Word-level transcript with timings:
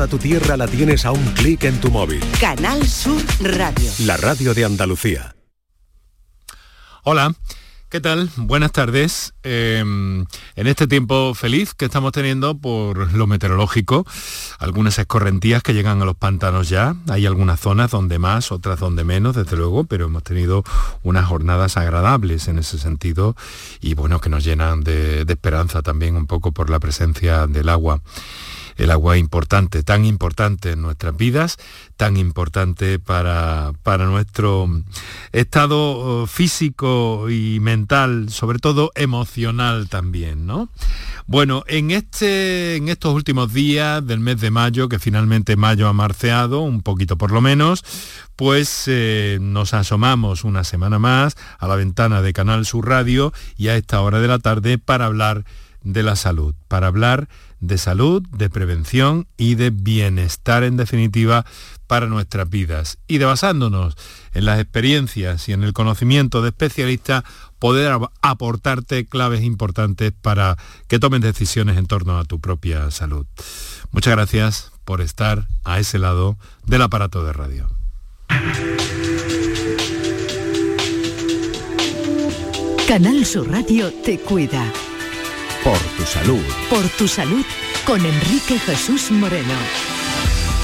A 0.00 0.06
tu 0.06 0.16
tierra 0.16 0.56
la 0.56 0.68
tienes 0.68 1.04
a 1.04 1.10
un 1.10 1.24
clic 1.34 1.64
en 1.64 1.80
tu 1.80 1.90
móvil. 1.90 2.22
Canal 2.40 2.86
Sur 2.86 3.20
Radio. 3.40 3.90
La 4.04 4.16
radio 4.16 4.54
de 4.54 4.64
Andalucía. 4.64 5.34
Hola. 7.02 7.34
¿Qué 7.88 8.00
tal? 8.00 8.30
Buenas 8.36 8.70
tardes. 8.70 9.32
Em, 9.42 10.26
en 10.54 10.66
este 10.66 10.86
tiempo 10.86 11.34
feliz 11.34 11.74
que 11.74 11.86
estamos 11.86 12.12
teniendo 12.12 12.56
por 12.56 13.12
lo 13.12 13.26
meteorológico, 13.26 14.06
algunas 14.58 14.98
escorrentías 14.98 15.62
que 15.62 15.72
llegan 15.72 16.00
a 16.00 16.04
los 16.04 16.14
pantanos 16.14 16.68
ya. 16.68 16.94
Hay 17.08 17.26
algunas 17.26 17.58
zonas 17.58 17.90
donde 17.90 18.18
más, 18.18 18.52
otras 18.52 18.78
donde 18.78 19.04
menos, 19.04 19.34
desde 19.34 19.56
luego, 19.56 19.84
pero 19.84 20.04
hemos 20.04 20.22
tenido 20.22 20.64
unas 21.02 21.26
jornadas 21.26 21.76
agradables 21.76 22.46
en 22.46 22.58
ese 22.58 22.78
sentido 22.78 23.34
y 23.80 23.94
bueno, 23.94 24.20
que 24.20 24.28
nos 24.28 24.44
llenan 24.44 24.82
de 24.82 25.24
esperanza 25.26 25.82
también 25.82 26.14
un 26.14 26.26
poco 26.26 26.52
por 26.52 26.68
la 26.70 26.78
presencia 26.78 27.46
del 27.46 27.70
agua 27.70 28.02
el 28.78 28.92
agua 28.92 29.18
importante, 29.18 29.82
tan 29.82 30.04
importante 30.04 30.72
en 30.72 30.82
nuestras 30.82 31.16
vidas, 31.16 31.58
tan 31.96 32.16
importante 32.16 32.98
para, 32.98 33.72
para 33.82 34.06
nuestro 34.06 34.68
estado 35.32 36.22
oh, 36.22 36.26
físico 36.26 37.28
y 37.28 37.58
mental, 37.60 38.30
sobre 38.30 38.60
todo 38.60 38.92
emocional 38.94 39.88
también, 39.88 40.46
¿no? 40.46 40.70
Bueno, 41.26 41.64
en, 41.66 41.90
este, 41.90 42.76
en 42.76 42.88
estos 42.88 43.14
últimos 43.14 43.52
días 43.52 44.06
del 44.06 44.20
mes 44.20 44.40
de 44.40 44.50
mayo, 44.50 44.88
que 44.88 44.98
finalmente 44.98 45.56
mayo 45.56 45.88
ha 45.88 45.92
marceado, 45.92 46.60
un 46.60 46.82
poquito 46.82 47.18
por 47.18 47.32
lo 47.32 47.40
menos, 47.40 47.84
pues 48.36 48.84
eh, 48.86 49.38
nos 49.40 49.74
asomamos 49.74 50.44
una 50.44 50.62
semana 50.62 51.00
más 51.00 51.36
a 51.58 51.66
la 51.66 51.74
ventana 51.74 52.22
de 52.22 52.32
Canal 52.32 52.64
Sur 52.64 52.88
Radio 52.88 53.32
y 53.56 53.68
a 53.68 53.76
esta 53.76 54.00
hora 54.00 54.20
de 54.20 54.28
la 54.28 54.38
tarde 54.38 54.78
para 54.78 55.06
hablar 55.06 55.44
de 55.82 56.02
la 56.02 56.16
salud, 56.16 56.54
para 56.68 56.88
hablar 56.88 57.28
de 57.60 57.78
salud, 57.78 58.22
de 58.30 58.50
prevención 58.50 59.26
y 59.36 59.54
de 59.54 59.70
bienestar 59.70 60.62
en 60.62 60.76
definitiva 60.76 61.44
para 61.86 62.06
nuestras 62.06 62.48
vidas. 62.48 62.98
Y 63.08 63.18
de 63.18 63.24
basándonos 63.24 63.96
en 64.34 64.44
las 64.44 64.60
experiencias 64.60 65.48
y 65.48 65.52
en 65.52 65.64
el 65.64 65.72
conocimiento 65.72 66.42
de 66.42 66.50
especialistas, 66.50 67.24
poder 67.58 67.98
aportarte 68.22 69.06
claves 69.06 69.42
importantes 69.42 70.12
para 70.12 70.56
que 70.86 70.98
tomen 70.98 71.22
decisiones 71.22 71.76
en 71.76 71.86
torno 71.86 72.18
a 72.18 72.24
tu 72.24 72.40
propia 72.40 72.90
salud. 72.90 73.26
Muchas 73.90 74.14
gracias 74.14 74.72
por 74.84 75.00
estar 75.00 75.48
a 75.64 75.78
ese 75.80 75.98
lado 75.98 76.38
del 76.66 76.82
aparato 76.82 77.24
de 77.24 77.32
radio. 77.32 77.68
Canal 82.86 83.26
Sur 83.26 83.50
Radio 83.50 83.92
te 84.02 84.18
cuida. 84.18 84.72
Por 85.64 85.78
tu 85.78 86.04
salud. 86.04 86.42
Por 86.70 86.88
tu 86.90 87.08
salud 87.08 87.44
con 87.84 88.04
Enrique 88.04 88.58
Jesús 88.58 89.10
Moreno. 89.10 89.54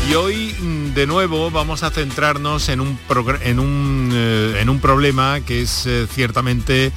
Y 0.09 0.15
hoy 0.15 0.55
mm, 0.61 0.95
de 0.95 1.07
nuevo 1.07 1.51
vamos 1.51 1.83
a 1.83 1.91
centrarnos 1.91 2.69
en 2.69 2.81
un, 2.81 2.99
en 3.43 3.59
un, 3.59 4.11
eh, 4.13 4.59
en 4.61 4.69
un 4.69 4.81
problema 4.81 5.41
que 5.41 5.63
es 5.63 5.87
eh, 5.87 6.07
ciertamente 6.13 6.93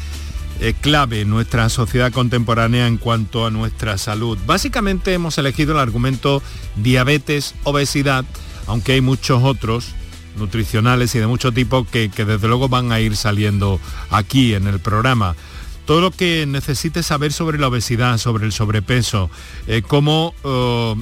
eh, 0.59 0.73
clave 0.79 1.21
en 1.21 1.29
nuestra 1.29 1.69
sociedad 1.69 2.11
contemporánea 2.11 2.87
en 2.87 2.97
cuanto 2.97 3.45
a 3.45 3.51
nuestra 3.51 3.97
salud. 3.97 4.37
Básicamente 4.45 5.13
hemos 5.13 5.37
elegido 5.37 5.73
el 5.73 5.79
argumento 5.79 6.43
diabetes, 6.75 7.55
obesidad, 7.63 8.25
aunque 8.67 8.93
hay 8.93 9.01
muchos 9.01 9.43
otros 9.43 9.95
nutricionales 10.37 11.15
y 11.15 11.19
de 11.19 11.27
mucho 11.27 11.51
tipo 11.51 11.85
que, 11.85 12.09
que 12.09 12.25
desde 12.25 12.47
luego 12.47 12.69
van 12.69 12.91
a 12.91 12.99
ir 12.99 13.15
saliendo 13.15 13.79
aquí 14.11 14.53
en 14.53 14.67
el 14.67 14.79
programa 14.79 15.35
todo 15.88 16.02
lo 16.02 16.11
que 16.11 16.45
necesites 16.45 17.05
saber 17.05 17.31
sobre 17.31 17.57
la 17.57 17.69
obesidad, 17.69 18.17
sobre 18.17 18.45
el 18.45 18.52
sobrepeso, 18.52 19.31
eh, 19.67 19.81
cómo 19.88 20.35
eh, 20.43 20.95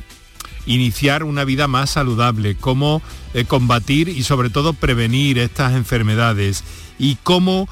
iniciar 0.68 1.24
una 1.24 1.44
vida 1.44 1.68
más 1.68 1.90
saludable, 1.90 2.56
cómo 2.56 3.02
eh, 3.34 3.46
combatir 3.46 4.10
y 4.10 4.22
sobre 4.22 4.52
todo 4.52 4.74
prevenir 4.74 5.40
estas 5.40 5.74
enfermedades 5.74 6.64
y 7.00 7.18
cómo 7.24 7.68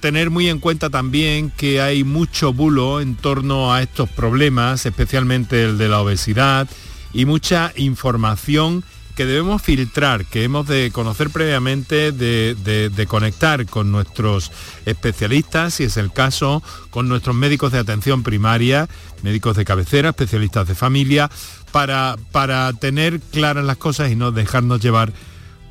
tener 0.00 0.30
muy 0.30 0.48
en 0.48 0.60
cuenta 0.60 0.88
también 0.88 1.50
que 1.50 1.80
hay 1.80 2.04
mucho 2.04 2.52
bulo 2.52 3.00
en 3.00 3.16
torno 3.16 3.72
a 3.72 3.82
estos 3.82 4.08
problemas, 4.08 4.86
especialmente 4.86 5.64
el 5.64 5.78
de 5.78 5.88
la 5.88 6.00
obesidad 6.00 6.68
y 7.12 7.24
mucha 7.24 7.72
información 7.74 8.84
que 9.14 9.26
debemos 9.26 9.62
filtrar, 9.62 10.24
que 10.24 10.44
hemos 10.44 10.66
de 10.66 10.90
conocer 10.92 11.30
previamente, 11.30 12.12
de, 12.12 13.06
conectar 13.08 13.66
con 13.66 13.92
nuestros 13.92 14.50
especialistas, 14.86 15.74
si 15.74 15.84
es 15.84 15.96
el 15.96 16.12
caso, 16.12 16.62
con 16.90 17.08
nuestros 17.08 17.36
médicos 17.36 17.72
de 17.72 17.78
atención 17.78 18.22
primaria, 18.22 18.88
médicos 19.22 19.56
de 19.56 19.64
cabecera, 19.64 20.10
especialistas 20.10 20.66
de 20.66 20.74
familia, 20.74 21.30
para, 21.70 22.16
para 22.32 22.72
tener 22.72 23.20
claras 23.20 23.64
las 23.64 23.76
cosas 23.76 24.10
y 24.10 24.16
no 24.16 24.32
dejarnos 24.32 24.80
llevar 24.80 25.12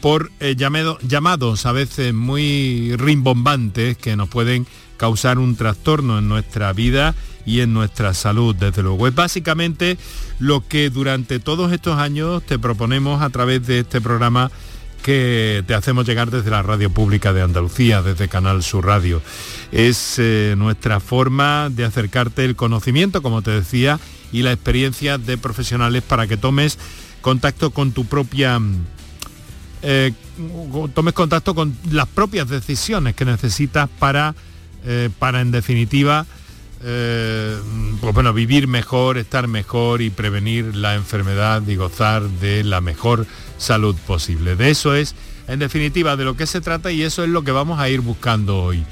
por 0.01 0.31
eh, 0.41 0.55
llamados 0.57 1.65
a 1.65 1.71
veces 1.71 2.13
muy 2.13 2.93
rimbombantes 2.97 3.97
que 3.97 4.17
nos 4.17 4.27
pueden 4.27 4.67
causar 5.03 5.37
un 5.37 5.57
trastorno 5.57 6.17
en 6.17 6.29
nuestra 6.29 6.71
vida 6.71 7.13
y 7.45 7.59
en 7.59 7.73
nuestra 7.73 8.13
salud, 8.13 8.55
desde 8.55 8.83
luego. 8.83 9.05
Es 9.05 9.13
básicamente 9.13 9.97
lo 10.39 10.65
que 10.65 10.89
durante 10.89 11.41
todos 11.41 11.73
estos 11.73 11.99
años 11.99 12.41
te 12.43 12.57
proponemos 12.57 13.21
a 13.21 13.29
través 13.29 13.67
de 13.67 13.79
este 13.79 13.99
programa 13.99 14.49
que 15.01 15.61
te 15.67 15.73
hacemos 15.73 16.05
llegar 16.07 16.31
desde 16.31 16.51
la 16.51 16.61
radio 16.61 16.89
pública 16.89 17.33
de 17.33 17.41
Andalucía, 17.41 18.01
desde 18.01 18.29
Canal 18.29 18.63
Sur 18.63 18.85
Radio. 18.85 19.21
Es 19.73 20.15
eh, 20.19 20.55
nuestra 20.57 21.01
forma 21.01 21.69
de 21.69 21.83
acercarte 21.83 22.45
el 22.45 22.55
conocimiento, 22.55 23.21
como 23.21 23.41
te 23.41 23.51
decía, 23.51 23.99
y 24.31 24.43
la 24.43 24.53
experiencia 24.53 25.17
de 25.17 25.37
profesionales 25.37 26.01
para 26.01 26.27
que 26.27 26.37
tomes 26.37 26.79
contacto 27.19 27.71
con 27.71 27.91
tu 27.91 28.05
propia... 28.05 28.57
Eh, 29.81 30.13
tomes 30.93 31.13
contacto 31.13 31.53
con 31.53 31.75
las 31.91 32.07
propias 32.07 32.47
decisiones 32.47 33.15
que 33.15 33.25
necesitas 33.25 33.89
para, 33.99 34.33
eh, 34.85 35.09
para 35.19 35.41
en 35.41 35.51
definitiva, 35.51 36.25
eh, 36.83 37.57
pues 38.01 38.13
bueno, 38.13 38.33
vivir 38.33 38.67
mejor, 38.67 39.17
estar 39.17 39.47
mejor 39.47 40.01
y 40.01 40.09
prevenir 40.09 40.75
la 40.75 40.95
enfermedad 40.95 41.65
y 41.65 41.75
gozar 41.75 42.23
de 42.23 42.63
la 42.63 42.81
mejor 42.81 43.25
salud 43.57 43.95
posible. 44.05 44.55
De 44.55 44.69
eso 44.69 44.93
es, 44.93 45.15
en 45.47 45.59
definitiva, 45.59 46.17
de 46.17 46.25
lo 46.25 46.35
que 46.35 46.45
se 46.45 46.59
trata 46.59 46.91
y 46.91 47.03
eso 47.03 47.23
es 47.23 47.29
lo 47.29 47.43
que 47.43 47.51
vamos 47.51 47.79
a 47.79 47.89
ir 47.89 48.01
buscando 48.01 48.61
hoy, 48.61 48.83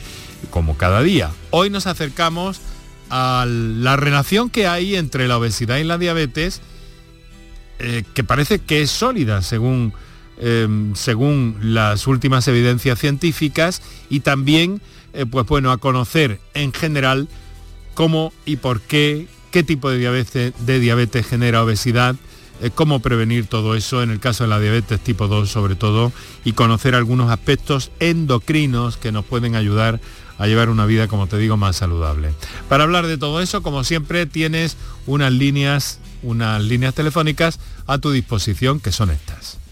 como 0.50 0.78
cada 0.78 1.02
día. 1.02 1.32
Hoy 1.50 1.70
nos 1.70 1.88
acercamos 1.88 2.62
a 3.10 3.46
la 3.46 3.98
relación 3.98 4.50
que 4.50 4.68
hay 4.68 4.96
entre 4.96 5.28
la 5.28 5.38
obesidad 5.38 5.78
y 5.78 5.84
la 5.84 5.98
diabetes, 5.98 6.62
eh, 7.80 8.04
que 8.14 8.24
parece 8.24 8.60
que 8.60 8.84
es 8.84 8.90
sólida 8.90 9.42
según, 9.42 9.94
em, 10.42 10.96
según 10.96 11.58
las 11.62 12.08
últimas 12.08 12.48
evidencias 12.48 13.00
científicas 13.00 13.82
y 14.10 14.22
también, 14.22 14.82
eh, 15.14 15.26
pues 15.26 15.46
bueno, 15.46 15.72
a 15.72 15.78
conocer 15.78 16.42
en 16.54 16.74
general 16.74 17.30
cómo 17.94 18.34
y 18.46 18.58
por 18.58 18.82
qué, 18.82 19.28
qué 19.52 19.64
tipo 19.64 19.90
de 19.90 20.00
diabetes, 20.00 20.54
de 20.66 20.80
diabetes 20.80 21.26
genera 21.26 21.64
obesidad, 21.64 22.16
eh, 22.62 22.72
cómo 22.74 23.00
prevenir 23.00 23.46
todo 23.46 23.76
eso 23.76 24.04
en 24.04 24.12
el 24.12 24.20
caso 24.20 24.44
de 24.44 24.50
la 24.50 24.60
diabetes 24.60 25.00
tipo 25.00 25.28
2 25.28 25.50
sobre 25.50 25.76
todo 25.76 26.12
y 26.44 26.54
conocer 26.54 26.96
algunos 26.96 27.32
aspectos 27.32 27.92
endocrinos 28.00 28.98
que 28.98 29.12
nos 29.12 29.26
pueden 29.26 29.56
ayudar 29.56 30.00
a 30.42 30.48
llevar 30.48 30.70
una 30.70 30.88
vida, 30.88 31.08
como 31.08 31.28
te 31.28 31.38
digo, 31.38 31.56
más 31.56 31.76
saludable. 31.76 32.34
Para 32.68 32.84
hablar 32.84 33.06
de 33.06 33.20
todo 33.20 33.42
eso, 33.42 33.62
como 33.62 33.84
siempre, 33.84 34.26
tienes 34.26 34.76
unas 35.06 35.32
líneas, 35.32 36.00
unas 36.24 36.64
líneas 36.64 36.96
telefónicas 36.96 37.60
a 37.86 38.00
tu 38.00 38.10
disposición 38.10 38.80
que 38.80 38.92
son 38.92 39.12
estas. 39.12 39.61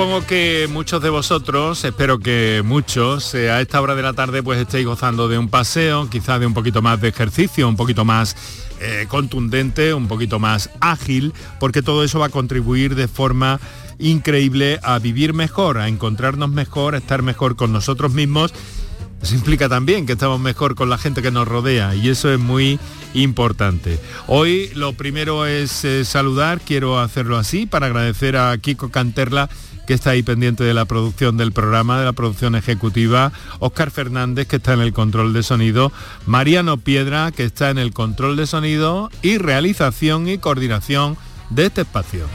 Supongo 0.00 0.26
que 0.26 0.66
muchos 0.72 1.02
de 1.02 1.10
vosotros, 1.10 1.84
espero 1.84 2.18
que 2.18 2.62
muchos, 2.64 3.34
eh, 3.34 3.50
a 3.50 3.60
esta 3.60 3.82
hora 3.82 3.94
de 3.94 4.00
la 4.00 4.14
tarde 4.14 4.42
pues 4.42 4.58
estéis 4.58 4.86
gozando 4.86 5.28
de 5.28 5.36
un 5.36 5.50
paseo, 5.50 6.08
quizás 6.08 6.40
de 6.40 6.46
un 6.46 6.54
poquito 6.54 6.80
más 6.80 7.02
de 7.02 7.08
ejercicio, 7.08 7.68
un 7.68 7.76
poquito 7.76 8.06
más 8.06 8.34
eh, 8.80 9.04
contundente, 9.10 9.92
un 9.92 10.08
poquito 10.08 10.38
más 10.38 10.70
ágil, 10.80 11.34
porque 11.58 11.82
todo 11.82 12.02
eso 12.02 12.18
va 12.18 12.26
a 12.26 12.30
contribuir 12.30 12.94
de 12.94 13.08
forma 13.08 13.60
increíble 13.98 14.80
a 14.82 14.98
vivir 14.98 15.34
mejor, 15.34 15.76
a 15.76 15.86
encontrarnos 15.86 16.48
mejor, 16.48 16.94
a 16.94 16.98
estar 16.98 17.20
mejor 17.20 17.56
con 17.56 17.70
nosotros 17.70 18.14
mismos 18.14 18.54
Eso 19.20 19.34
implica 19.34 19.68
también 19.68 20.06
que 20.06 20.14
estamos 20.14 20.40
mejor 20.40 20.76
con 20.76 20.88
la 20.88 20.96
gente 20.96 21.20
que 21.20 21.30
nos 21.30 21.46
rodea 21.46 21.94
y 21.94 22.08
eso 22.08 22.32
es 22.32 22.38
muy 22.38 22.80
importante. 23.12 24.00
Hoy 24.28 24.70
lo 24.74 24.94
primero 24.94 25.44
es 25.44 25.84
eh, 25.84 26.06
saludar, 26.06 26.62
quiero 26.62 26.98
hacerlo 26.98 27.36
así 27.36 27.66
para 27.66 27.84
agradecer 27.84 28.38
a 28.38 28.56
Kiko 28.56 28.90
Canterla 28.90 29.50
que 29.90 29.94
está 29.94 30.10
ahí 30.10 30.22
pendiente 30.22 30.62
de 30.62 30.72
la 30.72 30.84
producción 30.84 31.36
del 31.36 31.50
programa, 31.50 31.98
de 31.98 32.04
la 32.04 32.12
producción 32.12 32.54
ejecutiva, 32.54 33.32
Óscar 33.58 33.90
Fernández, 33.90 34.46
que 34.46 34.54
está 34.54 34.72
en 34.72 34.82
el 34.82 34.92
control 34.92 35.32
de 35.32 35.42
sonido, 35.42 35.90
Mariano 36.26 36.76
Piedra, 36.76 37.32
que 37.32 37.42
está 37.42 37.70
en 37.70 37.78
el 37.78 37.92
control 37.92 38.36
de 38.36 38.46
sonido 38.46 39.10
y 39.20 39.38
realización 39.38 40.28
y 40.28 40.38
coordinación 40.38 41.16
de 41.48 41.66
este 41.66 41.80
espacio. 41.80 42.26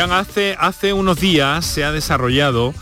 Hace, 0.00 0.92
unos 0.92 1.18
días 1.18 1.66
se 1.66 1.82
ha 1.82 1.90
desarrollado 1.90 2.72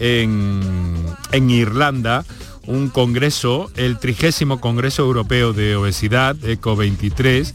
en, 0.00 1.04
Irlanda 1.32 2.24
un 2.66 2.88
congreso, 2.88 3.70
el 3.76 4.00
trigésimo 4.00 4.60
Congreso 4.60 5.02
Europeo 5.02 5.52
de 5.52 5.76
Obesidad, 5.76 6.34
ECO 6.44 6.74
23, 6.74 7.54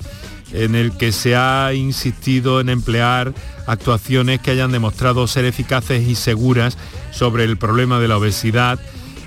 en 0.53 0.73
el 0.73 0.93
que 0.93 1.11
se 1.11 1.35
ha 1.35 1.73
insistido 1.73 2.61
en 2.61 2.69
emplear 2.69 3.33
actuaciones 3.67 4.39
que 4.39 4.51
hayan 4.51 4.71
demostrado 4.71 5.27
ser 5.27 5.43
eficaces 5.43 6.07
y 6.07 6.15
seguras 6.15 6.77
sobre 7.11 7.43
el 7.43 7.57
problema 7.57 7.99
de 7.99 8.07
la 8.07 8.17
obesidad, 8.17 8.79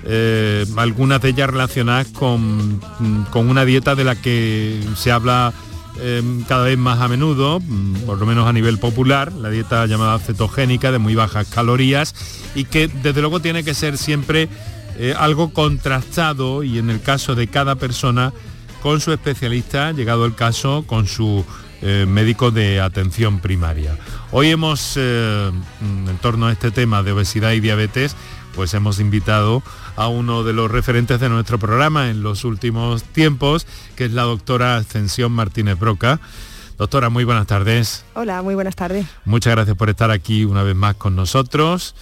eh, 0.07 0.65
algunas 0.79 1.21
de 1.21 1.29
ellas 1.29 1.51
relacionadas 1.51 2.07
con, 2.07 2.81
una 3.35 3.65
dieta 3.67 3.95
de 3.95 4.05
la 4.05 4.17
que 4.17 4.81
se 4.97 5.13
habla 5.13 5.53
eh, 6.03 6.23
cada 6.49 6.65
vez 6.65 6.77
más 6.77 7.01
a 7.01 7.09
menudo, 7.09 7.61
mm, 7.61 8.03
por 8.07 8.19
lo 8.19 8.27
menos 8.27 8.49
a 8.49 8.53
nivel 8.53 8.79
popular, 8.79 9.33
la 9.33 9.51
dieta 9.51 9.87
llamada 9.87 10.19
cetogénica 10.19 10.91
de 10.91 10.99
muy 10.99 11.15
bajas 11.15 11.47
calorías 11.49 12.15
y 12.55 12.65
que 12.65 12.89
desde 12.89 13.21
luego 13.21 13.41
tiene 13.41 13.63
que 13.63 13.73
ser 13.73 13.97
siempre 13.97 14.49
eh, 14.99 15.15
algo 15.17 15.53
contrastado 15.53 16.63
y 16.63 16.79
en 16.79 16.91
el 16.91 17.01
caso 17.01 17.35
de 17.35 17.47
cada 17.47 17.77
persona 17.77 18.33
con 18.83 19.01
su 19.01 19.13
especialista, 19.13 19.93
llegado 19.93 20.27
el 20.27 20.35
caso, 20.35 20.85
con 20.87 21.07
su 21.07 21.45
eh, 21.83 22.05
médico 22.07 22.51
de 22.51 22.81
atención 22.81 23.41
primaria. 23.41 23.97
Hoy 24.33 24.51
hemos, 24.51 24.95
eh, 24.97 25.51
en 25.81 26.19
torno 26.19 26.47
a 26.47 26.53
este 26.53 26.71
tema 26.71 27.03
de 27.03 27.13
obesidad 27.13 27.53
y 27.53 27.61
diabetes, 27.61 28.17
pues 28.55 28.75
hemos 28.75 29.01
invitado 29.01 29.63
a 29.97 30.09
uno 30.09 30.45
de 30.45 30.53
los 30.53 30.71
referentes 30.71 31.21
de 31.21 31.29
nuestro 31.29 31.59
programa 31.59 32.11
en 32.11 32.23
los 32.23 32.45
últimos 32.45 33.03
tiempos, 33.05 33.67
que 33.97 34.07
es 34.07 34.13
la 34.13 34.23
doctora 34.23 34.77
Ascensión 34.77 35.33
Martínez 35.33 35.79
Broca. 35.79 36.21
Doctora, 36.79 37.11
muy 37.11 37.25
buenas 37.25 37.47
tardes. 37.47 38.05
Hola, 38.15 38.43
muy 38.43 38.55
buenas 38.55 38.75
tardes. 38.75 39.07
Muchas 39.25 39.55
gracias 39.55 39.77
por 39.77 39.91
estar 39.91 40.11
aquí 40.11 40.45
una 40.45 40.63
vez 40.63 40.75
más 40.75 40.97
con 40.97 41.15
nosotros. 41.15 41.95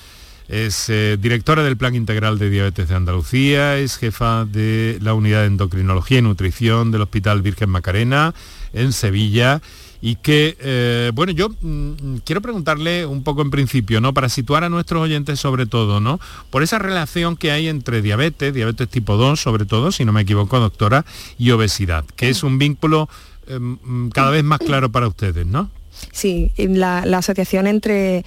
Es 0.49 0.89
eh, 0.89 1.17
directora 1.21 1.63
del 1.63 1.77
Plan 1.77 1.95
Integral 1.95 2.39
de 2.39 2.51
Diabetes 2.51 2.89
de 2.89 2.95
Andalucía, 2.97 3.77
es 3.77 3.99
jefa 3.99 4.45
de 4.45 4.99
la 5.01 5.15
Unidad 5.15 5.43
de 5.43 5.47
Endocrinología 5.47 6.19
y 6.19 6.23
Nutrición 6.23 6.91
del 6.91 7.03
Hospital 7.03 7.43
Virgen 7.43 7.71
Macarena 7.71 8.35
en 8.73 8.93
Sevilla 8.93 9.61
y 10.03 10.17
que, 10.17 10.57
eh, 10.61 11.11
bueno, 11.15 11.33
yo 11.33 11.51
mm, 11.61 12.19
quiero 12.25 12.41
preguntarle 12.41 13.05
un 13.07 13.23
poco 13.23 13.43
en 13.43 13.51
principio, 13.51 14.01
¿no? 14.01 14.15
Para 14.15 14.29
situar 14.29 14.65
a 14.65 14.69
nuestros 14.69 15.03
oyentes 15.03 15.39
sobre 15.41 15.67
todo, 15.67 16.01
¿no? 16.01 16.21
Por 16.51 16.63
esa 16.63 16.79
relación 16.79 17.37
que 17.37 17.51
hay 17.51 17.69
entre 17.69 18.01
diabetes, 18.03 18.55
diabetes 18.55 18.89
tipo 18.89 19.17
2 19.17 19.39
sobre 19.39 19.67
todo, 19.67 19.93
si 19.93 20.05
no 20.05 20.13
me 20.13 20.23
equivoco, 20.23 20.59
doctora, 20.59 21.05
y 21.39 21.51
obesidad, 21.51 22.05
que 22.17 22.31
es 22.31 22.43
un 22.43 22.59
vínculo 22.59 23.09
em, 23.47 24.11
cada 24.11 24.31
vez 24.31 24.45
más 24.45 24.61
claro 24.61 24.91
para 24.91 25.09
ustedes, 25.09 25.47
¿no? 25.47 25.71
Sí, 26.13 26.53
la, 26.57 27.01
asociación 27.01 27.67
entre 27.67 28.25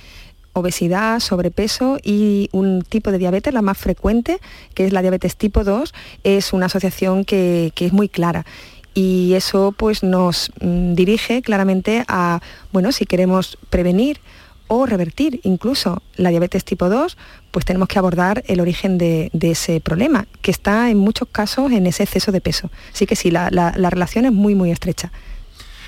obesidad, 0.56 1.20
sobrepeso 1.20 1.98
y 2.04 2.50
un 2.52 2.84
tipo 2.84 3.12
de 3.12 3.18
diabetes, 3.18 3.52
la 3.52 3.64
más 3.64 3.80
frecuente, 3.80 4.38
que 4.76 4.86
es 4.86 4.94
la 4.94 5.02
diabetes 5.02 5.36
tipo 5.36 5.64
2, 5.64 5.92
es 6.24 6.54
una 6.54 6.68
asociación 6.68 7.26
que 7.26 7.72
es 7.76 7.94
muy 7.94 8.10
clara 8.10 8.46
y 8.94 9.34
eso 9.34 9.74
pues 9.76 10.04
nos 10.04 10.52
mm, 10.62 10.94
dirige 10.94 11.42
claramente 11.42 12.04
a, 12.08 12.42
bueno, 12.72 12.92
si 12.92 13.06
queremos 13.06 13.58
prevenir 13.70 14.20
o 14.68 14.86
revertir 14.86 15.40
incluso 15.44 16.02
la 16.16 16.30
diabetes 16.30 16.64
tipo 16.64 16.90
2, 16.90 17.18
pues 17.52 17.66
tenemos 17.66 17.88
que 17.88 18.00
abordar 18.00 18.44
el 18.48 18.60
origen 18.60 18.98
de, 18.98 19.30
ese 19.42 19.82
problema, 19.82 20.26
que 20.42 20.52
está 20.52 20.90
en 20.90 20.98
muchos 20.98 21.28
casos 21.32 21.72
en 21.72 21.86
ese 21.86 22.04
exceso 22.04 22.32
de 22.32 22.42
peso. 22.42 22.72
Así 22.94 23.06
que 23.06 23.16
sí, 23.16 23.30
la, 23.30 23.50
la, 23.52 23.74
la 23.76 23.90
relación 23.90 24.26
es 24.26 24.32
muy, 24.32 24.56
muy 24.56 24.72
estrecha. 24.72 25.12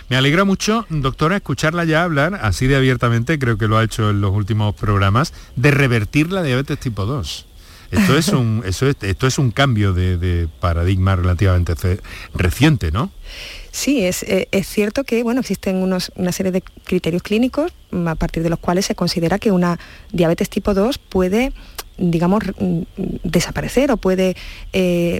Me 0.07 0.17
alegra 0.17 0.43
mucho, 0.43 0.85
doctora, 0.89 1.37
escucharla 1.37 1.83
ya 1.83 2.03
hablar 2.03 2.35
así 2.43 2.67
de 2.67 2.75
abiertamente, 2.75 3.39
creo 3.39 3.57
que 3.57 3.67
lo 3.67 3.77
ha 3.77 3.83
hecho 3.83 4.11
en 4.11 4.21
los 4.21 4.31
últimos 4.33 4.75
programas, 4.75 5.33
de 5.55 5.71
revertir 5.71 6.31
la 6.31 6.43
diabetes 6.43 6.79
tipo 6.79 7.05
2. 7.05 7.47
Esto 7.91 8.17
es 8.17 8.29
un, 8.29 8.63
esto 8.65 9.27
es 9.27 9.37
un 9.37 9.51
cambio 9.51 9.93
de, 9.93 10.47
paradigma 10.59 11.15
relativamente 11.15 11.73
reciente, 12.33 12.91
¿no? 12.91 13.11
Sí, 13.71 14.05
es, 14.05 14.23
eh, 14.23 14.47
es, 14.51 14.67
cierto 14.67 15.03
que 15.03 15.21
bueno, 15.23 15.41
existen 15.41 15.77
unos, 15.77 16.11
una 16.15 16.31
serie 16.31 16.51
de 16.51 16.61
criterios 16.61 17.23
clínicos 17.23 17.73
a 17.91 18.15
partir 18.15 18.41
de 18.41 18.49
los 18.49 18.59
cuales 18.59 18.85
se 18.85 18.95
considera 18.95 19.37
que 19.37 19.51
una 19.51 19.79
diabetes 20.13 20.49
tipo 20.49 20.73
2 20.73 20.97
puede, 20.97 21.51
digamos, 21.97 22.43
desaparecer 23.23 23.91
o 23.91 23.97
puede 23.97 24.35
eh, 24.71 25.19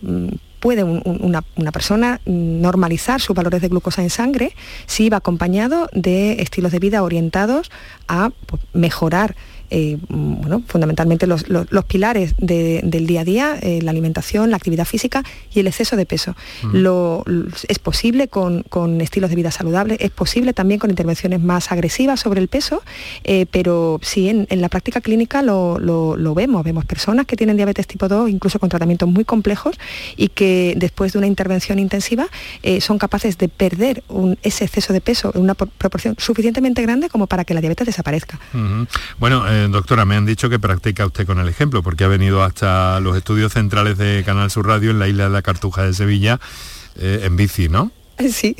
puede 0.66 0.84
un, 0.84 1.02
una, 1.06 1.44
una, 1.58 1.72
persona 1.72 2.22
normalizar 2.26 3.22
sus 3.22 3.36
valores 3.36 3.62
de 3.62 3.68
glucosa 3.68 4.02
en 4.02 4.10
sangre 4.10 4.56
si 4.88 5.10
va 5.10 5.18
acompañado 5.18 5.90
de 5.94 6.42
estilos 6.42 6.72
de 6.72 6.80
vida 6.80 7.04
orientados 7.04 7.70
a 8.08 8.32
pues, 8.48 8.64
mejorar 8.74 9.36
eh, 9.70 9.98
bueno, 10.10 10.62
fundamentalmente 10.68 11.28
los, 11.28 11.50
los, 11.50 11.72
los 11.72 11.86
pilares 11.86 12.36
de, 12.38 12.82
del 12.84 13.08
día 13.08 13.22
a 13.22 13.24
día, 13.24 13.58
eh, 13.62 13.82
la 13.82 13.92
alimentación, 13.92 14.52
la 14.52 14.58
actividad 14.58 14.86
física 14.86 15.24
y 15.54 15.60
el 15.60 15.68
exceso 15.68 15.96
de 15.96 16.06
peso. 16.06 16.36
Mm. 16.64 16.76
Lo, 16.78 17.24
es 17.68 17.80
posible 17.80 18.28
con, 18.28 18.64
con, 18.64 19.02
estilos 19.02 19.30
de 19.30 19.36
vida 19.36 19.52
saludables, 19.52 19.98
es 20.02 20.12
posible 20.12 20.54
también 20.54 20.80
con 20.80 20.90
intervenciones 20.90 21.42
más 21.42 21.72
agresivas 21.72 22.20
sobre 22.20 22.42
el 22.42 22.48
peso, 22.48 22.84
eh, 23.24 23.46
pero 23.50 24.00
sí 24.02 24.30
en, 24.30 24.48
en, 24.50 24.62
la 24.62 24.70
práctica 24.70 25.02
clínica 25.02 25.42
lo, 25.42 25.80
lo, 25.80 26.36
vemos, 26.36 26.64
vemos 26.64 26.86
personas 26.86 27.26
que 27.26 27.36
tienen 27.36 27.56
diabetes 27.56 27.88
tipo 27.88 28.08
2, 28.08 28.30
incluso 28.30 28.60
con 28.60 28.70
tratamientos 28.70 29.10
muy 29.10 29.26
complejos 29.26 29.78
y 30.16 30.30
que 30.30 30.74
después 30.78 31.14
de 31.14 31.20
una 31.20 31.28
intervención 31.28 31.80
intensiva 31.80 32.28
son 32.80 32.98
capaces 32.98 33.38
de 33.38 33.48
perder 33.48 34.04
un, 34.10 34.38
ese 34.44 34.66
exceso 34.66 34.94
de 34.94 35.02
peso 35.02 35.32
en 35.36 35.42
una 35.42 35.56
proporción 35.56 36.16
suficientemente 36.18 36.82
grande 36.82 37.10
como 37.10 37.28
para 37.28 37.46
que 37.46 37.54
la 37.54 37.62
diabetes 37.62 37.86
desaparezca. 37.86 38.40
Uh 38.54 38.58
-huh. 38.58 38.88
Bueno, 39.20 39.46
eh, 39.56 39.68
doctora, 39.70 40.06
me 40.06 40.16
han 40.16 40.26
dicho 40.26 40.50
que 40.50 40.60
practica 40.60 41.06
usted 41.06 41.26
con 41.26 41.40
el 41.40 41.48
ejemplo, 41.48 41.82
porque 41.82 42.04
ha 42.04 42.08
venido 42.08 42.44
hasta 42.44 43.00
los 43.00 43.16
estudios 43.16 43.54
centrales 43.54 43.98
de 43.98 44.24
Canal 44.26 44.52
Sur 44.52 44.68
Radio 44.68 44.92
en 44.92 45.00
la 45.00 45.08
isla 45.08 45.26
de 45.26 45.30
la 45.30 45.42
Cartuja 45.42 45.84
de 45.84 45.94
Sevilla 45.94 46.40
eh, 46.98 47.22
en 47.24 47.36
bici, 47.36 47.70
¿no? 47.70 47.92
Sí, 48.30 48.56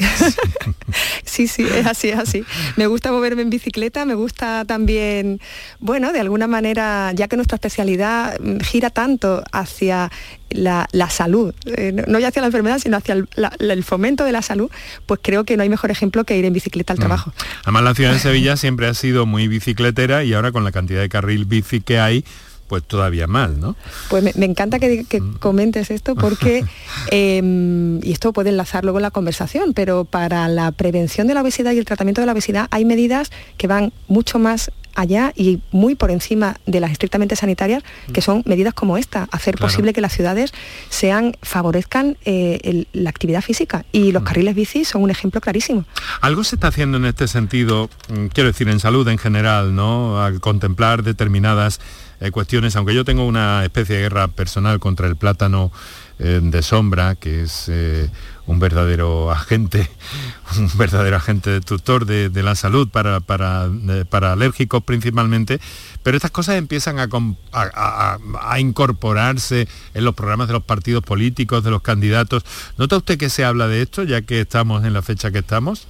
sí, 1.24 1.48
sí, 1.48 1.64
es 1.64 1.86
así, 1.86 2.10
es 2.10 2.20
así. 2.20 2.44
Me 2.76 2.88
gusta 2.88 3.12
moverme 3.12 3.42
en 3.42 3.50
bicicleta, 3.50 4.06
me 4.06 4.14
gusta 4.14 4.66
también, 4.66 5.40
bueno, 5.80 6.12
de 6.12 6.20
alguna 6.20 6.48
manera, 6.48 7.12
ya 7.14 7.28
que 7.28 7.36
nuestra 7.36 7.56
especialidad 7.56 8.38
gira 8.62 8.90
tanto 8.90 9.44
hacia 9.52 10.12
la, 10.50 10.88
la 10.92 11.10
salud, 11.10 11.54
eh, 11.66 12.04
no 12.08 12.20
ya 12.20 12.30
hacia 12.30 12.42
la 12.42 12.48
enfermedad, 12.48 12.80
sino 12.80 12.98
hacia 12.98 13.14
el, 13.14 13.28
la, 13.36 13.52
el, 13.60 13.84
fomento 13.84 14.24
de 14.24 14.32
la 14.32 14.42
salud, 14.42 14.70
pues 15.06 15.20
creo 15.24 15.44
que 15.44 15.58
no 15.58 15.64
hay 15.64 15.70
mejor 15.70 15.92
ejemplo 15.92 16.24
que 16.24 16.38
ir 16.38 16.46
en 16.46 16.54
bicicleta 16.54 16.94
al 16.94 17.00
trabajo. 17.00 17.34
Además, 17.64 17.84
la 17.84 17.96
ciudad 17.96 18.14
de 18.14 18.20
Sevilla 18.20 18.58
siempre 18.58 18.88
ha 18.88 18.94
sido 18.94 19.26
muy 19.26 19.48
bicicletera 19.48 20.24
y 20.24 20.34
ahora 20.34 20.52
con 20.52 20.64
la 20.64 20.72
cantidad 20.72 21.02
de 21.02 21.10
carril 21.10 21.46
bici 21.46 21.82
que 21.82 22.00
hay, 22.00 22.26
pues 22.68 22.84
todavía 22.84 23.28
mal, 23.28 23.60
¿no? 23.60 23.76
Pues 24.10 24.24
me, 24.24 24.32
me 24.36 24.46
encanta 24.46 24.80
que, 24.80 25.06
que, 25.06 25.22
comentes 25.40 25.92
esto 25.92 26.16
porque, 26.16 26.66
eh, 27.12 28.00
y 28.02 28.12
esto 28.12 28.34
puede 28.34 28.50
enlazar 28.50 28.84
luego 28.84 29.00
en 29.00 29.04
la 29.04 29.12
conversación, 29.12 29.74
pero 29.74 30.06
para 30.06 30.48
la 30.48 30.72
prevención 30.72 31.28
de 31.28 31.34
la 31.34 31.42
obesidad 31.42 31.74
y 31.74 31.78
el 31.78 31.86
tratamiento 31.86 32.22
de 32.22 32.28
la 32.28 32.34
obesidad 32.34 32.68
hay 32.72 32.86
medidas 32.86 33.32
que 33.58 33.68
van 33.68 33.94
mucho 34.08 34.40
más 34.40 34.72
allá 34.96 35.34
y 35.36 35.62
muy 35.72 35.96
por 35.96 36.10
encima 36.10 36.56
de 36.66 36.80
las 36.80 36.92
estrictamente 36.92 37.36
sanitarias, 37.36 37.84
que 38.12 38.22
son 38.22 38.42
medidas 38.46 38.74
como 38.74 38.98
esta, 38.98 39.28
hacer 39.32 39.56
claro. 39.56 39.72
posible 39.72 39.94
que 39.94 40.02
las 40.02 40.14
ciudades 40.14 40.54
sean, 40.90 41.36
favorezcan 41.42 42.18
eh, 42.26 42.60
el, 42.64 42.88
la 42.94 43.10
actividad 43.10 43.42
física. 43.42 43.86
Y 43.92 44.12
los 44.12 44.24
mm. 44.24 44.26
carriles 44.26 44.56
bici 44.56 44.86
son 44.86 45.04
un 45.04 45.12
ejemplo 45.12 45.42
clarísimo. 45.42 45.86
Algo 46.22 46.44
se 46.44 46.56
está 46.56 46.70
haciendo 46.70 46.98
en 46.98 47.06
este 47.06 47.28
sentido, 47.28 47.90
mm, 48.10 48.28
quiero 48.28 48.48
decir, 48.48 48.70
en 48.70 48.80
salud 48.80 49.08
en 49.10 49.18
general, 49.18 49.76
¿no? 49.76 50.22
Al 50.24 50.40
contemplar 50.40 51.04
determinadas 51.04 51.80
eh, 52.20 52.32
cuestiones, 52.32 52.76
aunque 52.76 52.94
yo 52.94 53.06
tengo 53.06 53.26
una 53.26 53.64
especie 53.64 53.96
de 53.96 54.02
guerra 54.04 54.28
personal 54.28 54.80
contra 54.80 55.08
el 55.08 55.16
plátano 55.16 55.72
eh, 56.18 56.40
de 56.42 56.62
sombra, 56.62 57.16
que 57.16 57.44
es 57.44 57.66
eh, 57.68 58.10
un 58.48 58.60
verdadero 58.60 59.32
agente, 59.32 59.90
un 60.58 60.70
verdadero 60.78 61.18
agente 61.18 61.50
de 61.50 61.60
tutor 61.62 62.06
de, 62.06 62.30
la 62.42 62.56
salud 62.56 62.88
para, 62.88 63.20
para, 63.20 63.70
para, 64.10 64.32
alérgicos 64.32 64.82
principalmente, 64.84 65.60
pero 66.04 66.16
estas 66.16 66.32
cosas 66.32 66.56
empiezan 66.56 67.00
a, 67.00 67.10
a, 67.52 68.60
incorporarse 68.60 69.68
en 69.94 70.06
los 70.06 70.16
programas 70.16 70.48
de 70.48 70.54
los 70.54 70.64
partidos 70.64 71.04
políticos, 71.04 71.64
de 71.66 71.72
los 71.72 71.82
candidatos. 71.82 72.46
¿Nota 72.78 72.96
usted 72.96 73.18
que 73.18 73.30
se 73.30 73.44
habla 73.44 73.68
de 73.68 73.82
esto, 73.82 74.04
ya 74.04 74.22
que 74.22 74.40
estamos 74.40 74.86
en 74.86 74.94
la 74.94 75.02
fecha 75.02 75.32
que 75.32 75.40
estamos? 75.40 75.88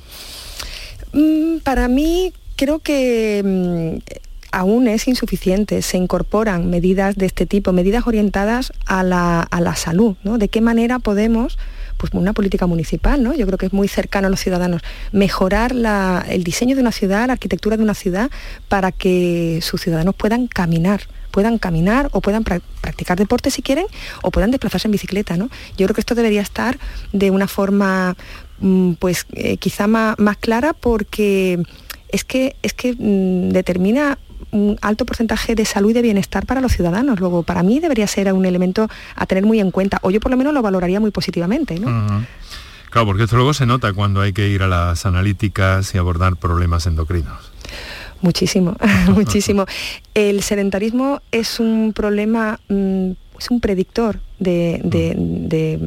Mm, 1.13 1.59
para 1.59 1.87
mí 1.87 2.33
creo 2.55 2.79
que 2.79 3.41
mm, 3.45 4.24
aún 4.55 4.87
es 4.87 5.09
insuficiente. 5.09 5.81
Se 5.81 5.97
incorporan 5.97 6.69
medidas 6.69 7.17
de 7.17 7.25
este 7.25 7.45
tipo, 7.45 7.73
medidas 7.73 8.07
orientadas 8.07 8.71
a 8.85 9.03
la, 9.03 9.75
salud, 9.75 10.15
¿no? 10.23 10.37
De 10.37 10.47
qué 10.47 10.61
manera 10.61 10.99
podemos 10.99 11.57
pues 11.97 12.13
una 12.13 12.31
política 12.31 12.65
municipal, 12.65 13.21
¿no? 13.21 13.33
Yo 13.33 13.45
creo 13.47 13.57
que 13.57 13.65
es 13.65 13.73
muy 13.73 13.89
cercano 13.89 14.27
a 14.27 14.29
los 14.29 14.39
ciudadanos. 14.39 14.81
Mejorar 15.11 15.73
el 16.29 16.43
diseño 16.45 16.75
de 16.75 16.81
una 16.81 16.93
ciudad, 16.93 17.27
la 17.27 17.33
arquitectura 17.33 17.75
de 17.75 17.83
una 17.83 17.93
ciudad, 17.93 18.31
para 18.69 18.93
que 18.93 19.59
sus 19.61 19.81
ciudadanos 19.81 20.15
puedan 20.15 20.47
caminar 20.47 21.01
puedan 21.31 21.57
caminar 21.57 22.07
o 22.13 22.21
puedan 22.21 22.45
practicar 22.45 23.17
deporte 23.17 23.51
si 23.51 23.61
quieren 23.61 23.87
o 24.21 24.31
puedan 24.31 24.51
desplazarse 24.51 24.87
en 24.87 24.93
bicicleta. 24.93 25.35
¿no? 25.35 25.49
Yo 25.77 25.85
creo 25.85 25.93
que 25.93 25.99
esto 25.99 26.15
debería 26.15 26.39
estar 26.39 26.79
de 27.11 27.29
una 27.29 27.49
forma 27.49 28.15
mm, 28.59 28.93
pues 28.93 29.25
eh, 29.33 29.57
quizá 29.57 29.87
más, 29.87 30.17
más, 30.17 30.37
clara 30.37 30.71
porque 30.71 31.61
es 32.07 32.23
que, 32.23 32.55
es 32.61 32.73
que 32.73 32.93
mm, 32.93 33.49
determina 33.49 34.17
un 34.55 34.77
alto 34.81 35.05
porcentaje 35.05 35.53
de 35.53 35.65
salud 35.65 35.89
y 35.89 35.93
de 35.93 36.01
bienestar 36.01 36.45
para 36.45 36.61
los 36.61 36.71
ciudadanos. 36.71 37.19
Luego, 37.19 37.43
para 37.43 37.61
mí 37.61 37.79
debería 37.79 38.07
ser 38.07 38.31
un 38.33 38.45
elemento 38.45 38.87
a 39.15 39.25
tener 39.25 39.45
muy 39.45 39.59
en 39.59 39.71
cuenta, 39.71 39.99
o 40.01 40.11
yo 40.11 40.19
por 40.19 40.31
lo 40.31 40.37
menos 40.37 40.53
lo 40.53 40.61
valoraría 40.61 40.99
muy 40.99 41.11
positivamente. 41.11 41.75
Claro, 42.89 43.07
porque 43.07 43.23
esto 43.23 43.35
luego 43.35 43.53
se 43.53 43.65
nota 43.65 43.91
cuando 43.93 44.21
hay 44.21 44.31
que 44.31 44.47
ir 44.47 44.63
a 44.63 44.67
las 44.67 45.05
analíticas 45.05 45.93
y 45.93 45.97
abordar 45.97 46.37
problemas 46.37 46.87
endocrinos. 46.87 47.51
Muchísimo, 48.21 48.77
muchísimo. 49.09 49.65
El 50.13 50.41
sedentarismo 50.41 51.21
es 51.31 51.59
un 51.59 51.91
problema, 51.93 52.59
mm, 52.69 53.11
es 53.37 53.51
un 53.51 53.59
predictor 53.59 54.21
de, 54.39 55.79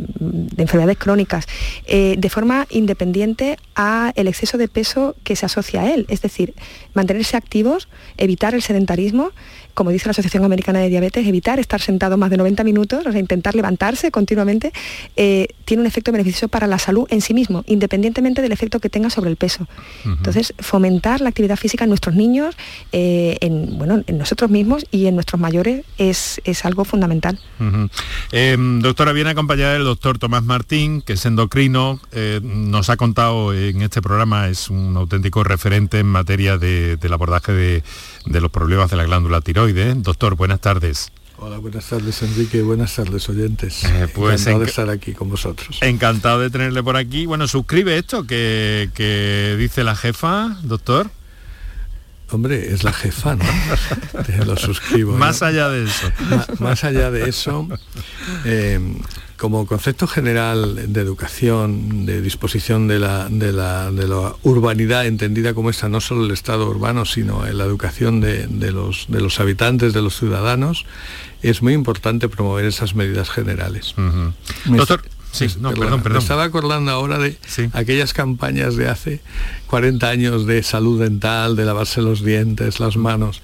enfermedades 0.57 0.99
crónicas, 0.99 1.47
eh, 1.87 2.17
de 2.19 2.31
forma 2.31 2.67
independiente 2.71 3.57
a 3.75 4.13
el 4.17 4.29
exceso 4.29 4.59
de 4.59 4.69
peso 4.69 5.17
que 5.25 5.37
se 5.37 5.47
asocia 5.47 5.83
a 5.83 5.93
él. 5.93 6.07
Es 6.09 6.23
decir, 6.23 6.55
mantenerse 6.95 7.37
activos, 7.37 7.89
evitar 8.17 8.55
el 8.55 8.63
sedentarismo 8.63 9.33
como 9.79 9.93
dice 9.93 10.07
la 10.07 10.11
Asociación 10.11 10.45
Americana 10.45 10.81
de 10.81 10.89
Diabetes, 10.89 11.25
evitar 11.25 11.61
estar 11.61 11.81
sentado 11.81 12.17
más 12.17 12.31
de 12.31 12.37
90 12.37 12.65
minutos, 12.65 13.07
o 13.07 13.13
sea, 13.13 13.21
intentar 13.21 13.55
levantarse 13.55 14.11
continuamente, 14.11 14.73
eh, 15.15 15.47
tiene 15.67 15.83
un 15.83 15.87
efecto 15.87 16.11
beneficioso 16.11 16.49
para 16.49 16.67
la 16.67 16.81
salud 16.81 17.07
en 17.11 17.21
sí 17.21 17.33
mismo, 17.33 17.63
independientemente 17.69 18.43
del 18.43 18.51
efecto 18.51 18.81
que 18.81 18.89
tenga 18.91 19.09
sobre 19.09 19.31
el 19.31 19.37
peso. 19.37 19.69
Entonces, 20.05 20.53
fomentar 20.59 21.21
la 21.21 21.29
actividad 21.29 21.55
física 21.55 21.85
en 21.85 21.91
nuestros 21.91 22.17
niños, 22.17 22.57
eh, 22.91 23.37
en, 23.41 23.79
bueno, 23.79 24.03
en 24.05 24.19
nosotros 24.19 24.51
mismos 24.51 24.85
y 24.91 25.07
en 25.07 25.15
nuestros 25.15 25.41
mayores 25.41 25.85
es, 25.97 26.41
algo 26.65 26.85
fundamental. 26.85 27.39
Em, 28.41 28.79
doctora, 28.79 29.13
viene 29.13 29.31
acompañada 29.31 29.73
del 29.73 29.83
doctor 29.83 30.19
Tomás 30.19 30.45
Martín, 30.45 31.03
que 31.03 31.15
es 31.15 31.27
endocrino, 31.27 32.01
eh, 32.13 32.39
nos 32.41 32.89
ha 32.89 32.97
contado 32.97 33.53
en 33.53 33.83
este 33.83 34.01
programa, 34.01 34.47
es 34.47 34.71
un 34.71 34.97
auténtico 34.97 35.43
referente 35.43 35.99
en 35.99 36.07
materia 36.07 36.57
del 36.57 37.13
abordaje 37.13 37.51
de 37.51 37.83
de 38.27 38.41
los 38.41 38.51
problemas 38.51 38.91
de 38.91 38.97
la 38.97 39.05
glándula 39.05 39.41
tiroides. 39.41 40.03
Doctor, 40.03 40.37
buenas 40.37 40.61
tardes. 40.61 41.11
Hola, 41.39 41.59
buenas 41.59 41.89
tardes 41.89 42.23
Enrique, 42.23 42.63
buenas 42.63 42.95
tardes 42.95 43.29
oyentes. 43.29 43.85
Eh, 43.85 44.09
pues 44.15 44.43
encantado 44.43 44.59
de 44.61 44.67
estar 44.67 44.91
aquí 44.91 45.13
con 45.15 45.31
vosotros. 45.31 45.79
Encantado 45.81 46.41
de 46.41 46.51
tenerle 46.51 46.83
por 46.83 46.97
aquí. 46.97 47.27
Bueno, 47.27 47.49
suscribe 47.49 47.97
esto 47.97 48.25
que, 48.25 48.91
que 48.95 49.57
dice 49.59 49.83
la 49.85 49.97
jefa, 49.97 50.59
doctor. 50.63 51.11
Hombre, 52.31 52.73
es 52.75 52.85
la 52.85 52.93
jefa, 52.93 53.37
¿no? 53.37 53.45
lo 54.45 54.57
suscribo. 54.57 55.17
Más 55.17 55.43
allá 55.43 55.69
de 55.71 55.85
eso. 55.85 56.13
más 56.59 56.85
allá 56.85 57.11
de 57.11 57.29
eso, 57.29 57.67
eh, 58.45 58.79
como 59.39 59.67
concepto 59.67 60.07
general 60.07 60.93
de 60.93 61.01
educación, 61.01 62.05
de 62.05 62.21
disposición 62.21 62.87
de 62.87 62.99
la, 62.99 63.29
de, 63.31 63.53
la, 63.53 64.35
urbanidad 64.43 65.07
entendida 65.07 65.55
como 65.55 65.71
esta, 65.71 65.89
no 65.89 66.01
solo 66.01 66.27
el 66.27 66.33
estado 66.33 66.69
urbano, 66.69 67.07
sino 67.07 67.47
en 67.47 67.57
la 67.57 67.65
educación 67.65 68.21
de, 68.21 68.47
los, 68.73 69.07
de 69.09 69.21
los 69.21 69.41
habitantes, 69.41 69.95
de 69.95 70.03
los 70.03 70.19
ciudadanos, 70.19 70.85
es 71.41 71.63
muy 71.63 71.73
importante 71.73 72.29
promover 72.29 72.67
esas 72.67 72.95
medidas 72.95 73.31
generales. 73.31 73.95
Doctor, 74.67 75.03
Sí, 75.33 75.47
no, 75.61 75.73
perdón, 75.73 76.03
perdón. 76.03 76.15
Me 76.15 76.19
estaba 76.19 76.45
acordando 76.45 76.91
ahora 76.91 77.19
de 77.19 77.39
aquellas 77.73 78.13
campañas 78.13 78.77
de 78.77 78.89
hace 78.89 79.21
40 79.67 80.09
años 80.09 80.47
de 80.47 80.63
salud 80.63 81.01
dental, 81.01 81.55
de 81.55 81.65
lavarse 81.65 82.01
los 82.01 82.25
dientes, 82.25 82.81
las 82.81 82.97
manos. 82.97 83.43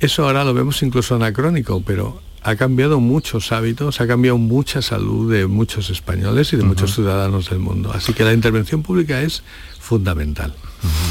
Eso 0.00 0.24
ahora 0.24 0.44
lo 0.44 0.54
vemos 0.54 0.82
incluso 0.82 1.14
anacrónico, 1.14 1.82
pero 1.86 2.20
ha 2.42 2.56
cambiado 2.56 3.00
muchos 3.00 3.52
hábitos, 3.52 4.00
ha 4.00 4.06
cambiado 4.06 4.38
mucha 4.38 4.82
salud 4.82 5.30
de 5.30 5.46
muchos 5.46 5.90
españoles 5.90 6.52
y 6.52 6.56
de 6.56 6.64
muchos 6.64 6.94
ciudadanos 6.94 7.50
del 7.50 7.58
mundo. 7.58 7.92
Así 7.94 8.12
que 8.12 8.24
la 8.24 8.32
intervención 8.32 8.82
pública 8.82 9.20
es 9.20 9.42
fundamental. 9.78 10.54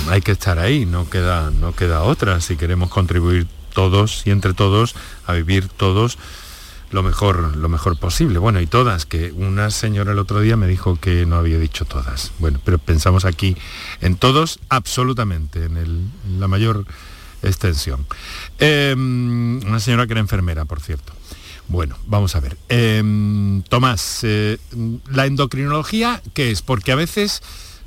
Hay 0.09 0.21
que 0.21 0.31
estar 0.31 0.57
ahí, 0.57 0.85
no 0.85 1.09
queda, 1.09 1.51
no 1.51 1.73
queda 1.75 2.01
otra 2.01 2.41
si 2.41 2.55
queremos 2.55 2.89
contribuir 2.89 3.47
todos 3.73 4.23
y 4.25 4.31
entre 4.31 4.53
todos 4.53 4.95
a 5.27 5.33
vivir 5.33 5.67
todos 5.67 6.17
lo 6.91 7.03
mejor, 7.03 7.55
lo 7.55 7.69
mejor 7.69 7.97
posible. 7.97 8.39
Bueno, 8.39 8.59
y 8.61 8.67
todas, 8.67 9.05
que 9.05 9.31
una 9.31 9.69
señora 9.69 10.11
el 10.11 10.19
otro 10.19 10.41
día 10.41 10.57
me 10.57 10.67
dijo 10.67 10.95
que 10.99 11.25
no 11.25 11.35
había 11.35 11.59
dicho 11.59 11.85
todas. 11.85 12.31
Bueno, 12.39 12.59
pero 12.63 12.77
pensamos 12.77 13.25
aquí 13.25 13.55
en 14.01 14.15
todos 14.15 14.59
absolutamente, 14.69 15.65
en, 15.65 16.11
la 16.39 16.47
mayor 16.47 16.85
extensión. 17.43 18.05
Em, 18.59 19.63
una 19.65 19.79
señora 19.79 20.07
que 20.07 20.13
era 20.13 20.21
enfermera, 20.21 20.65
por 20.65 20.81
cierto. 20.81 21.13
Bueno, 21.67 21.95
vamos 22.07 22.35
a 22.35 22.39
ver. 22.39 22.57
Em, 22.67 23.61
Tomás, 23.63 24.21
eh, 24.23 24.57
la 25.11 25.27
endocrinología, 25.27 26.21
¿qué 26.33 26.49
es? 26.51 26.63
Porque 26.63 26.91
a 26.91 26.95
veces 26.95 27.43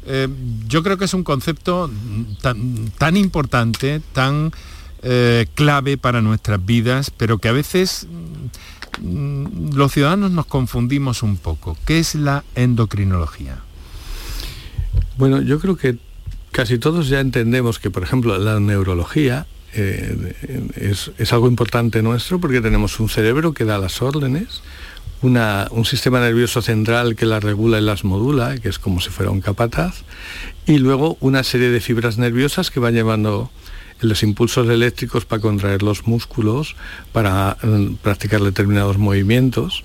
eh, 0.07 0.29
yo 0.69 0.83
creo 0.83 0.97
que 0.99 1.05
es 1.05 1.15
un 1.15 1.25
concepto 1.25 1.91
tan, 2.41 2.91
tan 2.99 3.17
importante, 3.17 4.01
tan 4.13 4.53
eh, 5.03 5.47
clave 5.55 5.99
para 5.99 6.21
nuestras 6.21 6.65
vidas, 6.65 7.11
pero 7.11 7.39
que 7.39 7.49
a 7.49 7.53
veces 7.53 8.07
los 9.01 9.93
ciudadanos 9.93 10.31
nos 10.31 10.47
confundimos 10.47 11.23
un 11.23 11.37
poco. 11.37 11.77
¿Qué 11.87 11.99
es 11.99 12.15
la 12.15 12.45
endocrinología? 12.55 13.59
Bueno, 15.17 15.41
yo 15.41 15.59
creo 15.59 15.77
que 15.77 15.99
casi 16.51 16.79
todos 16.79 17.09
ya 17.09 17.21
entendemos 17.21 17.79
que, 17.79 17.91
por 17.91 18.03
ejemplo, 18.03 18.37
la 18.39 18.61
neurología 18.61 19.47
eh, 19.75 20.35
es, 20.77 21.33
algo 21.33 21.49
importante 21.49 22.03
nuestro 22.03 22.39
porque 22.39 22.61
tenemos 22.61 23.01
un 23.01 23.09
cerebro 23.09 23.55
que 23.55 23.65
da 23.65 23.79
las 23.79 24.03
órdenes, 24.03 24.63
un 25.23 25.85
sistema 25.85 26.21
nervioso 26.21 26.61
central 26.63 27.15
que 27.15 27.27
las 27.27 27.43
regula 27.43 27.79
y 27.79 27.83
las 27.83 28.05
modula, 28.05 28.59
que 28.59 28.69
es 28.69 28.79
como 28.79 29.01
si 29.01 29.11
fuera 29.11 29.31
un 29.31 29.41
capataz, 29.41 30.03
y 30.67 30.79
luego 30.79 31.17
una 31.21 31.45
serie 31.45 31.71
de 31.71 31.81
fibras 31.81 32.19
nerviosas 32.19 32.71
que 32.71 32.81
van 32.81 32.95
llevando 32.95 33.51
los 34.03 34.23
impulsos 34.23 34.69
eléctricos 34.69 35.25
para 35.25 35.41
contraer 35.41 35.83
los 35.83 36.07
músculos, 36.07 36.77
para 37.13 37.57
mm, 37.63 37.95
practicar 38.03 38.41
determinados 38.41 38.99
movimientos. 38.99 39.85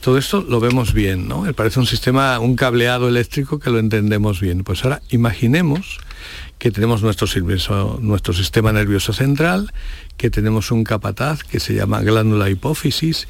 Todo 0.00 0.18
esto 0.18 0.44
lo 0.48 0.60
vemos 0.60 0.92
bien, 0.92 1.26
¿no? 1.26 1.52
Parece 1.54 1.80
un 1.80 1.86
sistema, 1.86 2.38
un 2.38 2.54
cableado 2.54 3.08
eléctrico 3.08 3.58
que 3.58 3.70
lo 3.70 3.78
entendemos 3.78 4.40
bien. 4.40 4.62
Pues 4.62 4.84
ahora 4.84 5.02
imaginemos 5.10 5.98
que 6.58 6.70
tenemos 6.70 7.02
nuestro, 7.02 7.26
nuestro 8.00 8.32
sistema 8.32 8.72
nervioso 8.72 9.12
central, 9.12 9.72
que 10.16 10.30
tenemos 10.30 10.70
un 10.70 10.84
capataz 10.84 11.42
que 11.42 11.60
se 11.60 11.74
llama 11.74 12.02
glándula 12.02 12.48
hipófisis 12.48 13.26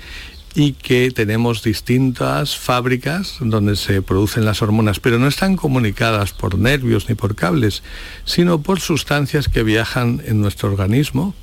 y 0.56 0.72
que 0.72 1.10
tenemos 1.10 1.62
distintas 1.62 2.56
fábricas 2.56 3.36
donde 3.40 3.76
se 3.76 4.00
producen 4.00 4.46
las 4.46 4.62
hormonas, 4.62 5.00
pero 5.00 5.18
no 5.18 5.28
están 5.28 5.54
comunicadas 5.54 6.32
por 6.32 6.58
nervios 6.58 7.10
ni 7.10 7.14
por 7.14 7.34
cables, 7.36 7.82
sino 8.24 8.62
por 8.62 8.80
sustancias 8.80 9.48
que 9.48 9.62
viajan 9.62 10.22
en 10.24 10.40
nuestro 10.40 10.70
organismo 10.70 11.34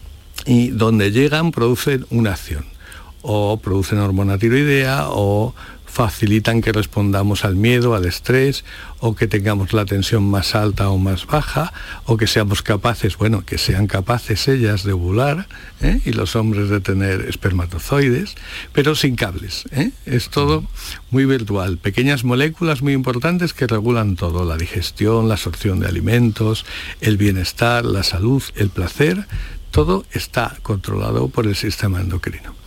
y 0.48 0.70
donde 0.70 1.12
llegan 1.12 1.52
producen 1.52 2.08
una 2.10 2.32
acción. 2.32 2.66
O 3.22 3.58
producen 3.58 4.00
hormona 4.00 4.40
tiroidea 4.40 5.06
o 5.10 5.54
facilitan 5.94 6.62
que 6.62 6.72
respondamos 6.72 7.46
al 7.46 7.56
miedo, 7.56 7.94
al 7.94 8.06
estrés, 8.06 8.66
o 9.00 9.14
que 9.14 9.28
tengamos 9.28 9.74
la 9.74 9.86
tensión 9.86 10.24
más 10.24 10.56
alta 10.56 10.90
o 10.90 10.98
más 10.98 11.28
baja, 11.28 11.72
o 12.06 12.18
que 12.18 12.26
seamos 12.26 12.64
capaces, 12.64 13.16
bueno, 13.16 13.46
que 13.46 13.60
sean 13.60 13.86
capaces 13.86 14.48
ellas 14.48 14.84
de 14.84 14.94
ovular 14.94 15.48
¿eh? 15.82 16.02
y 16.04 16.14
los 16.14 16.36
hombres 16.36 16.70
de 16.70 16.80
tener 16.80 17.22
espermatozoides, 17.30 18.34
pero 18.72 18.96
sin 18.96 19.16
cables. 19.16 19.66
¿eh? 19.72 19.92
Es 20.08 20.30
todo 20.30 20.66
muy 21.12 21.26
virtual. 21.26 21.78
Pequeñas 21.78 22.24
moléculas 22.24 22.82
muy 22.82 22.94
importantes 22.94 23.54
que 23.54 23.68
regulan 23.68 24.16
todo, 24.16 24.46
la 24.46 24.58
digestión, 24.58 25.28
la 25.28 25.36
absorción 25.36 25.80
de 25.80 25.88
alimentos, 25.88 26.66
el 27.02 27.18
bienestar, 27.18 27.86
la 27.86 28.02
salud, 28.02 28.42
el 28.56 28.72
placer, 28.72 29.28
todo 29.70 30.06
está 30.12 30.58
controlado 30.64 31.28
por 31.28 31.46
el 31.46 31.56
sistema 31.56 32.02
endocrino. 32.02 32.63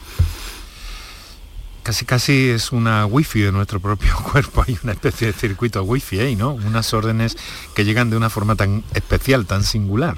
Casi 1.87 2.05
casi 2.05 2.49
es 2.49 2.73
una 2.73 3.07
wifi 3.07 3.41
de 3.43 3.53
nuestro 3.53 3.79
propio 3.79 4.13
cuerpo, 4.33 4.65
hay 4.67 4.77
una 4.83 4.93
especie 4.93 5.29
de 5.29 5.33
circuito 5.33 5.85
wifi 5.85 6.19
ahí, 6.19 6.35
¿no? 6.35 6.53
Unas 6.55 6.93
órdenes 6.93 7.37
que 7.77 7.85
llegan 7.85 8.11
de 8.11 8.17
una 8.17 8.29
forma 8.29 8.57
tan 8.57 8.83
especial, 8.95 9.47
tan 9.47 9.63
singular. 9.63 10.17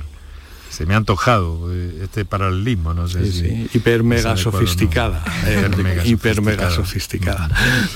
Se 0.71 0.87
me 0.87 0.95
ha 0.95 0.97
antojado 0.97 1.69
eh, 1.73 2.01
este 2.05 2.25
paralelismo, 2.25 2.95
no 2.95 3.07
sé 3.09 3.25
Sí, 3.27 3.33
si 3.33 3.39
sí, 3.41 3.71
hiper 3.75 4.03
mega 4.03 4.31
no. 4.31 4.37
sofisticada. 4.39 5.23
eh, 5.47 5.57
Hiper 5.69 5.77
mega 5.85 6.07
hiper 6.07 6.41
mega 6.43 6.71
sofisticada. 6.71 7.51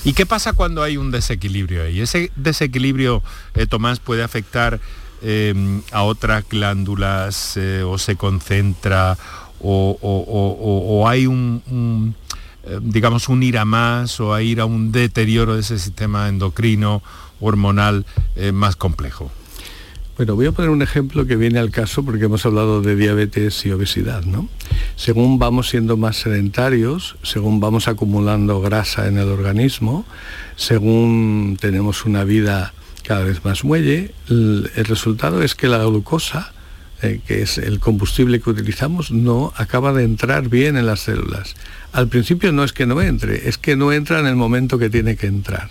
¿Y 0.05 0.13
qué 0.13 0.27
pasa 0.27 0.53
cuando 0.53 0.83
hay 0.83 0.97
un 0.99 1.11
desequilibrio 1.11 1.85
ahí? 1.85 2.01
¿Ese 2.01 2.31
desequilibrio, 2.37 3.23
eh, 3.55 3.67
Tomás, 3.67 4.01
puede 4.01 4.23
afectar 4.23 4.81
eh, 5.23 5.55
a 5.93 6.03
otras 6.03 6.45
glándulas 6.49 7.57
eh, 7.57 7.83
o 7.87 7.97
se 7.99 8.17
concentra 8.17 9.17
o, 9.61 9.97
o- 10.01 10.25
o- 10.27 10.53
o- 10.61 11.01
o 11.03 11.09
hay 11.09 11.27
un, 11.27 11.63
un, 11.71 12.17
eh, 12.17 12.22
digamos, 12.81 13.29
un 13.29 13.43
ir 13.43 13.59
a 13.59 13.65
más 13.65 14.21
o 14.21 14.35
a 14.35 14.43
ir 14.43 14.61
a 14.61 14.65
un 14.65 14.93
deterioro 14.93 15.55
de 15.55 15.61
ese 15.61 15.79
sistema 15.79 16.29
endocrino, 16.29 17.03
hormonal 17.41 18.07
eh, 18.37 18.53
más 18.53 18.77
complejo? 18.77 19.31
Bueno, 20.17 20.37
voy 20.37 20.47
a 20.47 20.53
poner 20.53 20.71
un 20.71 20.83
ejemplo 20.83 21.27
que 21.27 21.37
viene 21.37 21.59
al 21.59 21.71
caso 21.71 22.05
porque 22.05 22.27
hemos 22.27 22.45
hablado 22.45 22.83
de 22.83 22.97
diabetes 22.97 23.65
y 23.65 23.73
obesidad, 23.73 24.25
¿no? 24.25 24.49
Según 24.95 25.39
vamos 25.39 25.71
siendo 25.71 25.97
más 25.97 26.17
sedentarios, 26.17 27.17
según 27.23 27.61
vamos 27.61 27.89
acumulando 27.89 28.61
grasa 28.61 29.09
en 29.09 29.17
el 29.17 29.29
organismo, 29.29 30.05
según 30.57 31.57
tenemos 31.59 32.05
una 32.05 32.25
vida 32.25 32.75
cada 33.03 33.25
vez 33.25 33.45
más 33.45 33.65
muelle, 33.65 34.15
el, 34.29 34.71
el 34.77 34.85
resultado 34.85 35.43
es 35.43 35.55
que 35.55 35.67
la 35.67 35.79
glucosa, 35.79 36.53
eh, 37.01 37.21
que 37.27 37.43
es 37.43 37.59
el 37.59 37.81
combustible 37.81 38.41
que 38.41 38.51
utilizamos, 38.51 39.11
no 39.11 39.53
acaba 39.57 39.93
de 39.93 40.05
entrar 40.05 40.49
bien 40.49 40.77
en 40.77 40.87
las 40.87 41.01
células. 41.01 41.57
Al 41.93 42.09
principio 42.09 42.53
no 42.53 42.65
es 42.65 42.73
que 42.73 42.87
no 42.87 43.01
entre, 43.03 43.49
es 43.49 43.59
que 43.59 43.77
no 43.77 43.93
entra 43.93 44.19
en 44.21 44.27
el 44.27 44.37
momento 44.37 44.79
que 44.79 44.91
tiene 44.91 45.17
que 45.17 45.27
entrar. 45.27 45.71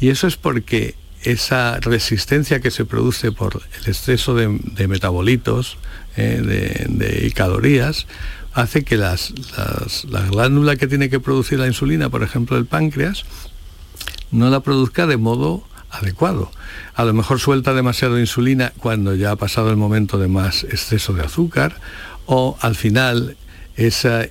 Y 0.00 0.08
eso 0.10 0.26
es 0.26 0.36
porque 0.36 0.94
esa 1.22 1.80
resistencia 1.80 2.60
que 2.60 2.70
se 2.70 2.84
produce 2.84 3.32
por 3.32 3.62
el 3.82 3.88
exceso 3.88 4.34
de, 4.34 4.48
metabolitos, 4.86 5.78
eh, 6.16 6.40
de, 6.88 7.32
calorías, 7.32 8.06
hace 8.54 8.84
que 8.84 8.96
las- 8.96 9.32
la 10.08 10.22
glándula 10.22 10.76
que 10.76 10.86
tiene 10.86 11.10
que 11.10 11.18
producir 11.20 11.58
la 11.58 11.66
insulina, 11.66 12.08
por 12.10 12.22
ejemplo 12.22 12.56
el 12.56 12.66
páncreas, 12.66 13.24
no 14.30 14.50
la 14.50 14.60
produzca 14.60 15.06
de 15.06 15.16
modo 15.16 15.64
adecuado. 15.90 16.50
A 16.94 17.04
lo 17.04 17.12
mejor 17.12 17.40
suelta 17.40 17.74
demasiado 17.74 18.18
insulina 18.20 18.72
cuando 18.78 19.14
ya 19.14 19.32
ha 19.32 19.36
pasado 19.36 19.70
el 19.70 19.76
momento 19.76 20.18
de 20.18 20.28
más 20.28 20.64
exceso 20.64 21.12
de 21.12 21.22
azúcar 21.22 21.76
o 22.26 22.56
al 22.60 22.74
final 22.76 23.36
esa- 23.76 24.26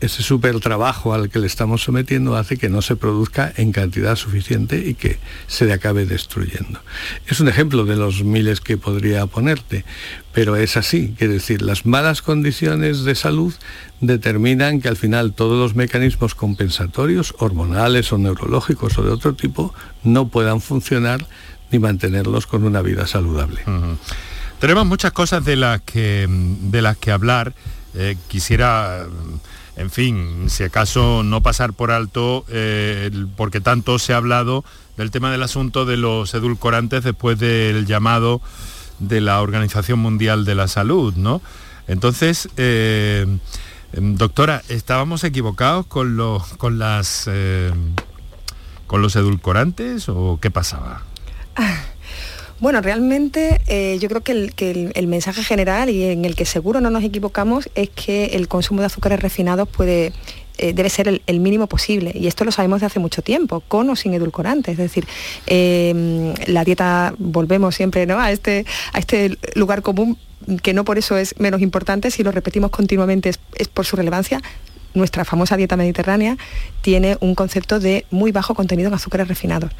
ese 0.00 0.22
super 0.22 0.58
trabajo 0.60 1.14
al 1.14 1.30
que 1.30 1.38
le 1.38 1.46
estamos 1.46 1.82
sometiendo 1.82 2.36
hace 2.36 2.56
que 2.56 2.68
no 2.68 2.82
se 2.82 2.96
produzca 2.96 3.52
en 3.56 3.70
cantidad 3.72 4.16
suficiente 4.16 4.84
y 4.84 4.94
que 4.94 5.18
se 5.46 5.64
le 5.64 5.72
acabe 5.72 6.06
destruyendo. 6.06 6.80
Es 7.26 7.38
un 7.40 7.48
ejemplo 7.48 7.84
de 7.84 7.94
los 7.96 8.24
miles 8.24 8.60
que 8.60 8.76
podría 8.76 9.26
ponerte, 9.26 9.84
pero 10.32 10.56
es 10.56 10.76
así, 10.76 11.14
quiere 11.16 11.34
decir, 11.34 11.62
las 11.62 11.86
malas 11.86 12.20
condiciones 12.20 13.04
de 13.04 13.14
salud 13.14 13.54
determinan 14.00 14.80
que 14.80 14.88
al 14.88 14.96
final 14.96 15.34
todos 15.34 15.58
los 15.58 15.76
mecanismos 15.76 16.34
compensatorios, 16.34 17.34
hormonales 17.38 18.12
o 18.12 18.18
neurológicos 18.18 18.98
o 18.98 19.02
de 19.02 19.10
otro 19.10 19.34
tipo, 19.34 19.72
no 20.02 20.28
puedan 20.28 20.60
funcionar 20.60 21.26
ni 21.70 21.78
mantenerlos 21.78 22.46
con 22.48 22.64
una 22.64 22.82
vida 22.82 23.06
saludable. 23.06 23.60
Tenemos 24.58 24.84
muchas 24.86 25.12
cosas 25.12 25.44
de 25.44 25.54
las 25.56 25.80
que, 25.82 26.26
de 26.28 26.82
las 26.82 26.96
que 26.96 27.12
hablar. 27.12 27.54
Eh, 27.94 28.16
quisiera, 28.28 29.06
en 29.76 29.90
fin, 29.90 30.48
si 30.48 30.62
acaso 30.64 31.22
no 31.22 31.42
pasar 31.42 31.72
por 31.72 31.90
alto, 31.90 32.44
eh, 32.48 33.10
porque 33.36 33.60
tanto 33.60 33.98
se 33.98 34.12
ha 34.12 34.16
hablado 34.16 34.64
del 34.96 35.10
tema 35.10 35.30
del 35.32 35.42
asunto 35.42 35.84
de 35.84 35.96
los 35.96 36.32
edulcorantes 36.34 37.04
después 37.04 37.38
del 37.38 37.86
llamado 37.86 38.40
de 38.98 39.20
la 39.20 39.40
Organización 39.40 39.98
Mundial 39.98 40.44
de 40.44 40.54
la 40.54 40.68
Salud, 40.68 41.14
¿no? 41.14 41.40
Entonces, 41.88 42.48
eh, 42.56 43.26
em, 43.92 44.16
doctora, 44.16 44.62
¿estábamos 44.68 45.24
equivocados 45.24 45.86
con 45.86 46.16
los, 46.16 46.44
con 46.58 46.78
las, 46.78 47.28
con 48.86 49.02
los 49.02 49.16
edulcorantes 49.16 50.08
o 50.08 50.38
qué 50.40 50.50
pasaba? 50.50 51.02
Bueno, 52.60 52.82
realmente 52.82 53.58
eh, 53.68 53.98
yo 54.00 54.08
creo 54.10 54.20
que, 54.20 54.92
el, 54.94 55.06
mensaje 55.06 55.42
general 55.42 55.88
y 55.88 56.04
en 56.04 56.26
el 56.26 56.36
que 56.36 56.44
seguro 56.44 56.82
no 56.82 56.90
nos 56.90 57.02
equivocamos 57.02 57.70
es 57.74 57.88
que 57.88 58.26
el 58.26 58.48
consumo 58.48 58.80
de 58.80 58.86
azúcares 58.86 59.20
refinados 59.20 59.66
eh, 59.78 60.12
debe 60.58 60.90
ser 60.90 61.22
el, 61.26 61.40
mínimo 61.40 61.68
posible 61.68 62.12
y 62.14 62.26
esto 62.26 62.44
lo 62.44 62.52
sabemos 62.52 62.80
de 62.80 62.86
hace 62.86 62.98
mucho 62.98 63.22
tiempo, 63.22 63.60
con 63.60 63.88
o 63.88 63.96
sin 63.96 64.12
edulcorantes. 64.12 64.72
Es 64.72 64.78
decir, 64.78 65.06
eh, 65.46 66.34
la 66.48 66.62
dieta, 66.64 67.14
volvemos 67.16 67.74
siempre 67.74 68.04
¿no? 68.04 68.20
a, 68.20 68.30
este, 68.30 68.66
a 68.92 68.98
este 68.98 69.38
lugar 69.54 69.80
común 69.80 70.18
que 70.62 70.74
no 70.74 70.84
por 70.84 70.98
eso 70.98 71.16
es 71.16 71.38
menos 71.38 71.62
importante, 71.62 72.10
si 72.10 72.22
lo 72.22 72.30
repetimos 72.30 72.70
continuamente 72.70 73.30
es 73.54 73.68
por 73.68 73.86
su 73.86 73.96
relevancia, 73.96 74.42
nuestra 74.94 75.24
famosa 75.24 75.56
dieta 75.56 75.76
mediterránea 75.76 76.36
tiene 76.82 77.16
un 77.20 77.34
concepto 77.34 77.80
de 77.80 78.06
muy 78.10 78.32
bajo 78.32 78.54
contenido 78.54 78.88
en 78.88 78.94
azúcares 78.94 79.28
refinados. 79.28 79.72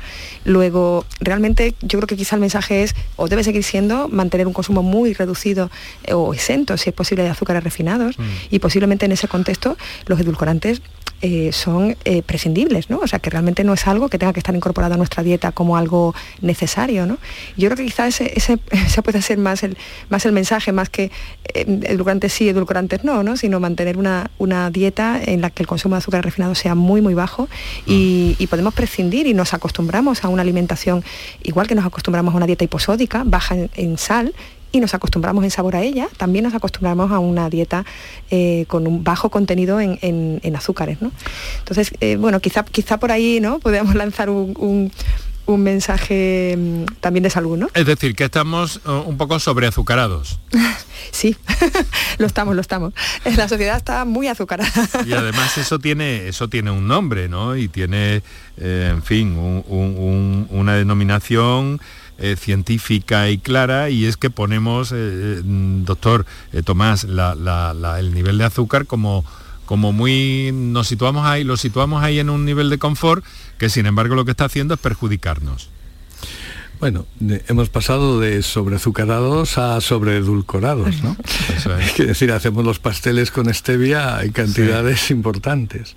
Luego, 0.44 1.05
realmente 1.20 1.75
yo 1.81 1.99
creo 1.99 2.07
que 2.07 2.16
quizá 2.16 2.37
el 2.37 2.40
mensaje 2.40 2.83
es, 2.83 2.94
o 3.16 3.29
debe 3.29 3.44
seguir 3.44 3.64
siendo, 3.64 4.09
mantener 4.09 4.46
un 4.46 4.53
consumo 4.53 4.83
muy 4.83 5.14
reducido 5.14 5.70
eh, 6.05 6.14
o 6.14 6.35
exento, 6.35 6.77
si 6.77 6.90
es 6.90 6.94
posible, 6.94 7.25
de 7.25 7.31
azúcares 7.31 7.64
refinados. 7.64 8.16
Y 8.51 8.59
posiblemente 8.59 9.07
en 9.07 9.12
ese 9.12 9.29
contexto 9.29 9.77
los 10.07 10.20
edulcorantes 10.20 10.83
eh, 11.23 11.53
son 11.53 11.96
eh, 12.07 12.23
prescindibles, 12.23 12.88
¿no? 12.88 12.99
O 12.99 13.07
sea, 13.07 13.18
que 13.18 13.29
realmente 13.29 13.62
no 13.62 13.75
es 13.75 13.87
algo 13.87 14.09
que 14.09 14.18
tenga 14.18 14.33
que 14.33 14.40
estar 14.40 14.55
incorporado 14.55 14.94
a 14.94 14.96
nuestra 14.96 15.23
dieta 15.23 15.53
como 15.53 15.77
algo 15.77 16.14
necesario, 16.40 17.05
¿no? 17.05 17.18
Yo 17.59 17.68
creo 17.68 17.77
que 17.77 17.85
quizá 17.85 18.07
ese, 18.07 18.33
ese, 18.35 18.59
ese 18.70 19.03
puede 19.03 19.20
ser 19.20 19.37
más 19.37 19.62
el, 19.62 19.77
más 20.09 20.25
el 20.25 20.33
mensaje, 20.33 20.73
más 20.73 20.88
que 20.88 21.11
edulcorantes 21.53 22.33
sí, 22.33 22.49
edulcorantes 22.49 23.05
no, 23.05 23.23
¿no? 23.23 23.37
Sino 23.37 23.61
mantener 23.61 23.99
una, 23.99 24.31
una 24.38 24.70
dieta 24.70 24.99
en 25.00 25.40
la 25.40 25.50
que 25.50 25.62
el 25.62 25.66
consumo 25.66 25.94
de 25.94 25.98
azúcar 25.98 26.24
refinado 26.24 26.54
sea 26.54 26.74
muy, 26.74 27.00
muy 27.00 27.14
bajo 27.14 27.48
y, 27.86 28.36
podemos 28.50 28.74
prescindir 28.74 29.26
y 29.26 29.34
nos 29.34 29.54
acostumbramos 29.54 30.24
a 30.24 30.28
una 30.28 30.42
alimentación, 30.42 31.04
igual 31.42 31.66
que 31.68 31.74
nos 31.74 31.84
acostumbramos 31.86 32.34
a 32.34 32.36
una 32.36 32.46
dieta 32.46 32.64
hiposódica, 32.64 33.22
baja 33.24 33.54
en, 33.74 33.98
sal, 33.98 34.34
y 34.72 34.78
nos 34.80 34.94
acostumbramos 34.94 35.42
en 35.44 35.50
sabor 35.50 35.74
a 35.76 35.82
ella, 35.82 36.08
también 36.16 36.44
nos 36.44 36.54
acostumbramos 36.54 37.10
a 37.10 37.18
una 37.18 37.48
dieta 37.50 37.84
eh, 38.30 38.64
con 38.68 38.86
un 38.86 39.02
bajo 39.02 39.28
contenido 39.30 39.80
en, 39.80 39.98
en- 40.02 40.56
azúcares. 40.56 41.00
¿no? 41.02 41.10
Entonces, 41.58 41.92
eh, 42.00 42.16
bueno, 42.16 42.38
quizá, 42.40 42.64
quizá 42.64 42.98
por 42.98 43.10
ahí 43.12 43.40
¿no? 43.40 43.60
lanzar 43.94 44.30
un- 44.30 44.92
un 45.52 45.62
mensaje 45.62 46.54
mm, 46.58 46.84
también 47.00 47.22
de 47.22 47.30
salud, 47.30 47.56
¿no? 47.56 47.68
Es 47.74 47.86
decir, 47.86 48.14
que 48.14 48.24
estamos 48.24 48.80
uh, 48.86 48.90
un 49.06 49.16
poco 49.16 49.38
sobreazucarados. 49.38 50.38
Sí, 51.12 51.34
lo 52.18 52.26
estamos, 52.26 52.54
lo 52.54 52.60
estamos. 52.60 52.92
La 53.36 53.48
sociedad 53.48 53.76
está 53.76 54.04
muy 54.04 54.28
azucarada. 54.28 54.70
Y 55.04 55.12
además 55.12 55.58
eso 55.58 55.78
tiene, 55.80 56.28
eso 56.28 56.48
tiene 56.48 56.70
un 56.70 56.86
nombre, 56.86 57.28
¿no? 57.28 57.56
Y 57.56 57.66
tiene, 57.68 58.22
eh, 58.58 58.90
en 58.92 59.02
fin, 59.02 59.32
un- 59.36 59.64
un- 59.66 59.96
un- 59.98 60.46
una 60.50 60.74
denominación 60.74 61.80
eh, 62.18 62.36
científica 62.38 63.28
y 63.30 63.38
clara, 63.38 63.90
y 63.90 64.04
es 64.04 64.16
que 64.18 64.30
ponemos, 64.30 64.92
eh, 64.94 65.40
doctor 65.42 66.26
eh, 66.52 66.62
Tomás, 66.62 67.04
la- 67.04 67.34
la- 67.34 67.74
la- 67.74 67.98
el 67.98 68.14
nivel 68.14 68.38
de 68.38 68.44
azúcar 68.44 68.86
como 68.86 69.24
como 69.70 69.92
muy 69.92 70.50
nos 70.52 70.88
situamos 70.88 71.24
ahí, 71.24 71.44
lo 71.44 71.56
situamos 71.56 72.02
ahí 72.02 72.18
en 72.18 72.28
un 72.28 72.44
nivel 72.44 72.70
de 72.70 72.78
confort 72.78 73.24
que 73.56 73.68
sin 73.68 73.87
embargo 73.87 74.16
lo 74.16 74.24
que 74.24 74.33
está 74.33 74.46
haciendo 74.46 74.74
es 74.74 74.80
perjudicarnos. 74.80 75.70
Bueno, 76.80 77.06
hemos 77.46 77.68
pasado 77.68 78.18
de 78.18 78.42
sobreazucarados 78.42 79.59
a 79.59 79.80
sobreedulcorados, 79.80 81.04
¿no? 81.04 81.16
Eso 81.56 81.78
es. 81.78 82.00
Es 82.00 82.06
decir, 82.09 82.33
hacemos 82.33 82.64
los 82.64 82.80
pasteles 82.80 83.30
con 83.30 83.52
stevia 83.54 84.20
en 84.24 84.33
cantidades 84.33 85.09
importantes. 85.12 85.94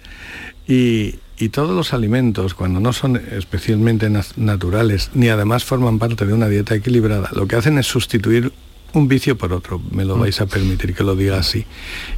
Y, 0.67 1.15
y 1.39 1.49
todos 1.49 1.75
los 1.75 1.93
alimentos, 1.93 2.53
cuando 2.53 2.79
no 2.79 2.93
son 2.93 3.15
especialmente 3.31 4.07
nat- 4.07 4.35
naturales, 4.37 5.09
ni 5.15 5.29
además 5.29 5.63
forman 5.63 5.97
parte 5.97 6.27
de 6.27 6.33
una 6.33 6.47
dieta 6.47 6.75
equilibrada, 6.75 7.31
lo 7.33 7.47
que 7.47 7.55
hacen 7.55 7.79
es 7.79 7.87
sustituir 7.87 8.53
un 8.93 9.07
vicio 9.07 9.37
por 9.37 9.53
otro. 9.53 9.81
Me 9.91 10.05
lo 10.05 10.17
vais 10.17 10.39
a 10.41 10.45
permitir 10.45 10.93
que 10.95 11.03
lo 11.03 11.15
diga 11.15 11.37
así. 11.37 11.65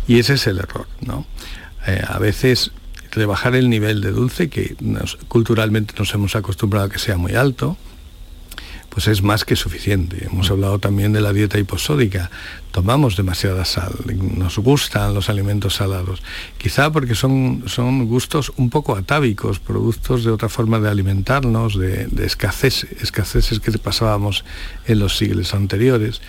Y 0.07 0.19
ese 0.19 0.33
es 0.33 0.47
el 0.47 0.59
error, 0.59 0.87
¿no? 1.01 1.25
Eh, 1.87 2.01
a 2.07 2.19
veces 2.19 2.71
rebajar 3.11 3.55
el 3.55 3.69
nivel 3.69 4.01
de 4.01 4.11
dulce, 4.11 4.49
que 4.49 4.75
nos- 4.81 5.17
culturalmente 5.27 5.93
nos 5.97 6.13
hemos 6.13 6.35
acostumbrado 6.35 6.87
a 6.87 6.89
que 6.89 6.99
sea 6.99 7.17
muy 7.17 7.33
alto, 7.35 7.77
pues 8.95 9.09
es 9.09 9.21
más 9.21 9.43
que 9.43 9.57
suficiente. 9.57 10.25
Hemos 10.25 10.49
hablado 10.49 10.79
también 10.79 11.11
de 11.11 11.19
la 11.19 11.33
dieta 11.33 11.59
hiposódica. 11.59 12.31
Tomamos 12.71 13.17
demasiada 13.17 13.65
sal, 13.65 13.91
nos 14.37 14.57
gustan 14.57 15.13
los 15.13 15.29
alimentos 15.29 15.75
salados. 15.75 16.23
Quizá 16.57 16.93
porque 16.93 17.13
son, 17.13 17.63
son 17.65 18.07
gustos 18.07 18.53
un 18.55 18.69
poco 18.69 18.95
atávicos, 18.95 19.59
productos 19.59 20.23
de 20.23 20.31
otra 20.31 20.47
forma 20.47 20.79
de 20.79 20.89
alimentarnos, 20.89 21.77
de, 21.77 22.07
de 22.07 22.25
escasez, 22.25 22.85
escaseces 23.01 23.59
que 23.59 23.77
pasábamos 23.77 24.45
en 24.87 24.99
los 24.99 25.17
siglos 25.17 25.53
anteriores. 25.53 26.21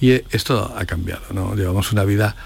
Y 0.00 0.12
esto 0.30 0.74
ha 0.74 0.86
cambiado, 0.86 1.24
¿no? 1.34 1.54
Llevamos 1.54 1.92
una 1.92 2.04
vida 2.04 2.36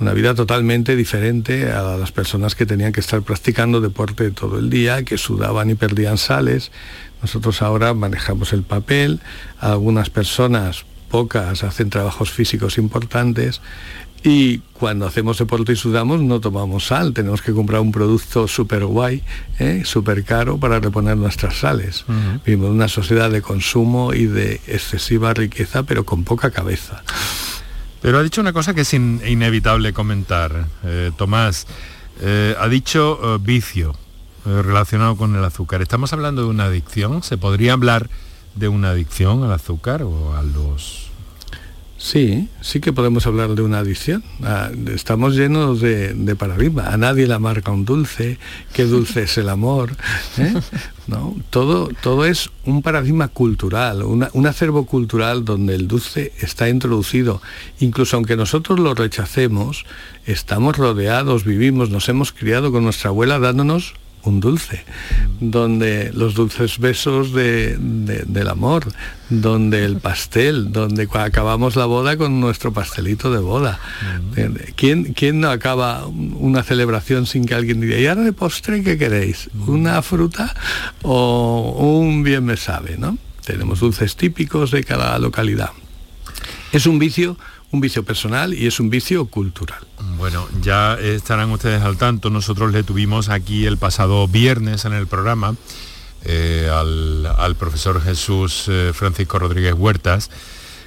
una 0.00 0.12
vida 0.12 0.34
totalmente 0.34 0.94
diferente 0.94 1.72
a 1.72 1.96
las 1.96 2.12
personas 2.12 2.54
que 2.54 2.66
tenían 2.66 2.92
que 2.92 3.00
estar 3.00 3.20
practicando 3.22 3.80
deporte 3.80 4.30
todo 4.30 4.58
el 4.58 4.70
día, 4.70 5.02
que 5.02 5.18
sudaban 5.18 5.70
y 5.70 5.74
perdían 5.74 6.18
sales. 6.18 6.70
Nosotros 7.22 7.62
ahora 7.62 7.94
manejamos 7.94 8.52
el 8.52 8.62
papel, 8.62 9.20
algunas 9.58 10.10
personas, 10.10 10.84
pocas, 11.10 11.64
hacen 11.64 11.90
trabajos 11.90 12.30
físicos 12.30 12.78
importantes 12.78 13.60
y 14.22 14.58
cuando 14.72 15.06
hacemos 15.06 15.38
deporte 15.38 15.72
y 15.72 15.76
sudamos 15.76 16.20
no 16.20 16.40
tomamos 16.40 16.86
sal, 16.86 17.14
tenemos 17.14 17.40
que 17.40 17.52
comprar 17.52 17.80
un 17.80 17.92
producto 17.92 18.48
súper 18.48 18.84
guay, 18.84 19.22
¿eh? 19.58 19.82
súper 19.84 20.24
caro 20.24 20.58
para 20.58 20.80
reponer 20.80 21.16
nuestras 21.16 21.58
sales. 21.58 22.04
Vivimos 22.44 22.68
en 22.68 22.74
una 22.74 22.88
sociedad 22.88 23.30
de 23.30 23.42
consumo 23.42 24.12
y 24.12 24.26
de 24.26 24.60
excesiva 24.66 25.34
riqueza, 25.34 25.84
pero 25.84 26.04
con 26.04 26.24
poca 26.24 26.50
cabeza. 26.50 27.02
Pero 28.02 28.18
ha 28.18 28.22
dicho 28.22 28.40
una 28.40 28.52
cosa 28.52 28.74
que 28.74 28.80
es 28.80 28.92
inevitable 28.92 29.92
comentar, 29.92 30.66
eh, 30.84 31.10
Tomás. 31.16 31.66
Eh, 32.20 32.56
ha 32.58 32.68
dicho 32.68 33.38
vicio 33.38 33.94
relacionado 34.62 35.16
con 35.16 35.34
el 35.36 35.44
azúcar. 35.44 35.82
¿Estamos 35.82 36.12
hablando 36.12 36.42
de 36.42 36.48
una 36.48 36.64
adicción? 36.64 37.22
¿Se 37.22 37.36
podría 37.36 37.72
hablar 37.72 38.08
de 38.54 38.68
una 38.68 38.90
adicción 38.90 39.44
al 39.44 39.52
azúcar 39.52 40.02
o 40.02 40.34
a 40.34 40.42
los 40.42 41.08
Sí, 41.98 42.48
sí 42.60 42.78
que 42.78 42.92
podemos 42.92 43.26
hablar 43.26 43.56
de 43.56 43.62
una 43.62 43.80
adicción. 43.80 44.22
Ah, 44.44 44.70
estamos 44.86 45.34
llenos 45.34 45.80
de, 45.80 46.36
paradigma. 46.38 46.86
A 46.92 46.96
nadie 46.96 47.26
le 47.26 47.36
marca 47.40 47.72
un 47.72 47.84
dulce, 47.84 48.38
qué 48.72 48.84
dulce 48.84 49.24
es 49.24 49.36
el 49.36 49.48
amor. 49.48 49.96
¿eh? 50.38 50.54
¿No? 51.08 51.34
Todo, 51.50 51.88
todo 52.00 52.24
es 52.24 52.50
un 52.64 52.82
paradigma 52.82 53.26
cultural, 53.26 54.04
un 54.04 54.46
acervo 54.46 54.86
cultural 54.86 55.44
donde 55.44 55.74
el 55.74 55.88
dulce 55.88 56.32
está 56.38 56.68
introducido. 56.68 57.42
Incluso 57.80 58.16
aunque 58.16 58.36
nosotros 58.36 58.78
lo 58.78 58.94
rechacemos, 58.94 59.84
estamos 60.24 60.76
rodeados, 60.76 61.44
vivimos, 61.44 61.90
nos 61.90 62.08
hemos 62.08 62.30
criado 62.30 62.70
con 62.70 62.84
nuestra 62.84 63.10
abuela 63.10 63.40
dándonos 63.40 63.94
un 64.28 64.40
dulce, 64.40 64.84
donde 65.40 66.10
los 66.12 66.34
dulces 66.34 66.78
besos 66.78 67.32
del 67.32 68.48
amor, 68.48 68.86
donde 69.30 69.84
el 69.84 69.98
pastel, 69.98 70.72
donde 70.72 71.08
acabamos 71.12 71.76
la 71.76 71.86
boda 71.86 72.16
con 72.16 72.40
nuestro 72.40 72.72
pastelito 72.72 73.32
de 73.32 73.40
boda. 73.40 73.80
¿Quién, 74.76 75.14
¿Quién 75.14 75.40
no 75.40 75.50
acaba 75.50 76.06
una 76.06 76.62
celebración 76.62 77.26
sin 77.26 77.44
que 77.44 77.54
alguien 77.54 77.80
diga, 77.80 77.98
¿y 77.98 78.06
ahora 78.06 78.22
de 78.22 78.32
postre 78.32 78.82
qué 78.82 78.96
queréis? 78.98 79.50
¿Una 79.66 80.02
fruta 80.02 80.54
o 81.02 81.74
un 81.78 82.22
bien 82.22 82.44
me 82.44 82.56
sabe? 82.56 82.96
¿no? 82.98 83.18
Tenemos 83.44 83.80
dulces 83.80 84.16
típicos 84.16 84.70
de 84.70 84.84
cada 84.84 85.18
localidad. 85.18 85.70
Es 86.72 86.86
un 86.86 86.98
vicio 86.98 87.38
un 87.70 87.80
vicio 87.80 88.02
personal 88.02 88.54
y 88.54 88.66
es 88.66 88.80
un 88.80 88.90
vicio 88.90 89.26
cultural. 89.26 89.86
Bueno, 90.16 90.48
ya 90.62 90.94
estarán 90.94 91.50
ustedes 91.50 91.82
al 91.82 91.96
tanto, 91.96 92.30
nosotros 92.30 92.72
le 92.72 92.82
tuvimos 92.82 93.28
aquí 93.28 93.66
el 93.66 93.76
pasado 93.76 94.26
viernes 94.26 94.84
en 94.84 94.94
el 94.94 95.06
programa 95.06 95.54
eh, 96.24 96.68
al, 96.70 97.56
profesor 97.56 98.02
Jesús 98.02 98.66
eh, 98.68 98.92
Francisco 98.94 99.38
Rodríguez 99.38 99.74
Huertas, 99.74 100.30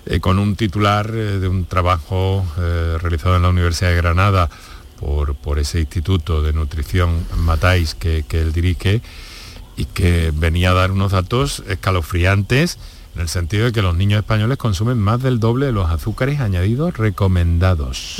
eh, 0.05 0.19
con 0.19 0.39
un 0.39 0.55
titular 0.55 1.11
de 1.11 1.47
un 1.47 1.65
trabajo 1.65 2.45
realizado 2.99 3.35
en 3.35 3.43
la 3.43 3.49
Universidad 3.49 3.91
de 3.91 3.97
Granada 3.97 4.49
por, 4.99 5.35
por 5.35 5.59
ese 5.59 5.79
Instituto 5.79 6.41
de 6.41 6.53
Nutrición 6.53 7.25
Matáis 7.37 7.95
que, 7.95 8.25
que 8.27 8.41
él 8.41 8.51
dirige 8.51 9.01
y 9.77 9.85
que 9.85 10.31
venía 10.33 10.71
a 10.71 10.73
dar 10.73 10.91
unos 10.91 11.11
datos 11.11 11.63
escalofriantes 11.67 12.77
en 13.15 13.21
el 13.21 13.27
sentido 13.27 13.65
de 13.65 13.71
que 13.71 13.81
los 13.81 13.95
niños 13.95 14.19
españoles 14.19 14.57
consumen 14.57 14.97
más 14.97 15.21
del 15.21 15.39
doble 15.39 15.67
de 15.67 15.71
los 15.71 15.89
azúcares 15.89 16.39
añadidos 16.39 16.97
recomendados. 16.97 18.17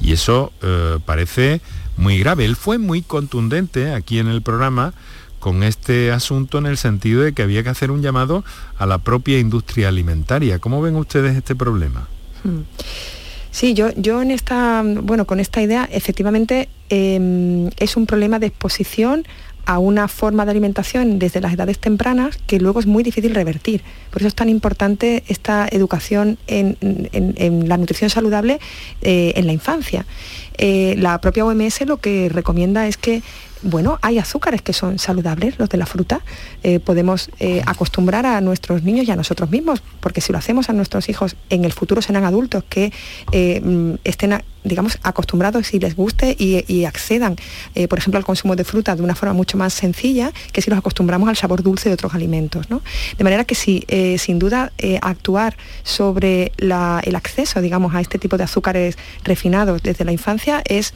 Y 0.00 0.12
eso 0.12 0.52
eh, 0.62 0.98
parece 1.04 1.60
muy 1.96 2.18
grave. 2.18 2.44
Él 2.44 2.56
fue 2.56 2.78
muy 2.78 3.02
contundente 3.02 3.92
aquí 3.92 4.18
en 4.18 4.28
el 4.28 4.42
programa 4.42 4.94
con 5.38 5.62
este 5.62 6.10
asunto 6.10 6.58
en 6.58 6.66
el 6.66 6.76
sentido 6.76 7.22
de 7.22 7.32
que 7.32 7.42
había 7.42 7.62
que 7.62 7.68
hacer 7.68 7.90
un 7.90 8.02
llamado 8.02 8.44
a 8.76 8.86
la 8.86 8.98
propia 8.98 9.38
industria 9.38 9.88
alimentaria. 9.88 10.58
¿Cómo 10.58 10.82
ven 10.82 10.96
ustedes 10.96 11.36
este 11.36 11.54
problema? 11.54 12.08
Hmm. 12.42 12.62
Sí, 13.50 13.74
yo, 13.74 13.90
yo 13.96 14.20
en 14.22 14.30
esta, 14.30 14.82
bueno, 14.84 15.26
con 15.26 15.40
esta 15.40 15.62
idea, 15.62 15.88
efectivamente 15.90 16.68
em, 16.90 17.70
es 17.78 17.96
un 17.96 18.06
problema 18.06 18.38
de 18.38 18.48
exposición 18.48 19.26
a 19.68 19.78
una 19.78 20.08
forma 20.08 20.46
de 20.46 20.52
alimentación 20.52 21.18
desde 21.18 21.42
las 21.42 21.52
edades 21.52 21.78
tempranas 21.78 22.38
que 22.46 22.58
luego 22.58 22.80
es 22.80 22.86
muy 22.86 23.02
difícil 23.02 23.34
revertir. 23.34 23.82
Por 24.10 24.22
eso 24.22 24.28
es 24.28 24.34
tan 24.34 24.48
importante 24.48 25.24
esta 25.28 25.68
educación 25.70 26.38
en, 26.46 26.78
la 27.68 27.76
nutrición 27.76 28.08
saludable 28.08 28.60
eh, 29.02 29.34
en 29.36 29.46
la 29.46 29.52
infancia. 29.52 30.06
Eh, 30.56 30.94
la 30.96 31.20
propia 31.20 31.44
OMS 31.44 31.82
lo 31.82 31.98
que 31.98 32.30
recomienda 32.30 32.86
es 32.86 32.96
que 32.96 33.22
bueno, 33.60 33.98
hay 34.02 34.18
azúcares 34.18 34.62
que 34.62 34.72
son 34.72 35.00
saludables, 35.00 35.58
los 35.58 35.68
de 35.68 35.78
la 35.78 35.84
fruta. 35.84 36.20
Eh, 36.62 36.78
podemos 36.78 37.28
acostumbrar 37.66 38.24
a 38.24 38.40
nuestros 38.40 38.84
niños 38.84 39.08
y 39.08 39.10
a 39.10 39.16
nosotros 39.16 39.50
mismos, 39.50 39.82
porque 40.00 40.20
si 40.20 40.32
lo 40.32 40.38
hacemos 40.38 40.70
a 40.70 40.72
nuestros 40.72 41.08
hijos, 41.08 41.34
en 41.50 41.64
el 41.64 41.72
futuro 41.72 42.00
serán 42.00 42.24
adultos 42.24 42.62
que 42.68 42.92
mm, 43.32 43.94
estén 44.04 44.40
digamos, 44.64 44.98
acostumbrados 45.02 45.74
y 45.74 45.78
les 45.78 45.96
guste 45.96 46.36
y, 46.38 46.84
accedan, 46.84 47.36
eh, 47.74 47.88
por 47.88 47.98
ejemplo, 47.98 48.18
al 48.18 48.24
consumo 48.24 48.56
de 48.56 48.64
fruta 48.64 48.96
de 48.96 49.02
una 49.02 49.14
forma 49.14 49.32
mucho 49.34 49.58
más 49.58 49.74
sencilla 49.74 50.32
que 50.52 50.62
si 50.62 50.70
los 50.70 50.78
acostumbramos 50.78 51.28
al 51.28 51.36
sabor 51.36 51.62
dulce 51.62 51.88
de 51.88 51.94
otros 51.94 52.14
alimentos. 52.14 52.70
¿no? 52.70 52.82
De 53.16 53.24
manera 53.24 53.44
que 53.44 53.54
sí, 53.54 53.84
eh, 53.88 54.18
sin 54.18 54.38
duda, 54.38 54.72
eh, 54.78 54.98
actuar 55.02 55.56
sobre 55.82 56.52
el 56.58 57.16
acceso, 57.16 57.60
digamos, 57.60 57.94
a 57.94 58.00
este 58.00 58.18
tipo 58.18 58.36
de 58.36 58.44
azúcares 58.44 58.96
refinados 59.24 59.82
desde 59.82 60.04
la 60.04 60.12
infancia 60.12 60.62
es 60.64 60.94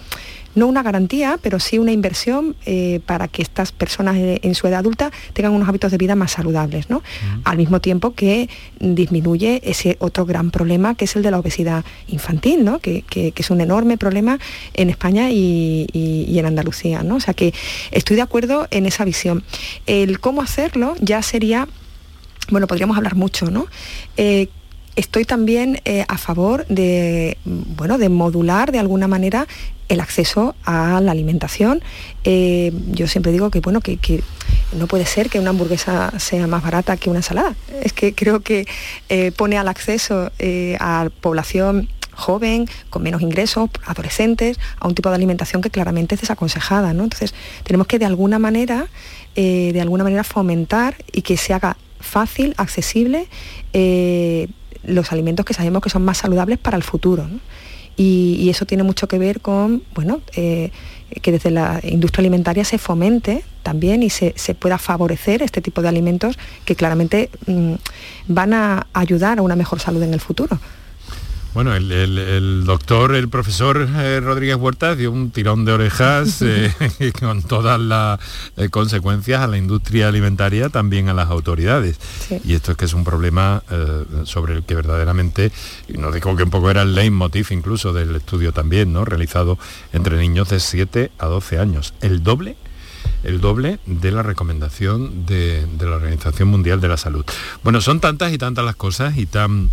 no 0.54 0.66
una 0.66 0.82
garantía, 0.82 1.38
pero 1.40 1.58
sí 1.58 1.78
una 1.78 1.92
inversión 1.92 2.56
eh, 2.66 3.00
para 3.06 3.28
que 3.28 3.42
estas 3.42 3.72
personas 3.72 4.16
en 4.18 4.54
su 4.54 4.66
edad 4.66 4.80
adulta 4.80 5.10
tengan 5.32 5.52
unos 5.52 5.68
hábitos 5.68 5.90
de 5.90 5.98
vida 5.98 6.14
más 6.14 6.32
saludables, 6.32 6.90
¿no? 6.90 7.02
Al 7.44 7.56
mismo 7.56 7.80
tiempo 7.80 8.14
que 8.14 8.48
disminuye 8.78 9.62
ese 9.64 9.96
otro 10.00 10.26
gran 10.26 10.50
problema 10.50 10.94
que 10.94 11.06
es 11.06 11.16
el 11.16 11.22
de 11.22 11.30
la 11.30 11.38
obesidad 11.38 11.84
infantil, 12.08 12.64
¿no? 12.64 12.78
que, 12.80 13.04
es 13.34 13.50
un 13.52 13.60
enorme 13.60 13.98
problema 13.98 14.38
en 14.74 14.90
España 14.90 15.30
y, 15.30 15.86
en 16.38 16.46
Andalucía. 16.46 17.02
¿no? 17.02 17.16
O 17.16 17.20
sea 17.20 17.34
que 17.34 17.54
estoy 17.90 18.16
de 18.16 18.22
acuerdo 18.22 18.66
en 18.70 18.86
esa 18.86 19.04
visión. 19.04 19.44
El 19.86 20.20
cómo 20.20 20.42
hacerlo 20.42 20.94
ya 21.00 21.22
sería 21.22 21.68
bueno, 22.50 22.66
podríamos 22.66 22.96
hablar 22.96 23.14
mucho, 23.14 23.50
¿no? 23.50 23.66
Eh, 24.16 24.48
estoy 24.96 25.24
también 25.24 25.80
eh, 25.84 26.04
a 26.08 26.18
favor 26.18 26.66
de, 26.66 27.38
bueno, 27.44 27.98
de 27.98 28.08
modular 28.08 28.72
de 28.72 28.78
alguna 28.78 29.08
manera 29.08 29.46
el 29.88 30.00
acceso 30.00 30.54
a 30.64 31.00
la 31.00 31.12
alimentación. 31.12 31.82
Eh, 32.24 32.72
yo 32.90 33.06
siempre 33.06 33.32
digo 33.32 33.50
que, 33.50 33.60
bueno, 33.60 33.80
que, 33.80 34.22
no 34.76 34.86
puede 34.86 35.04
ser 35.04 35.28
que 35.28 35.38
una 35.38 35.50
hamburguesa 35.50 36.12
sea 36.18 36.46
más 36.46 36.62
barata 36.62 36.96
que 36.96 37.10
una 37.10 37.18
ensalada. 37.18 37.54
Es 37.82 37.92
que 37.92 38.14
creo 38.14 38.40
que 38.40 38.66
pone 39.36 39.58
al 39.58 39.68
acceso 39.68 40.30
a 40.80 41.10
población 41.20 41.90
joven, 42.14 42.68
con 42.90 43.02
menos 43.02 43.22
ingresos, 43.22 43.70
adolescentes, 43.86 44.58
a 44.78 44.88
un 44.88 44.94
tipo 44.94 45.08
de 45.08 45.16
alimentación 45.16 45.62
que 45.62 45.70
claramente 45.70 46.14
es 46.14 46.20
desaconsejada. 46.20 46.92
¿no? 46.94 47.04
Entonces, 47.04 47.34
tenemos 47.64 47.86
que 47.86 47.98
de 47.98 48.06
alguna 48.06 48.38
manera, 48.38 48.86
de 49.34 49.80
alguna 49.80 50.04
manera 50.04 50.24
fomentar 50.24 50.96
y 51.12 51.22
que 51.22 51.36
se 51.36 51.54
haga 51.54 51.76
fácil, 52.00 52.54
accesible 52.56 53.28
los 54.84 55.12
alimentos 55.12 55.46
que 55.46 55.54
sabemos 55.54 55.82
que 55.82 55.90
son 55.90 56.04
más 56.04 56.18
saludables 56.18 56.58
para 56.58 56.76
el 56.76 56.82
futuro. 56.82 57.26
Y, 57.96 58.48
eso 58.48 58.64
tiene 58.64 58.82
mucho 58.82 59.06
que 59.06 59.18
ver 59.18 59.40
con, 59.40 59.82
bueno, 59.94 60.22
eh, 60.34 60.70
que 61.20 61.30
desde 61.30 61.50
la 61.50 61.80
industria 61.82 62.22
alimentaria 62.22 62.64
se 62.64 62.78
fomente 62.78 63.44
también 63.62 64.02
y 64.02 64.10
se, 64.10 64.32
pueda 64.58 64.78
favorecer 64.78 65.42
este 65.42 65.60
tipo 65.60 65.82
de 65.82 65.88
alimentos 65.88 66.38
que 66.64 66.74
claramente 66.74 67.30
mm, 67.46 67.74
van 68.28 68.54
a 68.54 68.86
ayudar 68.94 69.38
a 69.38 69.42
una 69.42 69.56
mejor 69.56 69.80
salud 69.80 70.02
en 70.02 70.14
el 70.14 70.20
futuro. 70.20 70.58
Bueno, 71.54 71.74
el, 71.74 72.64
doctor, 72.64 73.14
el 73.14 73.28
profesor 73.28 73.86
eh, 73.96 74.20
Rodríguez 74.20 74.56
Huerta 74.56 74.96
dio 74.96 75.12
un 75.12 75.30
tirón 75.30 75.66
de 75.66 75.72
orejas 75.72 76.40
eh, 76.42 76.72
con 77.20 77.42
todas 77.42 77.78
las 77.78 78.20
eh, 78.56 78.70
consecuencias 78.70 79.42
a 79.42 79.46
la 79.46 79.58
industria 79.58 80.08
alimentaria, 80.08 80.70
también 80.70 81.10
a 81.10 81.14
las 81.14 81.28
autoridades. 81.28 81.98
Y 82.44 82.54
esto 82.54 82.72
es 82.72 82.78
que 82.78 82.86
es 82.86 82.94
un 82.94 83.04
problema 83.04 83.62
sobre 84.24 84.54
el 84.54 84.64
que 84.64 84.74
verdaderamente, 84.74 85.52
y 85.88 85.98
no 85.98 86.10
digo 86.10 86.34
que 86.36 86.44
un 86.44 86.50
poco 86.50 86.70
era 86.70 86.82
el 86.82 86.94
leitmotiv 86.94 87.48
incluso 87.50 87.92
del 87.92 88.16
estudio 88.16 88.52
también, 88.52 88.92
¿no? 88.92 89.04
Realizado 89.04 89.58
entre 89.92 90.16
niños 90.16 90.48
de 90.48 90.58
7 90.58 91.10
a 91.18 91.26
12 91.26 91.58
años. 91.58 91.92
El 92.00 92.22
doble 92.22 92.56
el 93.24 93.40
doble 93.40 93.78
de 93.86 94.10
la 94.10 94.22
recomendación 94.22 95.26
de, 95.26 95.66
de, 95.66 95.86
la 95.86 95.96
Organización 95.96 96.48
Mundial 96.48 96.80
de 96.80 96.88
la 96.88 96.96
Salud. 96.96 97.24
Bueno, 97.62 97.80
son 97.80 98.00
tantas 98.00 98.32
y 98.32 98.38
tantas 98.38 98.64
las 98.64 98.76
cosas 98.76 99.16
y 99.16 99.26
tan 99.26 99.70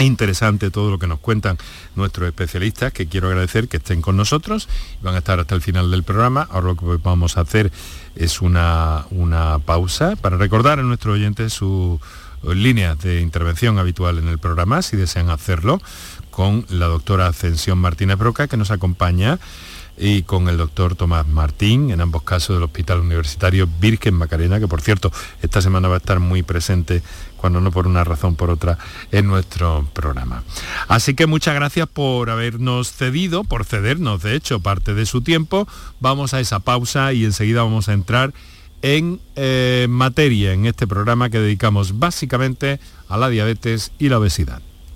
interesante 0.00 0.70
todo 0.70 0.90
lo 0.90 0.98
que 0.98 1.06
nos 1.06 1.20
cuentan 1.20 1.58
nuestros 1.94 2.28
especialistas, 2.28 2.92
que 2.92 3.06
quiero 3.06 3.28
agradecer 3.28 3.68
que 3.68 3.76
estén 3.76 4.02
con 4.02 4.16
nosotros. 4.16 4.68
Van 5.02 5.14
a 5.14 5.18
estar 5.18 5.38
hasta 5.38 5.54
el 5.54 5.62
final 5.62 5.90
del 5.90 6.02
programa. 6.02 6.48
Ahora 6.50 6.68
lo 6.68 6.76
que 6.76 6.86
vamos 7.02 7.36
a 7.36 7.42
hacer 7.42 7.70
es 8.16 8.40
una, 8.40 9.06
una 9.10 9.58
pausa 9.58 10.16
para 10.16 10.36
recordar 10.36 10.78
a 10.78 10.82
nuestros 10.82 11.14
oyentes 11.14 11.52
su 11.52 12.00
líneas 12.42 12.98
de 12.98 13.20
intervención 13.20 13.78
habitual 13.78 14.18
en 14.18 14.28
el 14.28 14.38
programa, 14.38 14.82
si 14.82 14.96
desean 14.96 15.30
hacerlo, 15.30 15.80
con 16.30 16.66
la 16.68 16.86
doctora 16.86 17.28
Ascensión 17.28 17.78
Martínez 17.78 18.18
Broca, 18.18 18.48
que 18.48 18.56
nos 18.56 18.70
acompaña, 18.70 19.38
y 19.96 20.22
con 20.22 20.48
el 20.48 20.56
doctor 20.56 20.94
Tomás 20.94 21.26
Martín, 21.28 21.90
en 21.90 22.00
ambos 22.00 22.22
casos 22.22 22.56
del 22.56 22.62
Hospital 22.64 23.00
Universitario 23.00 23.68
Virgen 23.80 24.14
Macarena, 24.14 24.58
que 24.58 24.68
por 24.68 24.80
cierto 24.80 25.12
esta 25.42 25.60
semana 25.62 25.88
va 25.88 25.94
a 25.94 25.98
estar 25.98 26.20
muy 26.20 26.42
presente, 26.42 27.02
cuando 27.36 27.60
no 27.60 27.70
por 27.70 27.86
una 27.86 28.04
razón, 28.04 28.36
por 28.36 28.50
otra, 28.50 28.78
en 29.10 29.26
nuestro 29.26 29.86
programa. 29.92 30.44
Así 30.88 31.14
que 31.14 31.26
muchas 31.26 31.54
gracias 31.54 31.88
por 31.88 32.30
habernos 32.30 32.92
cedido, 32.92 33.44
por 33.44 33.64
cedernos 33.64 34.22
de 34.22 34.34
hecho 34.36 34.60
parte 34.60 34.94
de 34.94 35.06
su 35.06 35.22
tiempo. 35.22 35.66
Vamos 36.00 36.34
a 36.34 36.40
esa 36.40 36.60
pausa 36.60 37.12
y 37.12 37.24
enseguida 37.24 37.62
vamos 37.62 37.88
a 37.88 37.92
entrar 37.92 38.32
en 38.82 39.20
eh, 39.36 39.86
materia 39.88 40.52
en 40.52 40.66
este 40.66 40.86
programa 40.86 41.30
que 41.30 41.38
dedicamos 41.38 41.98
básicamente 41.98 42.80
a 43.08 43.16
la 43.16 43.28
diabetes 43.28 43.92
y 43.98 44.08
la 44.08 44.18
obesidad. 44.18 44.62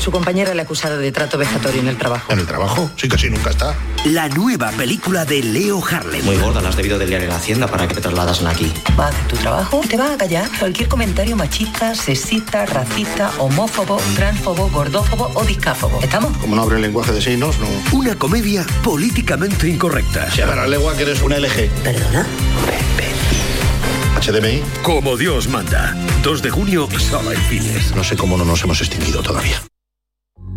Su 0.00 0.10
compañera 0.10 0.54
le 0.54 0.62
ha 0.62 0.64
acusado 0.64 0.96
de 0.96 1.12
trato 1.12 1.36
vejatorio 1.36 1.82
en 1.82 1.88
el 1.88 1.98
trabajo. 1.98 2.32
¿En 2.32 2.38
el 2.38 2.46
trabajo? 2.46 2.90
Sí, 2.96 3.06
casi 3.06 3.28
nunca 3.28 3.50
está. 3.50 3.74
La 4.06 4.30
nueva 4.30 4.70
película 4.70 5.26
de 5.26 5.42
Leo 5.42 5.82
Harlem. 5.84 6.24
Muy 6.24 6.36
gorda, 6.36 6.62
la 6.62 6.70
has 6.70 6.76
debido 6.76 6.98
de 6.98 7.06
liar 7.06 7.22
en 7.22 7.28
la 7.28 7.36
hacienda 7.36 7.66
para 7.66 7.86
que 7.86 7.94
te 7.94 8.00
trasladasen 8.00 8.46
aquí. 8.46 8.72
Va 8.98 9.06
a 9.06 9.08
hacer 9.08 9.28
tu 9.28 9.36
trabajo, 9.36 9.82
te 9.86 9.98
va 9.98 10.14
a 10.14 10.16
callar 10.16 10.48
cualquier 10.58 10.88
comentario 10.88 11.36
machista, 11.36 11.94
sexista, 11.94 12.64
racista, 12.64 13.30
homófobo, 13.38 14.00
transfobo, 14.16 14.70
gordófobo 14.70 15.32
o 15.34 15.44
discáfobo. 15.44 16.00
¿Estamos? 16.02 16.34
Como 16.38 16.56
no 16.56 16.62
abre 16.62 16.76
el 16.76 16.82
lenguaje 16.82 17.12
de 17.12 17.20
signos, 17.20 17.56
no. 17.58 17.68
Una 17.92 18.14
comedia 18.14 18.64
políticamente 18.82 19.68
incorrecta. 19.68 20.30
Se 20.30 20.46
la 20.46 20.66
lengua 20.66 20.96
que 20.96 21.02
eres 21.02 21.20
un 21.20 21.32
LG. 21.32 21.68
¿Perdona? 21.84 22.26
HDMI. 24.20 24.62
Como 24.82 25.18
Dios 25.18 25.48
manda. 25.48 25.94
2 26.22 26.42
de 26.42 26.50
junio, 26.50 26.88
solo 26.98 27.32
en 27.32 27.40
cines. 27.42 27.94
No 27.94 28.02
sé 28.02 28.16
cómo 28.16 28.38
no 28.38 28.46
nos 28.46 28.62
hemos 28.64 28.80
extinguido 28.80 29.22
todavía. 29.22 29.60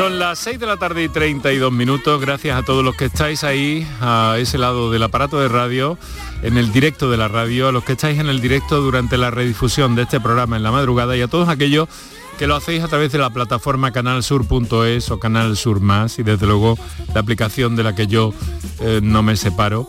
Son 0.00 0.18
las 0.18 0.38
6 0.38 0.58
de 0.58 0.64
la 0.64 0.78
tarde 0.78 1.04
y 1.04 1.10
32 1.10 1.70
minutos. 1.70 2.22
Gracias 2.22 2.58
a 2.58 2.62
todos 2.62 2.82
los 2.82 2.96
que 2.96 3.04
estáis 3.04 3.44
ahí, 3.44 3.86
a 4.00 4.36
ese 4.38 4.56
lado 4.56 4.90
del 4.90 5.02
aparato 5.02 5.38
de 5.38 5.46
radio, 5.46 5.98
en 6.40 6.56
el 6.56 6.72
directo 6.72 7.10
de 7.10 7.18
la 7.18 7.28
radio, 7.28 7.68
a 7.68 7.72
los 7.72 7.84
que 7.84 7.92
estáis 7.92 8.18
en 8.18 8.30
el 8.30 8.40
directo 8.40 8.80
durante 8.80 9.18
la 9.18 9.30
redifusión 9.30 9.94
de 9.96 10.04
este 10.04 10.18
programa 10.18 10.56
en 10.56 10.62
la 10.62 10.72
madrugada 10.72 11.18
y 11.18 11.20
a 11.20 11.28
todos 11.28 11.50
aquellos 11.50 11.86
que 12.38 12.46
lo 12.46 12.56
hacéis 12.56 12.82
a 12.82 12.88
través 12.88 13.12
de 13.12 13.18
la 13.18 13.28
plataforma 13.28 13.92
canalsur.es 13.92 15.10
o 15.10 15.20
Canal 15.20 15.54
Sur 15.58 15.80
Más 15.80 16.18
y 16.18 16.22
desde 16.22 16.46
luego 16.46 16.78
la 17.12 17.20
aplicación 17.20 17.76
de 17.76 17.82
la 17.82 17.94
que 17.94 18.06
yo 18.06 18.32
eh, 18.80 19.00
no 19.02 19.22
me 19.22 19.36
separo 19.36 19.86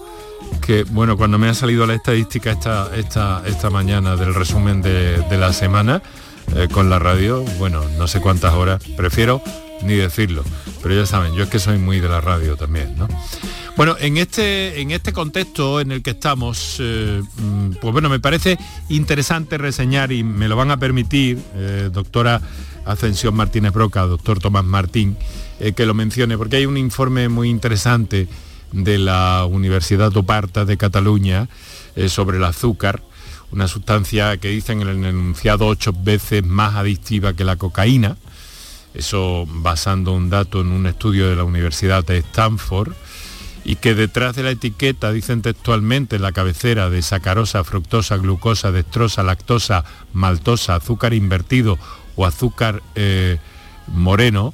que 0.59 0.83
bueno 0.83 1.15
cuando 1.15 1.37
me 1.37 1.47
ha 1.47 1.53
salido 1.53 1.87
la 1.87 1.93
estadística 1.93 2.51
esta, 2.51 2.89
esta, 2.97 3.43
esta 3.45 3.69
mañana 3.69 4.17
del 4.17 4.35
resumen 4.35 4.81
de, 4.81 5.23
la 5.37 5.53
semana 5.53 6.03
eh, 6.53 6.67
con 6.69 6.89
la 6.89 6.99
radio, 6.99 7.43
bueno, 7.59 7.81
no 7.97 8.09
sé 8.09 8.19
cuántas 8.19 8.53
horas, 8.53 8.83
prefiero 8.97 9.41
ni 9.83 9.95
decirlo, 9.95 10.43
pero 10.81 10.95
ya 10.95 11.05
saben, 11.05 11.33
yo 11.33 11.43
es 11.43 11.49
que 11.49 11.59
soy 11.59 11.77
muy 11.77 11.99
de 11.99 12.09
la 12.09 12.21
radio 12.21 12.55
también, 12.55 12.95
¿no? 12.97 13.07
Bueno, 13.77 13.95
en 13.99 14.17
este, 14.17 14.81
en 14.81 14.91
este 14.91 15.13
contexto 15.13 15.79
en 15.79 15.91
el 15.91 16.03
que 16.03 16.11
estamos, 16.11 16.77
eh, 16.79 17.23
mm, 17.37 17.71
pues 17.81 17.93
bueno, 17.93 18.09
me 18.09 18.19
parece 18.19 18.57
interesante 18.89 19.57
reseñar 19.57 20.11
y 20.11 20.23
me 20.23 20.47
lo 20.47 20.55
van 20.55 20.71
a 20.71 20.77
permitir, 20.77 21.39
eh, 21.55 21.89
doctora 21.91 22.41
Ascensión 22.85 23.33
Martínez 23.33 23.71
Broca, 23.71 24.01
doctor 24.01 24.39
Tomás 24.39 24.65
Martín, 24.65 25.17
eh, 25.59 25.71
que 25.71 25.85
lo 25.85 25.93
mencione, 25.93 26.37
porque 26.37 26.57
hay 26.57 26.65
un 26.65 26.77
informe 26.77 27.29
muy 27.29 27.49
interesante 27.49 28.27
de 28.73 28.97
la 28.97 29.45
Universidad 29.49 30.15
Oparta 30.15 30.65
de 30.65 30.77
Cataluña 30.77 31.49
sobre 32.07 32.37
el 32.37 32.43
azúcar, 32.45 33.01
una 33.51 33.67
sustancia 33.67 34.37
que 34.37 34.47
dicen 34.47 34.81
en 34.81 34.87
el 34.87 35.05
enunciado 35.05 35.67
ocho 35.67 35.91
veces 35.91 36.45
más 36.45 36.75
adictiva 36.75 37.33
que 37.33 37.43
la 37.43 37.57
cocaína, 37.57 38.15
eso 38.93 39.45
basando 39.47 40.13
un 40.13 40.29
dato 40.29 40.61
en 40.61 40.71
un 40.71 40.87
estudio 40.87 41.29
de 41.29 41.35
la 41.35 41.43
Universidad 41.43 42.03
de 42.05 42.17
Stanford, 42.19 42.93
y 43.63 43.75
que 43.75 43.93
detrás 43.93 44.35
de 44.35 44.43
la 44.43 44.51
etiqueta 44.51 45.11
dicen 45.11 45.41
textualmente 45.41 46.15
en 46.15 46.23
la 46.23 46.31
cabecera 46.31 46.89
de 46.89 47.01
sacarosa, 47.01 47.63
fructosa, 47.63 48.17
glucosa, 48.17 48.71
dextrosa, 48.71 49.23
lactosa, 49.23 49.85
maltosa, 50.13 50.75
azúcar 50.75 51.13
invertido 51.13 51.77
o 52.15 52.25
azúcar 52.25 52.81
eh, 52.95 53.37
moreno, 53.87 54.53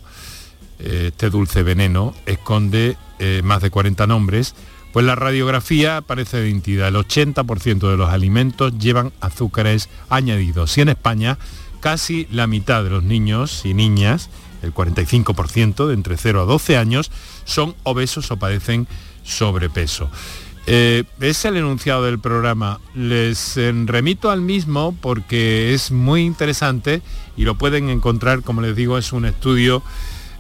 eh, 0.80 1.06
este 1.08 1.30
dulce 1.30 1.64
veneno 1.64 2.14
esconde 2.26 2.98
eh, 3.20 3.42
más 3.44 3.62
de 3.62 3.70
40 3.70 4.08
nombres, 4.08 4.56
pues 4.92 5.06
la 5.06 5.16
radiografía 5.16 6.02
parece 6.02 6.42
de. 6.42 6.88
El 6.88 6.96
80% 6.96 7.90
de 7.90 7.98
los 7.98 8.10
alimentos 8.10 8.78
llevan 8.78 9.14
azúcares 9.22 9.90
añadidos 10.10 10.78
y 10.78 10.82
en 10.82 10.90
España 10.90 11.38
casi 11.80 12.28
la 12.32 12.48
mitad 12.48 12.84
de 12.84 12.90
los 12.90 13.04
niños 13.04 13.66
y 13.66 13.74
niñas, 13.74 14.30
el 14.62 14.74
45% 14.74 15.88
de 15.88 15.94
entre 15.94 16.18
0 16.18 16.42
a 16.42 16.46
12 16.46 16.78
años, 16.78 17.12
son 17.46 17.76
obesos 17.84 18.32
o 18.32 18.38
padecen 18.38 18.88
sobrepeso. 19.24 20.10
Eh, 20.70 21.06
es 21.22 21.46
el 21.46 21.56
enunciado 21.56 22.04
del 22.04 22.20
programa. 22.20 22.82
Les 22.94 23.56
eh, 23.56 23.72
remito 23.86 24.30
al 24.30 24.42
mismo 24.42 24.94
porque 25.00 25.74
es 25.74 25.92
muy 25.92 26.24
interesante 26.24 27.02
y 27.38 27.46
lo 27.46 27.56
pueden 27.56 27.90
encontrar, 27.90 28.42
como 28.42 28.62
les 28.62 28.76
digo, 28.76 28.98
es 28.98 29.14
un 29.14 29.26
estudio 29.26 29.82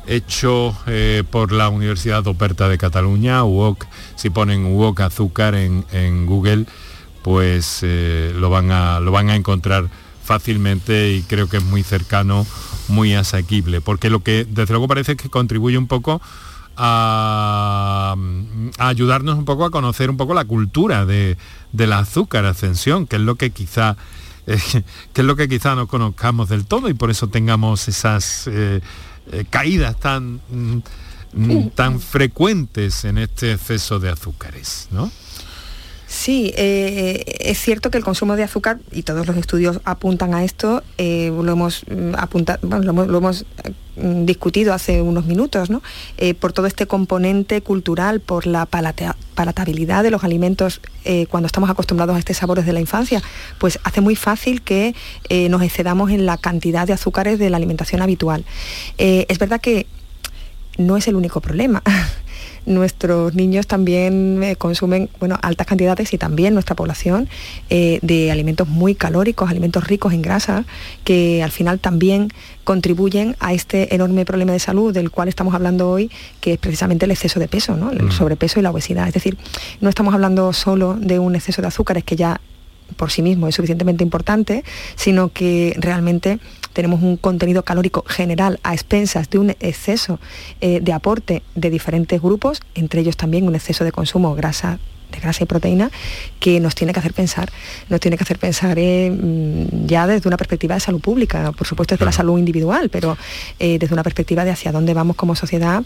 hecho 0.06 0.78
eh, 0.86 1.24
por 1.30 1.54
la 1.54 1.70
Universidad 1.70 2.28
Operta 2.28 2.68
de 2.68 2.78
Cataluña, 2.78 3.46
UOC, 3.46 3.86
si 4.18 4.30
ponen 4.30 4.66
UOC 4.66 5.00
azúcar 5.00 5.56
en, 5.56 6.26
Google, 6.26 6.66
pues 7.24 7.84
lo, 7.84 8.50
van 8.50 8.72
a, 8.72 9.00
lo 9.00 9.12
van 9.12 9.30
a 9.30 9.36
encontrar 9.36 9.90
fácilmente 10.28 11.14
y 11.14 11.22
creo 11.24 11.48
que 11.48 11.58
es 11.58 11.64
muy 11.64 11.84
cercano, 11.84 12.46
muy 12.90 13.14
asequible, 13.14 13.80
porque 13.80 14.10
lo 14.10 14.22
que 14.22 14.46
desde 14.46 14.74
luego 14.74 14.88
parece 14.88 15.16
que 15.16 15.30
contribuye 15.30 15.78
un 15.78 15.88
poco 15.88 16.22
a, 16.76 18.14
ayudarnos 18.78 19.38
un 19.38 19.46
poco 19.46 19.64
a 19.64 19.72
conocer 19.72 20.10
un 20.10 20.18
poco 20.18 20.34
la 20.34 20.44
cultura 20.44 21.06
de, 21.06 21.38
la 21.72 22.00
azúcar 22.00 22.46
ascensión, 22.46 23.08
que 23.08 23.16
es 23.16 23.22
lo 23.22 23.36
que 23.36 23.52
quizá 23.52 23.96
que 24.46 25.22
es 25.22 25.26
lo 25.26 25.36
que 25.36 25.48
quizá 25.48 25.76
no 25.76 25.88
conozcamos 25.88 26.50
del 26.50 26.66
todo 26.66 26.90
y 26.90 26.94
por 26.94 27.10
eso 27.10 27.28
tengamos 27.28 27.88
esas 27.88 28.48
eh, 28.48 28.82
eh, 29.32 29.46
caídas 29.50 29.98
tan, 30.00 30.42
mm, 30.50 31.70
tan 31.76 32.00
frecuentes 32.00 33.06
en 33.06 33.18
este 33.18 33.54
exceso 33.54 34.00
de 34.00 34.10
azúcares, 34.10 34.88
¿no? 34.92 35.10
Sí, 36.08 36.54
eh, 36.56 37.22
es 37.42 37.60
cierto 37.60 37.92
que 37.92 37.98
el 37.98 38.04
consumo 38.04 38.38
de 38.38 38.44
azúcar, 38.44 38.80
y 38.94 39.04
todos 39.04 39.28
los 39.28 39.36
estudios 39.36 39.82
apuntan 39.84 40.34
a 40.34 40.46
esto, 40.46 40.82
eh, 40.98 41.30
lo 41.36 41.52
hemos, 41.52 41.84
mm, 41.90 42.16
apuntado, 42.18 42.60
lo, 42.80 43.18
hemos 43.18 43.46
mm, 43.98 44.24
discutido 44.24 44.74
hace 44.74 45.02
unos 45.02 45.26
minutos, 45.26 45.70
¿no? 45.70 45.84
Eh, 46.18 46.34
por 46.34 46.54
todo 46.54 46.66
este 46.66 46.88
componente 46.88 47.62
cultural, 47.62 48.22
por 48.22 48.48
la 48.48 48.66
palatabilidad 48.66 50.02
de 50.04 50.12
los 50.12 50.24
alimentos 50.24 50.80
cuando 51.30 51.48
estamos 51.48 51.70
acostumbrados 51.70 52.18
a 52.18 52.20
este 52.20 52.34
sabor 52.34 52.58
desde 52.58 52.74
la 52.74 52.82
infancia, 52.82 53.22
pues 53.60 53.80
hace 53.86 54.02
muy 54.02 54.18
fácil 54.18 54.62
que 54.62 54.94
nos 55.50 55.62
excedamos 55.62 56.12
en 56.12 56.26
la 56.26 56.38
cantidad 56.38 56.86
de 56.86 56.92
azúcares 56.92 57.40
de 57.40 57.50
la 57.50 57.56
alimentación 57.56 58.02
habitual. 58.02 58.44
es 58.98 59.40
verdad 59.40 59.62
que 59.62 59.88
no 60.78 60.98
es 60.98 61.08
el 61.08 61.16
único 61.16 61.40
problema. 61.40 61.82
nuestros 62.68 63.34
niños 63.34 63.66
también 63.66 64.44
eh, 64.44 64.56
consumen 64.56 65.10
bueno, 65.20 65.40
altas 65.42 65.66
cantidades 65.66 66.14
y 66.14 66.18
también 66.18 66.54
nuestra 66.54 66.76
población 66.76 67.30
eh, 67.70 68.00
de 68.02 68.30
alimentos 68.30 68.68
muy 68.68 68.94
calóricos, 68.94 69.50
alimentos 69.50 69.88
ricos 69.88 70.14
en 70.14 70.22
grasa, 70.22 70.66
que 71.04 71.42
al 71.42 71.52
final 71.52 71.80
también 71.80 72.30
contribuyen 72.64 73.36
a 73.40 73.54
este 73.54 73.96
enorme 73.96 74.26
problema 74.26 74.52
de 74.52 74.60
salud 74.60 74.94
del 74.94 75.10
cual 75.10 75.30
estamos 75.30 75.56
hablando 75.56 75.90
hoy, 75.90 76.12
que 76.42 76.54
es 76.54 76.60
precisamente 76.60 77.06
el 77.06 77.12
exceso 77.12 77.40
de 77.40 77.48
peso, 77.48 77.78
¿no? 77.78 77.92
el 77.92 78.04
mm. 78.04 78.12
sobrepeso 78.12 78.60
y 78.60 78.64
la 78.64 78.72
obesidad. 78.72 79.08
Es 79.08 79.14
decir, 79.14 79.38
no 79.80 79.90
estamos 79.90 80.14
hablando 80.14 80.52
solo 80.54 80.96
de 81.00 81.20
un 81.20 81.36
exceso 81.36 81.62
de 81.62 81.70
azúcares 81.70 82.04
que 82.04 82.18
ya 82.18 82.42
por 82.96 83.12
sí 83.12 83.22
mismo 83.22 83.48
es 83.48 83.56
suficientemente 83.56 84.04
importante, 84.04 84.64
sino 84.96 85.30
que 85.30 85.76
realmente 85.78 86.40
tenemos 86.78 87.02
un 87.02 87.18
contenido 87.18 87.64
calórico 87.64 88.04
general 88.06 88.60
a 88.62 88.76
expensas 88.76 89.32
de 89.32 89.40
un 89.40 89.50
exceso 89.50 90.20
eh, 90.62 90.80
de 90.80 90.94
aporte 90.94 91.42
de 91.56 91.72
diferentes 91.72 92.22
grupos, 92.22 92.62
entre 92.76 93.02
ellos 93.02 93.18
también 93.18 93.48
un 93.48 93.56
exceso 93.56 93.84
de 93.84 93.92
consumo 93.92 94.36
grasa 94.36 94.78
de 95.12 95.20
grasa 95.20 95.44
y 95.44 95.48
proteína 95.48 95.90
que 96.40 96.60
nos 96.60 96.76
tiene 96.76 96.94
que 96.94 97.00
hacer 97.00 97.14
pensar, 97.14 97.52
nos 97.90 98.00
tiene 98.00 98.18
que 98.18 98.24
hacer 98.24 98.40
pensar 98.40 98.78
mm, 98.78 99.86
ya 99.86 100.08
desde 100.08 100.28
una 100.28 100.38
perspectiva 100.38 100.76
de 100.76 100.82
salud 100.82 101.02
pública, 101.02 101.52
por 101.52 101.68
supuesto 101.68 101.96
desde 101.96 102.06
la 102.06 102.12
salud 102.12 102.38
individual, 102.38 102.90
pero 102.90 103.18
eh, 103.60 103.78
desde 103.80 103.94
una 103.94 104.04
perspectiva 104.04 104.46
de 104.46 104.52
hacia 104.52 104.72
dónde 104.72 104.94
vamos 104.94 105.16
como 105.16 105.36
sociedad, 105.36 105.84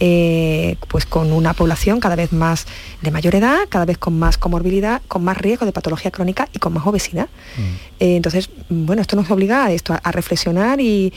eh, 0.00 0.76
pues 0.88 1.06
con 1.06 1.32
una 1.32 1.54
población 1.54 2.00
cada 2.00 2.16
vez 2.16 2.32
más 2.32 2.66
de 3.00 3.10
mayor 3.10 3.34
edad, 3.34 3.60
cada 3.68 3.84
vez 3.84 3.98
con 3.98 4.18
más 4.18 4.38
comorbilidad, 4.38 5.02
con 5.08 5.24
más 5.24 5.36
riesgo 5.36 5.66
de 5.66 5.72
patología 5.72 6.10
crónica 6.10 6.48
y 6.52 6.58
con 6.58 6.72
más 6.72 6.86
obesidad. 6.86 7.28
Mm. 7.56 7.60
Eh, 8.00 8.16
entonces, 8.16 8.50
bueno, 8.68 9.02
esto 9.02 9.16
nos 9.16 9.30
obliga 9.30 9.66
a 9.66 9.72
esto, 9.72 9.96
a, 10.00 10.12
reflexionar 10.12 10.80
y, 10.80 11.12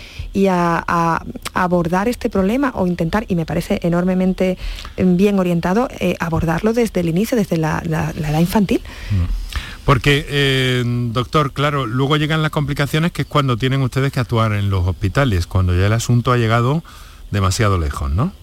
a, 0.48 1.24
abordar 1.54 2.08
este 2.08 2.30
problema 2.30 2.72
o 2.76 2.86
intentar, 2.86 3.26
y 3.28 3.36
me 3.36 3.46
parece 3.46 3.80
enormemente 3.82 4.58
bien 4.98 5.40
orientado, 5.40 5.88
abordarlo 6.20 6.74
desde 6.74 7.00
el 7.00 7.10
inicio, 7.10 7.38
desde 7.38 7.45
la, 7.52 7.82
edad 7.86 8.40
infantil. 8.40 8.82
Mm. 9.12 9.46
Porque, 9.86 10.26
eh, 10.28 10.84
doctor, 10.86 11.54
claro, 11.54 11.86
luego 11.86 12.18
llegan 12.18 12.42
las 12.42 12.52
complicaciones 12.52 13.12
que 13.12 13.22
es 13.22 13.28
cuando 13.28 13.56
tienen 13.56 13.82
ustedes 13.82 14.12
que 14.12 14.20
actuar 14.20 14.54
en 14.54 14.70
los 14.72 14.88
hospitales, 14.88 15.46
cuando 15.46 15.78
ya 15.78 15.86
el 15.86 15.94
asunto 15.94 16.32
ha 16.32 16.38
llegado 16.38 16.84
demasiado 17.30 17.78
lejos, 17.78 18.10
¿no? 18.10 18.34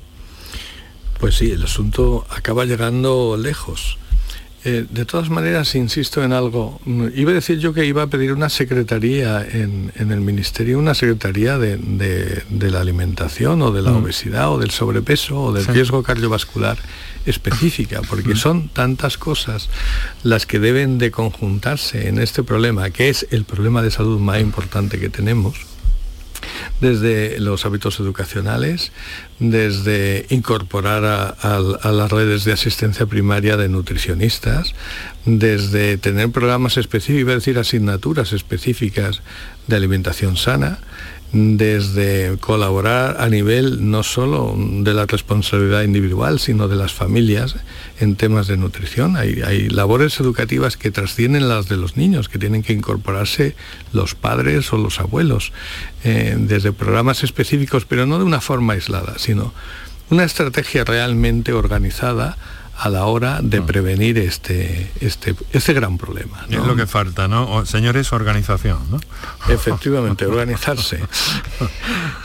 Pues 1.19 1.37
sí, 1.37 1.51
el 1.51 1.65
asunto 1.65 2.27
acaba 2.31 2.65
llegando 2.65 3.37
lejos. 3.37 3.99
Eh, 4.65 4.87
de 4.89 5.05
todas 5.05 5.29
maneras, 5.29 5.75
insisto 5.75 6.23
en 6.23 6.33
algo. 6.33 6.81
Iba 7.17 7.33
a 7.33 7.35
decir 7.35 7.59
yo 7.59 7.75
que 7.75 7.85
iba 7.85 8.03
a 8.03 8.07
pedir 8.07 8.33
una 8.33 8.49
secretaría 8.49 9.45
en, 9.45 9.93
el 9.97 10.21
Ministerio, 10.21 10.79
una 10.79 10.95
secretaría 10.95 11.59
de, 11.59 12.45
la 12.49 12.81
alimentación 12.81 13.61
o 13.63 13.73
de 13.73 13.83
la 13.83 13.91
mm. 13.91 13.97
obesidad 13.97 14.53
o 14.53 14.59
del 14.59 14.71
sobrepeso 14.71 15.43
o 15.43 15.53
del 15.53 15.67
riesgo 15.67 16.05
cardiovascular 16.05 16.79
específica, 17.27 18.03
porque 18.09 18.35
mm. 18.35 18.37
son 18.37 18.69
tantas 18.69 19.19
cosas 19.19 19.69
las 20.23 20.47
que 20.47 20.61
deben 20.61 20.99
de 20.99 21.11
conjuntarse 21.11 22.09
en 22.09 22.19
este 22.19 22.45
problema, 22.45 22.91
que 22.91 23.09
es 23.09 23.27
el 23.33 23.45
problema 23.45 23.83
de 23.83 23.91
salud 23.91 24.21
más 24.21 24.41
importante 24.41 25.01
que 25.01 25.09
tenemos 25.09 25.57
desde 26.81 27.39
los 27.39 27.65
hábitos 27.65 28.01
educacionales, 28.01 28.93
desde 29.43 30.25
incorporar 30.31 31.05
a, 31.05 31.91
las 31.91 32.13
redes 32.13 32.45
de 32.45 32.53
asistencia 32.53 33.07
primaria 33.07 33.57
de 33.57 33.69
nutricionistas, 33.69 34.73
desde 35.25 35.99
tener 35.99 36.31
programas 36.31 36.77
específicos, 36.77 37.33
es 37.33 37.39
decir, 37.41 37.59
asignaturas 37.59 38.33
específicas 38.33 39.21
de 39.67 39.75
alimentación 39.75 40.37
sana, 40.37 40.79
desde 41.33 42.37
colaborar 42.39 43.17
a 43.19 43.29
nivel 43.29 43.91
no 43.91 44.03
solo 44.03 44.55
de 44.57 44.93
la 44.93 45.07
responsabilidad 45.07 45.83
individual, 45.83 46.39
sino 46.39 46.69
de 46.69 46.77
las 46.77 46.93
familias 46.93 47.57
en 48.01 48.17
temas 48.17 48.47
de 48.49 48.59
nutrición. 48.59 49.17
Hay, 49.17 49.69
labores 49.71 50.21
educativas 50.21 50.77
que 50.77 50.91
trascienden 50.91 51.49
las 51.49 51.69
de 51.69 51.79
los 51.79 51.97
niños, 51.97 52.29
que 52.29 52.39
tienen 52.39 52.63
que 52.63 52.75
incorporarse 52.75 53.57
los 53.93 54.15
padres 54.15 54.73
o 54.75 54.77
los 54.77 55.01
abuelos, 55.01 55.53
eh, 56.05 56.37
desde 56.39 56.73
programas 56.73 57.25
específicos, 57.25 57.87
pero 57.87 58.05
no 58.05 58.19
de 58.19 58.25
una 58.25 58.43
forma 58.43 58.75
aislada, 58.75 59.19
sino 59.19 59.55
una 60.11 60.25
estrategia 60.25 60.85
realmente 60.85 61.55
organizada 61.55 62.37
a 62.77 62.89
la 62.89 63.07
hora 63.07 63.41
de 63.43 63.61
mm. 63.61 63.67
prevenir 63.67 64.19
este, 64.19 64.91
este, 65.01 65.35
este 65.53 65.73
gran 65.73 65.99
problema. 65.99 66.47
Es 66.49 66.59
lo 66.59 66.75
que 66.75 66.87
falta, 66.87 67.29
¿no? 67.29 67.65
señores, 67.67 68.13
organización, 68.13 68.79
¿no? 68.91 69.01
Efectivamente, 69.49 70.27
organizarse. 70.27 71.01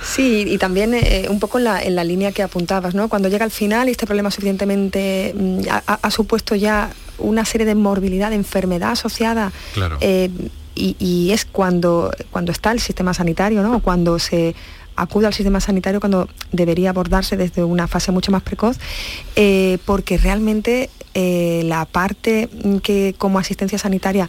Sí, 0.04 0.46
y 0.48 0.58
también 0.58 0.94
eh, 0.94 1.28
un 1.30 1.40
poco 1.40 1.58
en 1.58 1.66
la, 1.66 1.84
en 1.84 1.96
la, 1.96 2.04
línea 2.04 2.32
que 2.32 2.42
apuntabas, 2.42 2.96
¿no? 2.96 3.10
Cuando 3.10 3.28
llega 3.28 3.44
al 3.44 3.52
final 3.52 3.90
y 3.90 3.92
este 3.92 4.06
problema 4.06 4.32
suficientemente 4.32 5.36
mm, 5.38 5.62
ha, 5.86 6.12
supuesto 6.12 6.56
ya 6.56 6.92
una 7.18 7.44
serie 7.44 7.68
de 7.68 7.76
morbilidad, 7.76 8.30
de 8.30 8.38
enfermedad 8.38 8.92
asociada. 8.92 9.52
Claro. 9.74 9.98
Eh, 10.00 10.32
y, 10.76 10.96
y, 10.98 11.32
es 11.32 11.44
cuando, 11.44 12.12
cuando 12.32 12.54
está 12.54 12.72
el 12.72 12.80
sistema 12.80 13.14
sanitario, 13.14 13.62
¿no? 13.64 13.82
Cuando 13.82 14.18
se 14.18 14.56
acude 14.98 15.28
al 15.28 15.34
sistema 15.34 15.62
sanitario 15.62 16.00
cuando 16.00 16.28
debería 16.52 16.90
abordarse 16.90 17.38
desde 17.38 17.64
una 17.64 17.88
fase 17.88 18.12
mucho 18.12 18.32
más 18.32 18.42
precoz, 18.42 18.78
eh, 19.36 19.78
porque 19.86 20.18
realmente 20.18 20.90
eh, 21.14 21.62
la 21.66 21.86
parte 21.86 22.50
que 22.84 23.16
como 23.18 23.40
asistencia 23.40 23.78
sanitaria 23.78 24.28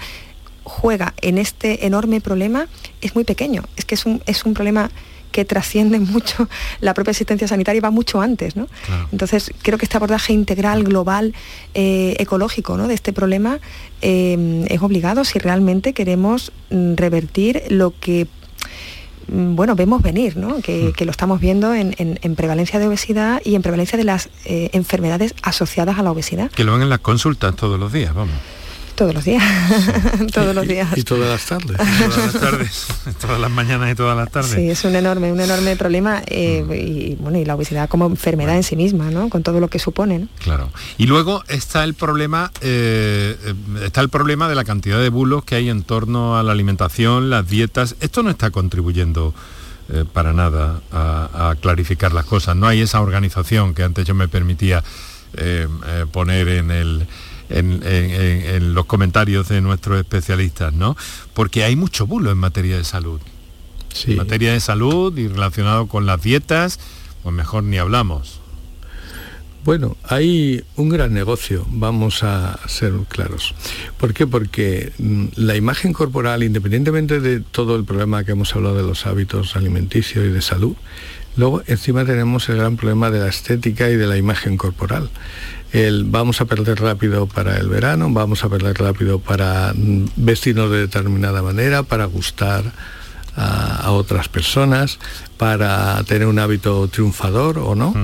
juega 0.63 1.15
en 1.23 1.39
este 1.39 1.87
enorme 1.87 2.21
problema 2.21 2.69
es 3.01 3.15
muy 3.15 3.25
pequeño. 3.25 3.65
Es 3.77 3.85
que 3.85 3.95
es 3.95 4.07
un, 4.07 4.23
es 4.27 4.45
un 4.45 4.55
problema 4.55 4.91
que 5.33 5.45
trasciende 5.45 5.99
mucho 5.99 6.49
la 6.81 6.95
propia 6.95 7.13
asistencia 7.13 7.49
sanitaria 7.49 7.79
y 7.79 7.81
va 7.81 7.91
mucho 7.91 8.21
antes. 8.21 8.55
¿no? 8.55 8.69
Entonces, 9.11 9.51
creo 9.63 9.79
que 9.79 9.87
este 9.87 9.97
abordaje 9.97 10.35
integral, 10.35 10.85
global, 10.85 11.35
eh, 11.75 12.17
ecológico 12.19 12.77
¿no? 12.77 12.89
de 12.89 12.95
este 12.95 13.13
problema 13.13 13.61
es 14.01 14.81
obligado 14.81 15.25
si 15.25 15.41
realmente 15.41 15.93
queremos 15.93 16.53
mm, 16.71 16.95
revertir 16.95 17.65
lo 17.69 17.99
que 17.99 18.29
bueno, 19.29 19.75
vemos 19.75 20.03
venir, 20.03 20.37
¿no? 20.37 20.61
que, 20.61 20.93
mm. 20.99 21.05
lo 21.05 21.11
estamos 21.11 21.41
viendo 21.41 21.75
en, 21.75 21.95
prevalencia 22.37 22.79
de 22.79 22.88
obesidad 22.88 23.41
y 23.45 23.55
en 23.55 23.62
prevalencia 23.62 23.99
de 23.99 24.05
las 24.05 24.29
eh, 24.45 24.71
enfermedades 24.73 25.35
asociadas 25.43 25.99
a 25.99 26.03
la 26.03 26.11
obesidad. 26.11 26.51
Que 26.51 26.64
lo 26.64 26.73
ven 26.73 26.83
en 26.83 26.88
las 26.88 27.01
consultas 27.01 27.55
todos 27.57 27.79
los 27.79 27.93
días, 27.93 28.14
vamos. 28.14 28.35
Todos 28.99 29.15
los 29.15 29.25
días, 29.25 29.45
todos 30.35 30.53
los 30.57 30.67
días. 30.67 30.89
Y, 30.99 31.05
todas 31.05 31.29
las 31.29 31.47
tardes. 31.47 31.77
todas 31.77 32.16
las 32.16 32.33
tardes, 32.41 32.87
todas 33.20 33.41
las 33.41 33.49
mañanas 33.49 33.93
y 33.93 33.95
todas 33.95 34.16
las 34.16 34.29
tardes. 34.29 34.51
Sí, 34.51 34.68
es 34.68 34.85
un 34.85 34.97
enorme, 34.97 35.31
un 35.31 35.41
enorme 35.41 35.77
problema 35.77 36.20
eh, 36.27 36.64
mm. 36.66 36.72
y, 36.72 37.14
bueno, 37.14 37.39
y 37.39 37.45
la 37.45 37.55
obesidad 37.55 37.89
como 37.89 38.07
enfermedad 38.07 38.57
en 38.57 38.64
sí 38.64 38.75
misma, 38.75 39.12
¿no? 39.12 39.29
Con 39.29 39.45
todo 39.45 39.61
lo 39.61 39.68
que 39.68 39.79
supone. 39.79 40.27
Claro. 40.43 40.72
Y 40.97 41.07
luego 41.07 41.45
está 41.47 41.85
el 41.85 41.95
problema, 41.95 42.51
eh, 42.61 43.37
está 43.85 44.01
el 44.01 44.09
problema 44.09 44.49
de 44.49 44.57
la 44.57 44.64
cantidad 44.64 44.99
de 44.99 45.11
bulos 45.11 45.45
que 45.45 45.55
hay 45.55 45.68
en 45.68 45.85
torno 45.85 46.37
a 46.37 46.43
la 46.43 46.51
alimentación, 46.51 47.31
las 47.31 47.49
dietas. 47.49 47.95
Esto 48.01 48.25
no 48.25 48.31
está 48.31 48.51
contribuyendo 48.51 49.33
eh, 49.93 50.07
para 50.12 50.33
nada 50.33 50.81
a, 50.91 51.51
a, 51.51 51.55
clarificar 51.55 52.12
las 52.12 52.25
cosas. 52.25 52.57
No 52.57 52.66
hay 52.66 52.81
esa 52.81 53.01
organización 53.01 53.75
que 53.75 53.85
antes 53.85 54.05
yo 54.05 54.16
me 54.16 54.27
permitía 54.27 54.83
poner 56.11 56.49
en 56.49 56.70
el 56.70 57.07
en, 57.51 58.74
los 58.74 58.86
comentarios 58.86 59.49
de 59.49 59.61
nuestros 59.61 59.99
especialistas, 59.99 60.72
¿no? 60.72 60.96
Porque 61.34 61.64
hay 61.64 61.76
mucho 61.76 62.07
bulo 62.07 62.30
en 62.30 62.38
materia 62.38 62.76
de 62.76 62.84
salud. 62.84 63.20
En 64.07 64.16
materia 64.16 64.53
de 64.53 64.61
salud 64.61 65.16
y 65.16 65.28
relacionado 65.28 65.86
con 65.86 66.07
las 66.07 66.22
dietas, 66.22 66.78
pues 67.22 67.34
mejor 67.34 67.64
ni 67.64 67.78
hablamos. 67.78 68.40
Bueno, 69.64 69.96
hay 70.05 70.64
un 70.76 70.88
gran 70.88 71.12
negocio, 71.12 71.66
vamos 71.68 72.22
a 72.22 72.59
ser 72.68 72.92
claros. 73.09 73.55
¿Por 73.99 74.14
qué? 74.14 74.26
Porque 74.26 74.92
mm, 74.99 75.26
la 75.36 75.57
imagen 75.57 75.92
corporal, 75.92 76.42
independientemente 76.42 77.20
de 77.20 77.40
todo 77.40 77.76
el 77.76 77.84
problema 77.84 78.24
que 78.24 78.32
hemos 78.32 78.55
hablado 78.55 78.76
de 78.76 78.82
los 78.82 79.05
hábitos 79.05 79.57
alimenticios 79.57 80.24
y 80.24 80.28
de 80.28 80.40
salud, 80.40 80.74
luego 81.36 81.62
encima 81.66 82.05
tenemos 82.05 82.49
el 82.49 82.57
gran 82.57 82.76
problema 82.76 83.11
de 83.11 83.18
la 83.18 83.28
estética 83.28 83.90
y 83.90 83.96
de 83.96 84.07
la 84.07 84.16
imagen 84.16 84.57
corporal. 84.57 85.11
El, 85.73 86.05
vamos 86.05 86.41
a 86.41 86.47
perder 86.47 86.81
rápido 86.81 87.27
para 87.27 87.59
el 87.59 87.69
verano, 87.69 88.09
vamos 88.11 88.43
a 88.43 88.49
perder 88.49 88.79
rápido 88.79 89.19
para 89.19 89.73
mm, 89.75 90.07
vestirnos 90.16 90.71
de 90.71 90.79
determinada 90.79 91.43
manera, 91.43 91.83
para 91.83 92.07
gustar 92.07 92.73
a, 93.37 93.93
otras 93.93 94.29
personas, 94.29 94.99
para 95.37 96.03
tener 96.05 96.27
un 96.27 96.39
hábito 96.39 96.89
triunfador 96.89 97.59
o 97.59 97.75
no. 97.75 97.95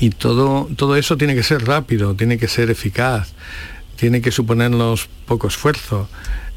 Y 0.00 0.10
todo, 0.10 0.68
todo 0.76 0.96
eso 0.96 1.16
tiene 1.16 1.34
que 1.34 1.42
ser 1.42 1.64
rápido, 1.64 2.14
tiene 2.14 2.38
que 2.38 2.48
ser 2.48 2.70
eficaz, 2.70 3.32
tiene 3.96 4.20
que 4.20 4.30
suponernos 4.30 5.08
poco 5.26 5.48
esfuerzo. 5.48 6.08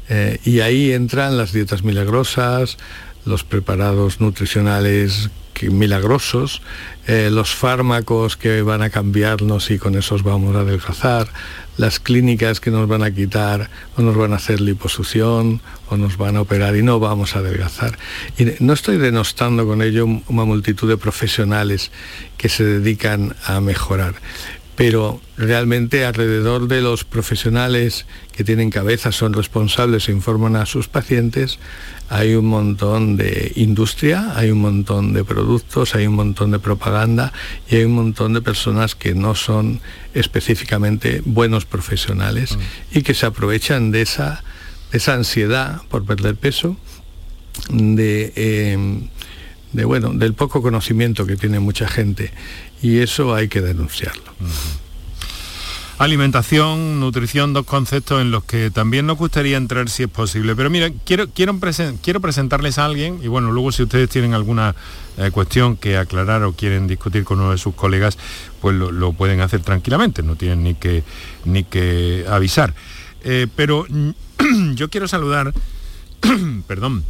Eh, 0.08 0.38
y 0.44 0.60
ahí 0.60 0.92
entran 0.92 1.36
las 1.36 1.52
dietas 1.52 1.82
milagrosas, 1.82 2.78
los 3.24 3.44
preparados 3.44 4.20
nutricionales 4.20 5.30
milagrosos, 5.70 6.62
eh, 7.06 7.28
los 7.30 7.54
fármacos 7.54 8.36
que 8.36 8.62
van 8.62 8.82
a 8.82 8.90
cambiarnos 8.90 9.70
y 9.70 9.78
con 9.78 9.94
esos 9.94 10.22
vamos 10.22 10.56
a 10.56 10.60
adelgazar, 10.60 11.28
las 11.76 11.98
clínicas 11.98 12.60
que 12.60 12.70
nos 12.70 12.88
van 12.88 13.02
a 13.02 13.10
quitar 13.10 13.70
o 13.96 14.02
nos 14.02 14.16
van 14.16 14.32
a 14.32 14.36
hacer 14.36 14.60
liposucción 14.60 15.60
o 15.88 15.96
nos 15.96 16.16
van 16.16 16.36
a 16.36 16.42
operar 16.42 16.76
y 16.76 16.82
no 16.82 17.00
vamos 17.00 17.36
a 17.36 17.40
adelgazar. 17.40 17.98
Y 18.38 18.46
no 18.60 18.72
estoy 18.72 18.98
denostando 18.98 19.66
con 19.66 19.82
ello 19.82 20.06
una 20.28 20.44
multitud 20.44 20.88
de 20.88 20.96
profesionales 20.96 21.90
que 22.36 22.48
se 22.48 22.64
dedican 22.64 23.34
a 23.44 23.60
mejorar, 23.60 24.14
pero 24.80 25.20
realmente 25.36 26.06
alrededor 26.06 26.66
de 26.66 26.80
los 26.80 27.04
profesionales 27.04 28.06
que 28.32 28.44
tienen 28.44 28.70
cabeza, 28.70 29.12
son 29.12 29.34
responsables 29.34 30.08
e 30.08 30.12
informan 30.12 30.56
a 30.56 30.64
sus 30.64 30.88
pacientes, 30.88 31.58
hay 32.08 32.34
un 32.34 32.46
montón 32.46 33.18
de 33.18 33.52
industria, 33.56 34.32
hay 34.36 34.50
un 34.50 34.62
montón 34.62 35.12
de 35.12 35.22
productos, 35.22 35.94
hay 35.94 36.06
un 36.06 36.14
montón 36.14 36.50
de 36.52 36.60
propaganda 36.60 37.30
y 37.68 37.76
hay 37.76 37.84
un 37.84 37.92
montón 37.92 38.32
de 38.32 38.40
personas 38.40 38.94
que 38.94 39.14
no 39.14 39.34
son 39.34 39.80
específicamente 40.14 41.20
buenos 41.26 41.66
profesionales 41.66 42.56
mm. 42.56 42.98
y 43.00 43.02
que 43.02 43.12
se 43.12 43.26
aprovechan 43.26 43.90
de 43.90 44.00
esa, 44.00 44.42
esa 44.92 45.12
ansiedad 45.12 45.82
por 45.90 46.06
perder 46.06 46.36
peso, 46.36 46.78
de, 47.68 48.32
em, 48.34 49.08
de, 49.74 49.84
bueno, 49.84 50.14
del 50.14 50.32
poco 50.32 50.62
conocimiento 50.62 51.26
que 51.26 51.36
tiene 51.36 51.60
mucha 51.60 51.86
gente 51.86 52.32
y 52.82 52.98
eso 52.98 53.34
hay 53.34 53.48
que 53.48 53.60
denunciarlo. 53.60 54.32
Alimentación, 56.00 56.98
nutrición, 56.98 57.52
dos 57.52 57.66
conceptos 57.66 58.22
en 58.22 58.30
los 58.30 58.42
que 58.44 58.70
también 58.70 59.06
nos 59.06 59.18
gustaría 59.18 59.58
entrar 59.58 59.90
si 59.90 60.04
es 60.04 60.08
posible. 60.08 60.56
Pero 60.56 60.70
mira, 60.70 60.88
quiero, 61.04 61.28
quiero, 61.28 61.54
quiero 62.02 62.20
presentarles 62.20 62.78
a 62.78 62.86
alguien 62.86 63.20
y 63.22 63.28
bueno, 63.28 63.52
luego 63.52 63.70
si 63.70 63.82
ustedes 63.82 64.08
tienen 64.08 64.32
alguna 64.32 64.74
eh, 65.18 65.30
cuestión 65.30 65.76
que 65.76 65.98
aclarar 65.98 66.42
o 66.44 66.54
quieren 66.54 66.86
discutir 66.86 67.24
con 67.24 67.38
uno 67.38 67.50
de 67.50 67.58
sus 67.58 67.74
colegas, 67.74 68.16
pues 68.62 68.74
lo, 68.76 69.12
pueden 69.12 69.42
hacer 69.42 69.60
tranquilamente, 69.60 70.22
no 70.22 70.36
tienen 70.36 70.64
ni 70.64 70.74
que, 70.74 71.04
ni 71.44 71.64
que 71.64 72.24
avisar. 72.30 72.72
Eh, 73.22 73.46
pero 73.54 73.84
yo 74.74 74.88
quiero 74.88 75.06
saludar, 75.06 75.52
perdón, 76.66 77.04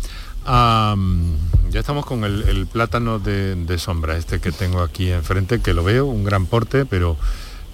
ya 1.70 1.80
estamos 1.80 2.04
con 2.04 2.24
el, 2.24 2.66
plátano 2.66 3.18
de, 3.18 3.54
de, 3.54 3.78
sombra, 3.78 4.16
este 4.16 4.40
que 4.40 4.52
tengo 4.52 4.82
aquí 4.82 5.10
enfrente, 5.10 5.60
que 5.60 5.72
lo 5.72 5.84
veo, 5.84 6.06
un 6.06 6.24
gran 6.24 6.46
porte, 6.46 6.84
pero 6.84 7.16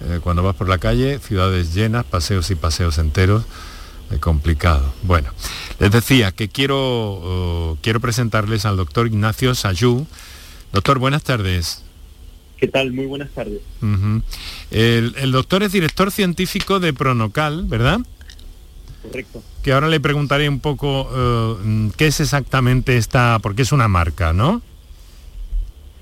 eh, 0.01 0.19
cuando 0.23 0.43
vas 0.43 0.55
por 0.55 0.69
la 0.69 0.77
calle, 0.77 1.19
ciudades 1.19 1.73
llenas, 1.73 2.05
paseos 2.05 2.51
y 2.51 2.55
paseos 2.55 2.97
enteros, 2.99 3.43
es 4.11 4.19
complicado. 4.19 4.93
Bueno, 5.03 5.31
les 5.79 5.91
decía 5.91 6.31
que 6.31 6.47
quiero, 6.47 6.77
oh, 6.79 7.77
quiero 7.81 7.99
presentarles 7.99 8.65
al 8.65 8.77
doctor 8.77 9.07
Ignacio 9.07 9.55
Sayú. 9.55 10.05
Doctor, 10.71 10.99
buenas 10.99 11.23
tardes. 11.23 11.83
¿Qué 12.57 12.67
tal? 12.67 12.91
Muy 12.91 13.05
buenas 13.05 13.29
tardes. 13.31 13.61
el, 14.71 15.31
doctor 15.31 15.63
es 15.63 15.71
director 15.71 16.11
científico 16.11 16.79
de 16.79 16.93
Pronocal, 16.93 17.65
¿verdad? 17.65 17.99
Correcto. 19.07 19.43
Que 19.63 19.71
ahora 19.71 19.87
le 19.87 19.99
preguntaré 19.99 20.49
un 20.49 20.59
poco 20.59 21.09
eh, 21.13 21.89
qué 21.97 22.07
es 22.07 22.19
exactamente 22.19 22.97
esta, 22.97 23.39
porque 23.41 23.61
es 23.61 23.71
una 23.71 23.87
marca, 23.87 24.33
¿no? 24.33 24.61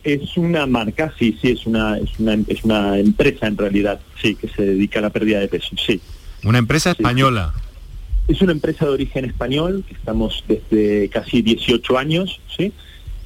Es 0.04 0.38
una 0.38 0.68
marca, 0.68 1.14
sí, 1.18 1.38
sí, 1.42 1.50
es 1.50 1.66
una, 1.66 1.98
es 1.98 2.20
una, 2.20 2.38
es 2.48 2.64
una 2.64 3.00
empresa 3.00 3.48
en 3.48 3.58
realidad, 3.58 4.00
sí, 4.22 4.36
que 4.36 4.48
se 4.50 4.62
dedica 4.62 5.00
a 5.00 5.02
la 5.02 5.10
pérdida 5.10 5.40
de 5.40 5.48
peso, 5.48 5.76
sí. 5.84 6.00
Una 6.44 6.60
empresa 6.60 6.92
española. 6.92 7.54
Es 8.28 8.42
una 8.42 8.52
empresa 8.52 8.86
de 8.86 8.92
origen 8.92 9.26
español, 9.26 9.84
que 9.88 9.96
estamos 9.96 10.44
desde 10.48 11.10
casi 11.10 11.42
18 11.42 11.98
años, 11.98 12.40
¿sí? 12.56 12.72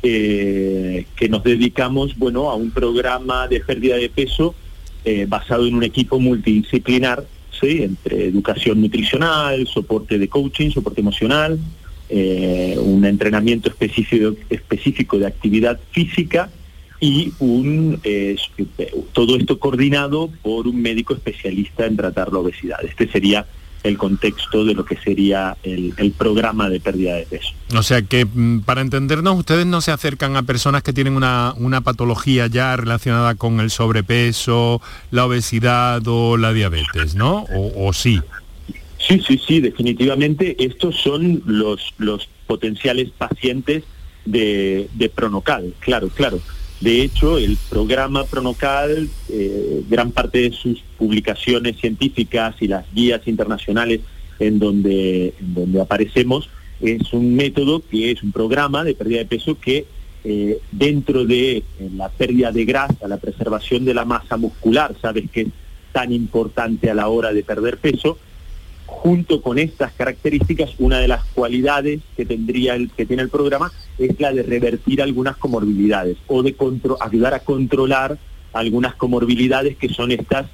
Eh, 0.01 1.05
que 1.17 1.27
nos 1.27 1.43
dedicamos, 1.43 2.17
bueno, 2.17 2.49
a 2.49 2.55
un 2.55 2.71
programa 2.71 3.49
de 3.49 3.59
pérdida 3.59 3.97
de 3.97 4.09
peso 4.09 4.55
eh, 5.03 5.25
basado 5.27 5.67
en 5.67 5.75
un 5.75 5.84
equipo 5.84 6.19
multidisciplinar, 6.19 7.25
Entre 7.64 8.26
educación 8.26 8.82
nutricional, 8.82 9.68
soporte 9.68 10.18
de 10.18 10.28
coaching, 10.28 10.72
soporte 10.72 11.01
emocional, 11.01 11.60
eh, 12.10 12.76
un 12.80 13.05
entrenamiento 13.05 13.70
específico, 13.70 14.36
específico 14.49 15.20
de 15.20 15.28
actividad 15.28 15.80
física 15.91 16.49
y 17.01 17.32
un, 17.39 18.01
todo 19.14 19.38
esto 19.38 19.57
coordinado 19.57 20.30
por 20.41 20.68
un 20.68 20.82
médico 20.82 21.14
especialista 21.14 21.86
en 21.86 21.95
tratar 21.95 22.34
la 22.34 22.39
obesidad. 22.39 22.84
Este 22.84 23.07
sería 23.07 23.45
el 23.84 23.97
contexto 23.97 24.65
de 24.65 24.73
lo 24.73 24.86
que 24.86 24.97
sería 24.97 25.55
el, 25.63 25.93
programa 26.17 26.69
de 26.69 26.80
pérdida 26.80 27.15
de 27.15 27.23
peso. 27.23 27.49
O 27.75 27.84
sea 27.84 28.01
que, 28.01 28.25
mm, 28.25 28.61
para 28.61 28.82
entendernos, 28.82 29.38
ustedes 29.38 29.65
no 29.65 29.82
se 29.82 29.91
acercan 29.91 30.36
a 30.36 30.43
personas 30.43 30.84
que 30.84 30.93
tienen 30.93 31.15
una, 31.15 31.53
una 31.57 31.82
patología 31.82 32.47
ya 32.47 32.75
relacionada 32.75 33.36
con 33.36 33.59
el 33.59 33.69
sobrepeso, 33.69 34.82
la 35.11 35.25
obesidad 35.25 36.01
o 36.05 36.38
la 36.38 36.51
diabetes, 36.53 37.15
¿no? 37.15 37.45
¿O, 37.53 37.93
sí? 37.93 38.19
Sí, 38.97 39.21
sí, 39.25 39.39
sí, 39.45 39.61
definitivamente 39.61 40.55
estos 40.63 40.95
son 40.97 41.41
los, 41.45 41.93
los 41.97 42.27
potenciales 42.47 43.09
pacientes 43.11 43.84
de, 44.25 44.89
de 44.93 45.09
Pronocal, 45.09 45.73
claro, 45.80 46.09
claro. 46.09 46.39
De 46.82 47.01
hecho, 47.01 47.38
el 47.38 47.57
programa 47.69 48.23
Pronocal, 48.23 49.09
eh, 49.30 49.84
gran 49.89 50.11
parte 50.11 50.49
de 50.49 50.51
sus 50.51 50.82
publicaciones 50.97 51.77
científicas 51.77 52.55
y 52.61 52.67
las 52.67 52.86
guías 52.93 53.27
internacionales 53.27 53.99
en 54.39 54.59
donde, 54.59 55.34
aparecemos, 55.82 56.49
es 56.80 57.11
un 57.11 57.36
método 57.36 57.82
que 57.82 58.11
es 58.11 58.23
un 58.23 58.32
programa 58.32 58.86
de 58.86 58.95
pérdida 58.95 59.19
de 59.19 59.25
peso 59.25 59.59
que 59.59 59.86
eh, 60.23 60.59
dentro 60.71 61.25
de 61.25 61.63
la 61.95 62.07
pérdida 62.07 62.53
de 62.53 62.63
grasa, 62.63 63.07
la 63.09 63.17
preservación 63.17 63.84
de 63.84 63.93
la 63.93 64.05
masa 64.05 64.38
muscular, 64.38 64.95
sabes 65.01 65.30
que 65.30 65.41
es 65.41 65.47
tan 65.91 66.13
importante 66.13 66.89
a 66.89 66.93
la 66.93 67.09
hora 67.09 67.34
de 67.34 67.43
perder 67.43 67.77
peso, 67.77 68.17
junto 68.89 69.41
con 69.41 69.59
estas 69.59 69.93
características, 69.93 70.71
una 70.79 70.99
de 70.99 71.07
las 71.07 71.23
cualidades 71.33 72.01
que 72.17 72.25
tendría 72.25 72.75
el 72.75 72.89
que 72.89 73.05
tiene 73.05 73.23
el 73.23 73.29
programa 73.29 73.71
es 73.97 74.19
la 74.19 74.33
de 74.33 74.43
revertir 74.43 75.01
algunas 75.01 75.37
comorbilidades 75.37 76.17
o 76.27 76.43
de 76.43 76.55
ayudar 76.99 77.33
a 77.33 77.39
controlar 77.39 78.17
algunas 78.51 78.95
comorbilidades 78.95 79.77
que 79.77 79.89
son 79.89 80.11
estas 80.11 80.47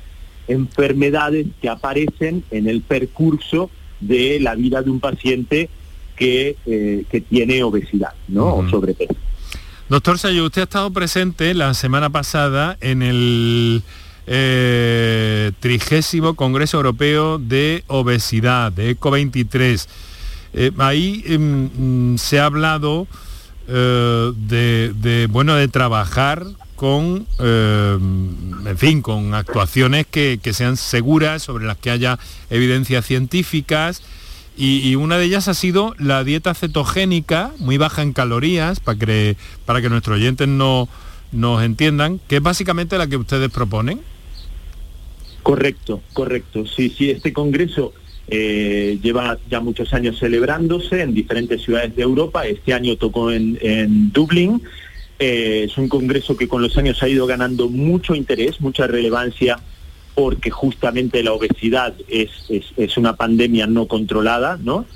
enfermedades 0.47 1.47
que 1.61 1.69
aparecen 1.69 2.43
en 2.51 2.67
el 2.67 2.81
percurso 2.81 3.71
de 3.99 4.39
la 4.39 4.53
vida 4.53 4.81
de 4.81 4.91
un 4.91 4.99
paciente 4.99 5.69
que, 6.15 6.55
eh, 6.65 7.05
que 7.09 7.21
tiene 7.21 7.63
obesidad 7.63 8.13
¿no? 8.27 8.55
o 8.57 8.69
sobrepeso. 8.69 9.15
Doctor 9.89 10.19
Sayo, 10.19 10.45
usted 10.45 10.61
ha 10.61 10.63
estado 10.65 10.91
presente 10.91 11.53
la 11.53 11.73
semana 11.73 12.09
pasada 12.09 12.77
en 12.81 13.01
el 13.01 13.83
eh, 14.27 15.51
trigésimo 15.59 16.33
Congreso 16.35 16.77
Europeo 16.77 17.37
de 17.37 17.83
Obesidad, 17.87 18.71
de 18.71 18.97
ECO23. 18.97 19.87
Eh, 20.53 20.71
ahí 20.79 21.23
em, 21.27 22.13
mm, 22.13 22.17
se 22.17 22.39
ha 22.39 22.45
hablado 22.45 23.07
eh, 23.67 24.31
de, 24.35 25.27
bueno, 25.29 25.55
de 25.55 25.67
trabajar 25.67 26.45
con, 26.75 27.25
en 27.39 28.77
fin, 28.77 29.01
con 29.01 29.33
actuaciones 29.33 30.05
que, 30.07 30.39
sean 30.53 30.75
seguras, 30.75 31.41
sobre 31.41 31.65
las 31.65 31.77
que 31.77 31.89
haya 31.89 32.19
evidencias 32.49 33.05
científicas. 33.05 34.01
Y, 34.57 34.95
una 34.95 35.17
de 35.17 35.25
ellas 35.25 35.47
ha 35.47 35.53
sido 35.53 35.95
la 35.99 36.23
dieta 36.23 36.53
cetogénica, 36.53 37.51
muy 37.59 37.77
baja 37.77 38.01
en 38.01 38.11
calorías, 38.11 38.79
para 38.79 38.97
que, 38.97 39.37
para 39.65 39.81
que 39.81 39.89
nuestros 39.89 40.17
oyentes 40.17 40.47
no, 40.47 40.89
nos 41.31 41.63
entiendan, 41.63 42.19
que 42.27 42.37
es 42.37 42.41
básicamente 42.41 42.97
la 42.97 43.07
que 43.07 43.17
ustedes 43.17 43.49
proponen. 43.51 44.01
Correcto, 45.45 46.01
correcto. 46.13 46.65
Sí, 46.65 46.89
sí, 46.89 47.11
este 47.11 47.31
congreso 47.31 47.93
eh, 48.27 48.97
lleva 49.03 49.37
ya 49.47 49.59
muchos 49.59 49.93
años 49.93 50.17
celebrándose 50.17 51.03
en 51.03 51.13
diferentes 51.13 51.61
ciudades 51.61 51.95
de 51.95 52.01
Europa. 52.01 52.47
Este 52.47 52.73
año 52.73 52.95
tocó 52.95 53.31
en, 53.31 54.11
Dublín. 54.11 54.63
Eh, 55.19 55.67
es 55.69 55.77
un 55.77 55.87
congreso 55.87 56.35
que 56.35 56.47
con 56.47 56.63
los 56.63 56.75
años 56.79 57.03
ha 57.03 57.07
ido 57.07 57.27
ganando 57.27 57.69
mucho 57.69 58.15
interés, 58.15 58.59
mucha 58.59 58.87
relevancia, 58.87 59.59
porque 60.15 60.49
justamente 60.49 61.21
la 61.21 61.33
obesidad 61.33 61.93
es, 62.07 62.31
es, 62.49 62.65
es 62.75 62.97
una 62.97 63.15
pandemia 63.15 63.67
no 63.67 63.87
controlada, 63.87 64.57
¿no? 64.59 64.87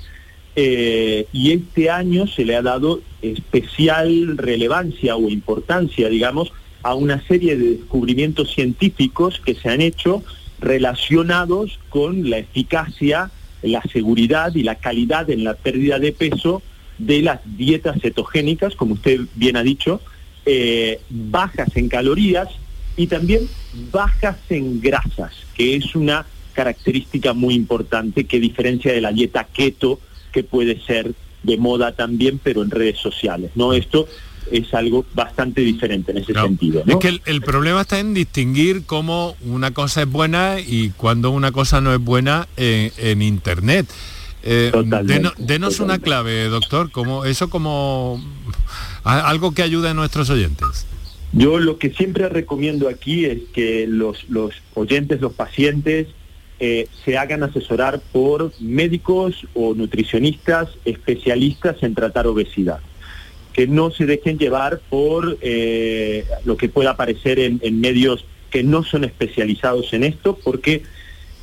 Eh, 0.56 1.28
y 1.32 1.52
este 1.52 1.90
año 1.90 2.26
se 2.26 2.44
le 2.44 2.56
ha 2.56 2.62
dado 2.62 3.02
especial 3.22 4.36
relevancia 4.36 5.14
o 5.14 5.28
importancia, 5.28 6.08
digamos, 6.08 6.52
a 6.82 6.96
una 6.96 7.22
serie 7.28 7.56
de 7.56 7.76
descubrimientos 7.76 8.52
científicos 8.52 9.40
que 9.44 9.54
se 9.54 9.68
han 9.68 9.80
hecho 9.80 10.24
relacionados 10.60 11.78
con 11.88 12.30
la 12.30 12.38
eficacia, 12.38 13.30
la 13.62 13.82
seguridad 13.92 14.54
y 14.54 14.62
la 14.62 14.76
calidad 14.76 15.30
en 15.30 15.44
la 15.44 15.54
pérdida 15.54 15.98
de 15.98 16.12
peso 16.12 16.62
de 16.98 17.22
las 17.22 17.40
dietas 17.44 18.00
cetogénicas, 18.00 18.76
como 18.76 18.94
usted 18.94 19.20
bien 19.34 19.56
ha 19.56 19.62
dicho, 19.62 20.00
eh, 20.46 21.00
bajas 21.08 21.76
en 21.76 21.88
calorías 21.88 22.48
y 22.96 23.06
también 23.06 23.48
bajas 23.90 24.36
en 24.50 24.80
grasas, 24.80 25.32
que 25.54 25.76
es 25.76 25.94
una 25.94 26.26
característica 26.52 27.32
muy 27.32 27.54
importante 27.54 28.24
que 28.24 28.40
diferencia 28.40 28.92
de 28.92 29.00
la 29.00 29.12
dieta 29.12 29.44
keto, 29.44 30.00
que 30.32 30.42
puede 30.42 30.80
ser 30.80 31.12
de 31.42 31.56
moda 31.56 31.92
también, 31.92 32.38
pero 32.42 32.62
en 32.62 32.70
redes 32.70 32.98
sociales. 32.98 33.52
¿no? 33.54 33.72
Esto 33.72 34.06
es 34.50 34.72
algo 34.74 35.04
bastante 35.14 35.60
diferente 35.60 36.12
en 36.12 36.18
ese 36.18 36.32
sentido. 36.32 36.82
Es 36.86 36.96
que 36.96 37.08
el, 37.08 37.22
el, 37.26 37.40
problema 37.40 37.82
está 37.82 37.98
en 37.98 38.14
distinguir 38.14 38.84
cómo 38.84 39.36
una 39.42 39.72
cosa 39.72 40.02
es 40.02 40.10
buena 40.10 40.56
y 40.60 40.90
cuando 40.90 41.30
una 41.30 41.52
cosa 41.52 41.80
no 41.80 41.92
es 41.92 42.00
buena 42.00 42.48
en, 42.56 42.92
en 42.98 43.22
Internet. 43.22 43.86
Eh, 44.42 44.72
denos, 45.04 45.34
denos 45.36 45.80
una 45.80 45.98
clave, 45.98 46.44
doctor, 46.44 46.90
como 46.90 47.24
eso 47.24 47.50
como 47.50 48.22
algo 49.04 49.52
que 49.52 49.62
ayude 49.62 49.90
a 49.90 49.94
nuestros 49.94 50.30
oyentes. 50.30 50.86
Yo 51.32 51.58
lo 51.58 51.78
que 51.78 51.90
siempre 51.90 52.28
recomiendo 52.28 52.88
aquí 52.88 53.24
es 53.24 53.42
que 53.52 53.86
los, 53.86 54.28
los 54.28 54.54
oyentes, 54.74 55.20
los 55.20 55.32
pacientes, 55.34 56.08
eh, 56.58 56.88
se 57.04 57.16
hagan 57.16 57.42
asesorar 57.42 58.00
por 58.12 58.52
médicos 58.60 59.46
o 59.54 59.74
nutricionistas 59.74 60.68
especialistas 60.84 61.82
en 61.82 61.94
tratar 61.94 62.26
obesidad. 62.26 62.80
Que 63.60 63.66
no 63.66 63.90
se 63.90 64.06
dejen 64.06 64.38
llevar 64.38 64.80
por 64.88 65.36
eh, 65.42 66.24
lo 66.46 66.56
que 66.56 66.70
pueda 66.70 66.92
aparecer 66.92 67.38
en, 67.38 67.60
medios 67.78 68.24
que 68.48 68.62
no 68.62 68.82
son 68.82 69.04
especializados 69.04 69.92
en 69.92 70.02
esto, 70.02 70.38
porque 70.42 70.82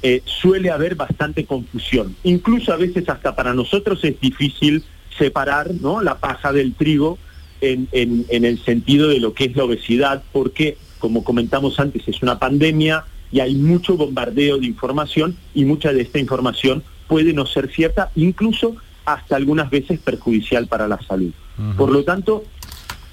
eh, 0.02 0.24
suele 0.26 0.72
haber 0.72 0.96
bastante 0.96 1.46
confusión. 1.46 2.16
Incluso 2.24 2.74
a 2.74 2.78
veces 2.78 3.08
hasta 3.08 3.36
para 3.36 3.54
nosotros 3.54 4.04
es 4.04 4.20
difícil 4.20 4.84
separar 5.16 5.70
¿no? 5.76 6.02
la 6.02 6.18
paja 6.18 6.52
del 6.52 6.74
trigo 6.74 7.20
en, 7.62 7.88
en, 7.92 8.26
en 8.30 8.46
el 8.46 8.58
sentido 8.66 9.10
de 9.10 9.20
lo 9.20 9.36
que 9.36 9.44
es 9.44 9.56
la 9.56 9.66
obesidad, 9.66 10.24
porque, 10.34 10.76
como 10.98 11.24
comentamos 11.24 11.80
antes, 11.80 12.08
es 12.08 12.24
una 12.24 12.40
pandemia, 12.40 13.06
y 13.32 13.42
hay 13.42 13.54
mucho 13.54 13.96
bombardeo 13.96 14.58
de 14.58 14.66
información 14.66 15.38
y 15.54 15.66
mucha 15.66 15.94
de 15.94 16.02
esta 16.02 16.18
información 16.18 16.84
puede 17.08 17.32
no 17.34 17.46
ser 17.46 17.72
cierta, 17.72 18.10
incluso 18.16 18.76
hasta 19.08 19.38
algunas 19.38 19.70
veces 19.70 20.00
perjudicial 20.02 20.68
para 20.68 20.88
la 20.88 21.00
salud. 21.02 21.32
Uh 21.58 21.62
-huh. 21.62 21.76
Por 21.78 21.92
lo 21.92 22.04
tanto, 22.04 22.44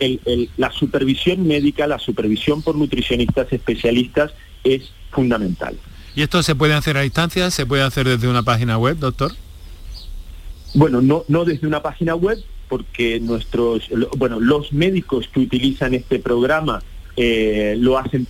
el, 0.01 0.21
el, 0.25 0.51
la 0.57 0.73
supervisión 0.73 1.47
médica, 1.47 1.87
la 1.87 2.01
supervisión 2.01 2.63
por 2.63 2.75
nutricionistas 2.75 3.53
especialistas 3.53 4.33
es 4.65 4.91
fundamental. 5.13 5.77
¿Y 6.17 6.23
esto 6.23 6.43
se 6.43 6.55
puede 6.57 6.75
hacer 6.75 6.97
a 6.97 7.03
distancia? 7.03 7.51
¿Se 7.51 7.65
puede 7.65 7.83
hacer 7.83 8.09
desde 8.09 8.27
una 8.29 8.43
página 8.43 8.77
web, 8.77 8.99
doctor? 8.99 9.33
Bueno, 10.75 11.01
no, 11.01 11.25
no 11.29 11.45
desde 11.45 11.67
una 11.67 11.81
página 11.81 12.17
web, 12.17 12.39
porque 12.69 13.21
nuestros, 13.21 13.89
bueno, 14.17 14.41
los 14.41 14.73
médicos 14.73 15.29
que 15.33 15.41
utilizan 15.41 15.95
este 15.95 16.19
programa 16.19 16.83
eh, 17.17 17.77
lo 17.79 17.99
hacen 17.99 18.27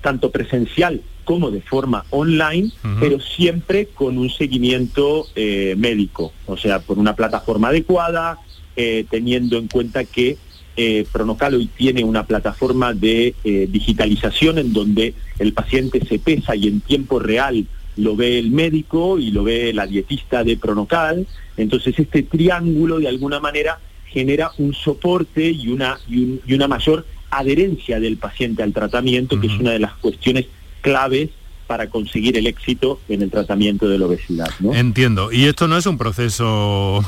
tanto 0.00 0.30
presencial 0.30 1.00
como 1.24 1.50
de 1.50 1.60
forma 1.60 2.04
online, 2.10 2.70
uh 2.84 2.86
-huh. 2.86 3.00
pero 3.00 3.20
siempre 3.20 3.86
con 3.86 4.18
un 4.18 4.30
seguimiento 4.30 5.26
eh, 5.34 5.74
médico, 5.76 6.32
o 6.46 6.56
sea, 6.56 6.80
por 6.80 6.98
una 6.98 7.14
plataforma 7.14 7.68
adecuada, 7.68 8.38
eh, 8.76 9.04
teniendo 9.10 9.58
en 9.58 9.68
cuenta 9.68 10.04
que 10.04 10.36
eh, 10.76 11.04
Pronocal 11.12 11.54
hoy 11.54 11.66
tiene 11.66 12.02
una 12.02 12.26
plataforma 12.26 12.94
de 12.94 13.34
digitalización 13.44 14.56
en 14.58 14.72
donde 14.72 15.14
el 15.38 15.52
paciente 15.52 16.00
se 16.06 16.18
pesa 16.18 16.56
y 16.56 16.66
en 16.68 16.80
tiempo 16.80 17.18
real 17.18 17.66
lo 17.96 18.16
ve 18.16 18.38
el 18.38 18.50
médico 18.50 19.18
y 19.18 19.30
lo 19.30 19.44
ve 19.44 19.72
la 19.74 19.86
dietista 19.86 20.42
de 20.44 20.56
Pronocal, 20.56 21.26
entonces 21.56 21.98
este 21.98 22.22
triángulo 22.22 22.98
de 22.98 23.08
alguna 23.08 23.38
manera 23.38 23.78
genera 24.06 24.50
un 24.58 24.74
soporte 24.74 25.50
y 25.50 25.68
una, 25.68 25.98
y, 26.08 26.22
un, 26.22 26.40
y 26.46 26.54
una 26.54 26.68
mayor 26.68 27.04
adherencia 27.30 27.98
del 27.98 28.18
paciente 28.18 28.62
al 28.62 28.72
tratamiento, 28.72 29.36
uh 29.36 29.38
-huh. 29.38 29.40
que 29.40 29.46
es 29.48 29.58
una 29.58 29.72
de 29.72 29.78
las 29.78 29.94
cuestiones 29.94 30.46
claves 30.82 31.30
para 31.66 31.88
conseguir 31.88 32.36
el 32.36 32.46
éxito 32.46 33.00
en 33.08 33.22
el 33.22 33.30
tratamiento 33.30 33.88
de 33.88 33.98
la 33.98 34.04
obesidad. 34.04 34.50
¿no? 34.60 34.74
Entiendo. 34.74 35.32
Y 35.32 35.46
esto 35.46 35.68
no 35.68 35.78
es 35.78 35.86
un 35.86 35.96
proceso 35.96 37.02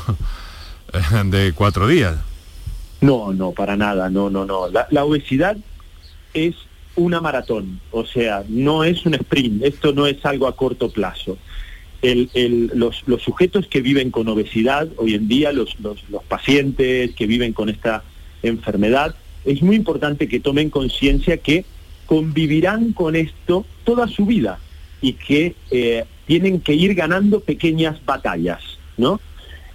de 1.25 1.53
cuatro 1.53 1.87
días. 1.87 2.15
No, 3.01 3.33
no, 3.33 3.51
para 3.51 3.77
nada, 3.77 4.09
no, 4.09 4.31
no, 4.31 4.45
no. 4.45 4.67
La, 4.69 4.87
la, 4.89 5.05
obesidad 5.05 5.57
es 6.33 6.55
una 6.95 7.21
maratón, 7.21 7.79
o 7.91 8.05
sea, 8.05 8.43
no 8.47 8.83
es 8.83 9.05
un 9.05 9.13
sprint, 9.13 9.63
esto 9.63 9.93
no 9.93 10.07
es 10.07 10.25
algo 10.25 10.47
a 10.47 10.55
corto 10.55 10.89
plazo. 10.89 11.37
El, 12.01 12.29
el, 12.33 12.71
los, 12.73 13.03
los, 13.05 13.21
sujetos 13.21 13.67
que 13.67 13.81
viven 13.81 14.11
con 14.11 14.27
obesidad 14.27 14.87
hoy 14.97 15.13
en 15.13 15.27
día, 15.27 15.51
los, 15.51 15.79
los, 15.79 16.03
los 16.09 16.23
pacientes 16.23 17.13
que 17.15 17.27
viven 17.27 17.53
con 17.53 17.69
esta 17.69 18.03
enfermedad, 18.41 19.15
es 19.43 19.61
muy 19.61 19.75
importante 19.75 20.27
que 20.27 20.39
tomen 20.39 20.69
conciencia 20.69 21.37
que 21.37 21.65
convivirán 22.05 22.93
con 22.93 23.15
esto 23.15 23.65
toda 23.83 24.07
su 24.07 24.25
vida 24.25 24.59
y 25.01 25.13
que 25.13 25.55
eh, 25.71 26.05
tienen 26.25 26.61
que 26.61 26.73
ir 26.73 26.95
ganando 26.95 27.39
pequeñas 27.39 28.03
batallas, 28.05 28.61
¿no? 28.97 29.19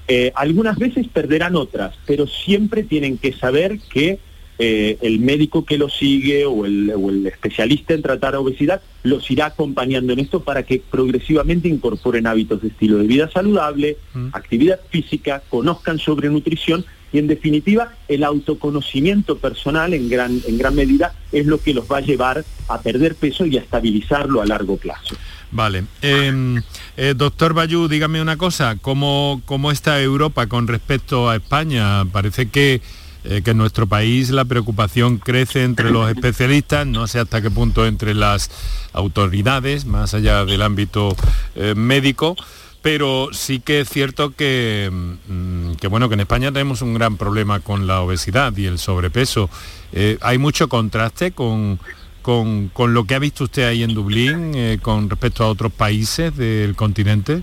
Eh, 0.09 0.33
algunas 0.35 0.76
veces 0.76 1.07
perderán 1.07 1.55
otras, 1.55 1.95
pero 2.07 2.26
siempre 2.26 2.83
tienen 2.83 3.16
que 3.16 3.33
saber 3.33 3.78
que 3.93 4.18
eh, 4.59 4.99
el 5.01 5.20
médico 5.20 5.64
que 5.64 5.78
los 5.78 5.97
sigue 5.97 6.45
o 6.45 6.66
el, 6.66 6.93
o 6.95 7.11
el, 7.11 7.26
especialista 7.26 7.95
en 7.95 8.03
tratar 8.03 8.35
obesidad 8.37 8.83
los 9.05 9.31
irá 9.31 9.47
acompañando 9.47 10.12
en 10.12 10.18
esto 10.18 10.43
para 10.43 10.64
que 10.64 10.83
progresivamente 10.91 11.68
incorporen 11.68 12.26
hábitos 12.26 12.61
de 12.61 12.68
estilo 12.68 12.99
de 12.99 13.07
vida 13.07 13.31
saludable, 13.31 13.97
mm. 14.12 14.28
actividad 14.33 14.81
física, 14.91 15.43
conozcan 15.49 15.99
sobre 15.99 16.28
nutrición 16.28 16.85
y 17.12 17.18
en 17.18 17.26
definitiva 17.26 17.92
el 18.08 18.24
autoconocimiento 18.24 19.38
personal 19.38 19.94
en 19.94 20.08
gran, 20.08 20.40
en 20.46 20.58
gran 20.58 20.74
medida 20.74 21.14
es 21.32 21.46
lo 21.46 21.61
que 21.61 21.74
los 21.74 21.90
va 21.90 21.98
a 21.98 22.00
llevar 22.00 22.44
a 22.68 22.80
perder 22.80 23.14
peso 23.14 23.46
y 23.46 23.56
a 23.56 23.61
estabilizarlo 23.61 24.40
a 24.40 24.46
largo 24.46 24.76
plazo. 24.76 25.16
Vale. 25.52 25.84
Eh, 26.02 26.61
eh, 26.96 27.14
doctor 27.16 27.54
Bayú, 27.54 27.88
dígame 27.88 28.22
una 28.22 28.36
cosa, 28.36 28.76
¿cómo, 28.80 29.42
¿cómo 29.46 29.72
está 29.72 30.00
Europa 30.00 30.46
con 30.46 30.68
respecto 30.68 31.28
a 31.28 31.36
España? 31.36 32.04
Parece 32.04 32.48
que, 32.48 32.80
eh, 33.24 33.42
que 33.42 33.50
en 33.50 33.56
nuestro 33.56 33.86
país 33.86 34.30
la 34.30 34.44
preocupación 34.44 35.18
crece 35.18 35.64
entre 35.64 35.90
los 35.90 36.08
especialistas, 36.08 36.86
no 36.86 37.06
sé 37.06 37.18
hasta 37.18 37.42
qué 37.42 37.50
punto 37.50 37.86
entre 37.86 38.14
las 38.14 38.50
autoridades, 38.92 39.86
más 39.86 40.14
allá 40.14 40.44
del 40.44 40.62
ámbito 40.62 41.16
eh, 41.56 41.74
médico 41.74 42.36
pero 42.83 43.28
sí 43.33 43.61
que 43.61 43.81
es 43.81 43.89
cierto 43.89 44.35
que, 44.35 44.91
mm, 44.91 45.72
que, 45.74 45.89
bueno 45.89 46.09
que 46.09 46.14
en 46.14 46.20
España 46.20 46.53
tenemos 46.53 46.83
un 46.83 46.95
gran 46.95 47.16
problema 47.16 47.61
con 47.61 47.87
la 47.87 48.01
obesidad 48.01 48.57
y 48.57 48.66
el 48.66 48.78
sobrepeso. 48.78 49.51
Eh, 49.93 50.18
hay 50.20 50.39
mucho 50.39 50.68
contraste 50.68 51.33
con, 51.33 51.78
con, 52.22 52.68
con, 52.68 52.95
lo 52.95 53.05
que 53.05 53.14
ha 53.14 53.18
visto 53.18 53.45
usted 53.45 53.64
ahí 53.64 53.83
en 53.83 53.95
Dublín 53.95 54.53
eh, 54.55 54.78
con 54.81 55.11
respecto 55.11 55.45
a 55.45 55.49
otros 55.49 55.72
países 55.72 56.37
del 56.37 56.74
continente. 56.74 57.43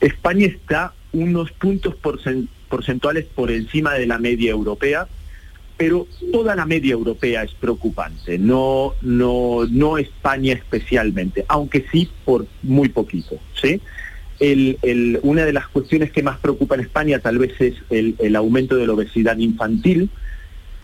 España 0.00 0.46
está 0.46 0.94
unos 1.12 1.52
puntos 1.52 1.94
porcentuales 2.68 3.26
por 3.34 3.50
encima 3.50 3.92
de 3.94 4.06
la 4.06 4.18
media 4.18 4.50
europea, 4.50 5.06
pero 5.76 6.06
toda 6.32 6.56
la 6.56 6.64
media 6.64 6.92
europea 6.92 7.42
es 7.42 7.52
preocupante, 7.52 8.38
no, 8.38 8.94
no, 9.02 9.66
no 9.70 9.98
España 9.98 10.54
especialmente, 10.54 11.44
aunque 11.48 11.84
sí 11.92 12.08
por 12.24 12.46
muy 12.62 12.88
poquito, 12.88 13.36
¿sí? 13.60 13.80
Una 15.22 15.44
de 15.44 15.52
las 15.52 15.68
cuestiones 15.68 16.10
que 16.10 16.22
más 16.22 16.38
preocupa 16.38 16.74
en 16.74 16.82
España 16.82 17.18
tal 17.20 17.38
vez 17.38 17.60
es 17.60 17.74
el, 17.90 18.16
el 18.18 18.36
aumento 18.36 18.76
de 18.76 18.86
la 18.86 18.94
obesidad 18.94 19.36
infantil 19.38 20.10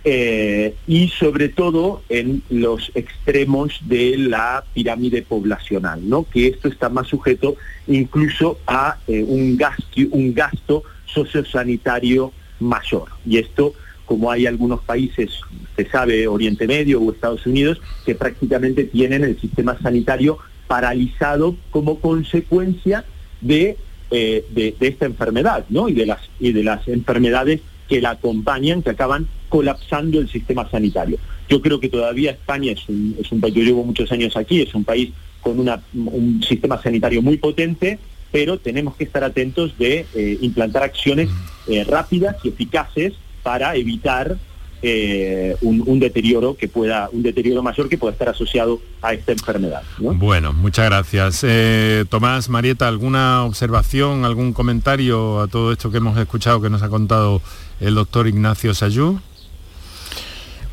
eh, 0.04 0.74
y 0.86 1.08
sobre 1.08 1.48
todo 1.48 2.02
en 2.08 2.42
los 2.50 2.92
extremos 2.94 3.80
de 3.86 4.16
la 4.16 4.64
pirámide 4.72 5.22
poblacional, 5.22 6.08
¿no? 6.08 6.24
que 6.24 6.46
esto 6.46 6.68
está 6.68 6.88
más 6.88 7.08
sujeto 7.08 7.56
incluso 7.88 8.58
a 8.66 8.98
eh, 9.08 9.24
un, 9.26 9.56
gasto, 9.56 10.00
un 10.12 10.32
gasto 10.32 10.84
sociosanitario 11.04 12.32
mayor. 12.60 13.08
Y 13.26 13.38
esto, 13.38 13.74
como 14.06 14.30
hay 14.30 14.46
algunos 14.46 14.80
países, 14.80 15.40
se 15.76 15.84
sabe, 15.90 16.28
Oriente 16.28 16.68
Medio 16.68 17.02
o 17.02 17.12
Estados 17.12 17.44
Unidos, 17.44 17.80
que 18.06 18.14
prácticamente 18.14 18.84
tienen 18.84 19.24
el 19.24 19.38
sistema 19.40 19.78
sanitario 19.80 20.38
paralizado 20.68 21.56
como 21.70 21.98
consecuencia 21.98 23.04
de, 23.40 23.76
eh, 24.10 24.44
de, 24.50 24.74
de 24.78 24.88
esta 24.88 25.06
enfermedad, 25.06 25.64
¿no? 25.68 25.88
Y 25.88 25.94
de 25.94 26.06
las 26.06 26.20
y 26.40 26.52
de 26.52 26.62
las 26.62 26.86
enfermedades 26.88 27.60
que 27.88 28.00
la 28.00 28.10
acompañan, 28.10 28.82
que 28.82 28.90
acaban 28.90 29.26
colapsando 29.48 30.20
el 30.20 30.28
sistema 30.28 30.68
sanitario. 30.70 31.18
Yo 31.48 31.62
creo 31.62 31.80
que 31.80 31.88
todavía 31.88 32.32
España 32.32 32.72
es 32.72 32.88
un, 32.88 33.16
es 33.18 33.32
un 33.32 33.40
país, 33.40 33.54
yo 33.54 33.62
llevo 33.62 33.84
muchos 33.84 34.12
años 34.12 34.36
aquí, 34.36 34.60
es 34.60 34.74
un 34.74 34.84
país 34.84 35.10
con 35.40 35.58
una, 35.58 35.80
un 35.94 36.42
sistema 36.42 36.80
sanitario 36.82 37.22
muy 37.22 37.38
potente, 37.38 37.98
pero 38.30 38.58
tenemos 38.58 38.96
que 38.96 39.04
estar 39.04 39.24
atentos 39.24 39.78
de 39.78 40.04
eh, 40.14 40.38
implantar 40.42 40.82
acciones 40.82 41.30
eh, 41.66 41.84
rápidas 41.84 42.36
y 42.44 42.48
eficaces 42.48 43.14
para 43.42 43.74
evitar 43.76 44.36
eh, 44.82 45.56
un, 45.62 45.82
un 45.86 45.98
deterioro 45.98 46.56
que 46.56 46.68
pueda, 46.68 47.08
un 47.12 47.22
deterioro 47.22 47.62
mayor 47.62 47.88
que 47.88 47.98
pueda 47.98 48.12
estar 48.12 48.28
asociado 48.28 48.80
a 49.02 49.12
esta 49.12 49.32
enfermedad. 49.32 49.82
¿no? 49.98 50.14
Bueno, 50.14 50.52
muchas 50.52 50.86
gracias. 50.86 51.40
Eh, 51.42 52.04
Tomás, 52.08 52.48
Marieta, 52.48 52.88
¿alguna 52.88 53.44
observación, 53.44 54.24
algún 54.24 54.52
comentario 54.52 55.40
a 55.40 55.48
todo 55.48 55.72
esto 55.72 55.90
que 55.90 55.98
hemos 55.98 56.16
escuchado 56.18 56.60
que 56.60 56.70
nos 56.70 56.82
ha 56.82 56.88
contado 56.88 57.42
el 57.80 57.94
doctor 57.94 58.26
Ignacio 58.28 58.74
Sayú? 58.74 59.20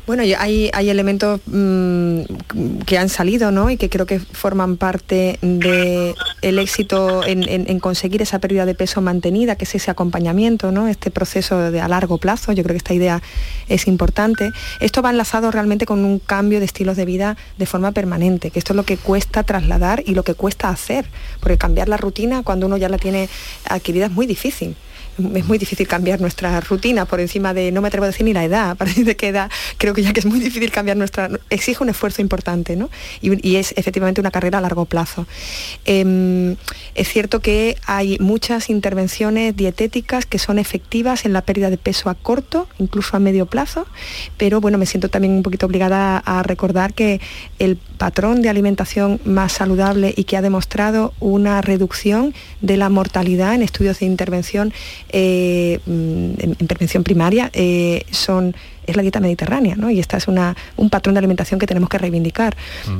Bueno, 0.06 0.22
y 0.22 0.34
hay, 0.34 0.70
hay 0.72 0.88
elementos 0.88 1.40
mm, 1.46 2.20
que 2.86 2.96
han 2.96 3.08
salido 3.08 3.50
¿no? 3.50 3.70
y 3.70 3.76
que 3.76 3.90
creo 3.90 4.06
que 4.06 4.20
forman 4.20 4.76
parte 4.76 5.38
del 6.46 6.60
éxito 6.60 7.26
en 7.26 7.80
conseguir 7.80 8.22
esa 8.22 8.38
pérdida 8.38 8.66
de 8.66 8.76
peso 8.76 9.00
mantenida, 9.00 9.56
que 9.56 9.64
es 9.64 9.74
ese 9.74 9.90
acompañamiento, 9.90 10.70
¿no? 10.70 10.86
este 10.86 11.10
proceso 11.10 11.72
de 11.72 11.80
a 11.80 11.88
largo 11.88 12.18
plazo. 12.18 12.52
Yo 12.52 12.62
creo 12.62 12.74
que 12.74 12.78
esta 12.78 12.94
idea 12.94 13.20
es 13.66 13.88
importante. 13.88 14.52
Esto 14.78 15.02
va 15.02 15.10
enlazado 15.10 15.50
realmente 15.50 15.86
con 15.86 16.04
un 16.04 16.20
cambio 16.20 16.60
de 16.60 16.66
estilos 16.66 16.96
de 16.96 17.04
vida 17.04 17.36
de 17.58 17.66
forma 17.66 17.90
permanente, 17.90 18.52
que 18.52 18.60
esto 18.60 18.74
es 18.74 18.76
lo 18.76 18.84
que 18.84 18.96
cuesta 18.96 19.42
trasladar 19.42 20.04
y 20.06 20.14
lo 20.14 20.22
que 20.22 20.34
cuesta 20.34 20.68
hacer, 20.68 21.06
porque 21.40 21.58
cambiar 21.58 21.88
la 21.88 21.96
rutina 21.96 22.44
cuando 22.44 22.66
uno 22.66 22.76
ya 22.76 22.88
la 22.88 22.98
tiene 22.98 23.28
adquirida 23.68 24.06
es 24.06 24.12
muy 24.12 24.26
difícil 24.26 24.76
es 25.18 25.46
muy 25.46 25.58
difícil 25.58 25.86
cambiar 25.88 26.20
nuestra 26.20 26.60
rutina 26.60 27.04
por 27.04 27.20
encima 27.20 27.54
de, 27.54 27.72
no 27.72 27.80
me 27.80 27.88
atrevo 27.88 28.04
a 28.04 28.08
decir 28.08 28.24
ni 28.24 28.32
la 28.32 28.44
edad, 28.44 28.70
a 28.72 28.74
partir 28.74 29.04
de 29.04 29.16
qué 29.16 29.28
edad, 29.28 29.50
creo 29.78 29.94
que 29.94 30.02
ya 30.02 30.12
que 30.12 30.20
es 30.20 30.26
muy 30.26 30.40
difícil 30.40 30.70
cambiar 30.70 30.96
nuestra, 30.96 31.30
exige 31.50 31.82
un 31.82 31.88
esfuerzo 31.88 32.22
importante, 32.22 32.76
¿no? 32.76 32.90
Y, 33.20 33.56
es 33.56 33.72
efectivamente 33.76 34.20
una 34.20 34.30
carrera 34.30 34.58
a 34.58 34.60
largo 34.60 34.84
plazo. 34.84 35.26
Em, 35.86 36.56
es 36.94 37.08
cierto 37.08 37.40
que 37.40 37.76
hay 37.86 38.18
muchas 38.18 38.68
intervenciones 38.68 39.56
dietéticas 39.56 40.26
que 40.26 40.38
son 40.38 40.58
efectivas 40.58 41.24
en 41.24 41.32
la 41.32 41.40
pérdida 41.40 41.70
de 41.70 41.78
peso 41.78 42.10
a 42.10 42.14
corto, 42.14 42.68
incluso 42.78 43.16
a 43.16 43.20
medio 43.20 43.46
plazo, 43.46 43.86
pero 44.36 44.60
bueno, 44.60 44.76
me 44.76 44.84
siento 44.84 45.08
también 45.08 45.32
un 45.32 45.42
poquito 45.42 45.64
obligada 45.64 46.18
a 46.18 46.42
recordar 46.42 46.92
que 46.92 47.20
el 47.58 47.76
patrón 47.76 48.42
de 48.42 48.50
alimentación 48.50 49.20
más 49.24 49.52
saludable 49.52 50.12
y 50.16 50.24
que 50.24 50.36
ha 50.36 50.42
demostrado 50.42 51.14
una 51.20 51.62
reducción 51.62 52.34
de 52.60 52.76
la 52.76 52.88
mortalidad 52.88 53.54
en 53.54 53.62
estudios 53.62 54.00
de 54.00 54.06
intervención 54.06 54.72
eh, 55.10 55.80
mm, 55.86 55.90
en, 56.38 56.56
en 56.58 56.66
prevención 56.66 57.04
primaria 57.04 57.50
eh, 57.52 58.04
son 58.10 58.54
es 58.86 58.94
la 58.94 59.02
dieta 59.02 59.18
mediterránea, 59.18 59.74
¿no? 59.74 59.90
Y 59.90 59.98
esta 59.98 60.16
es 60.16 60.28
una, 60.28 60.56
un 60.76 60.90
patrón 60.90 61.14
de 61.14 61.18
alimentación 61.18 61.58
que 61.58 61.66
tenemos 61.66 61.88
que 61.88 61.98
reivindicar, 61.98 62.56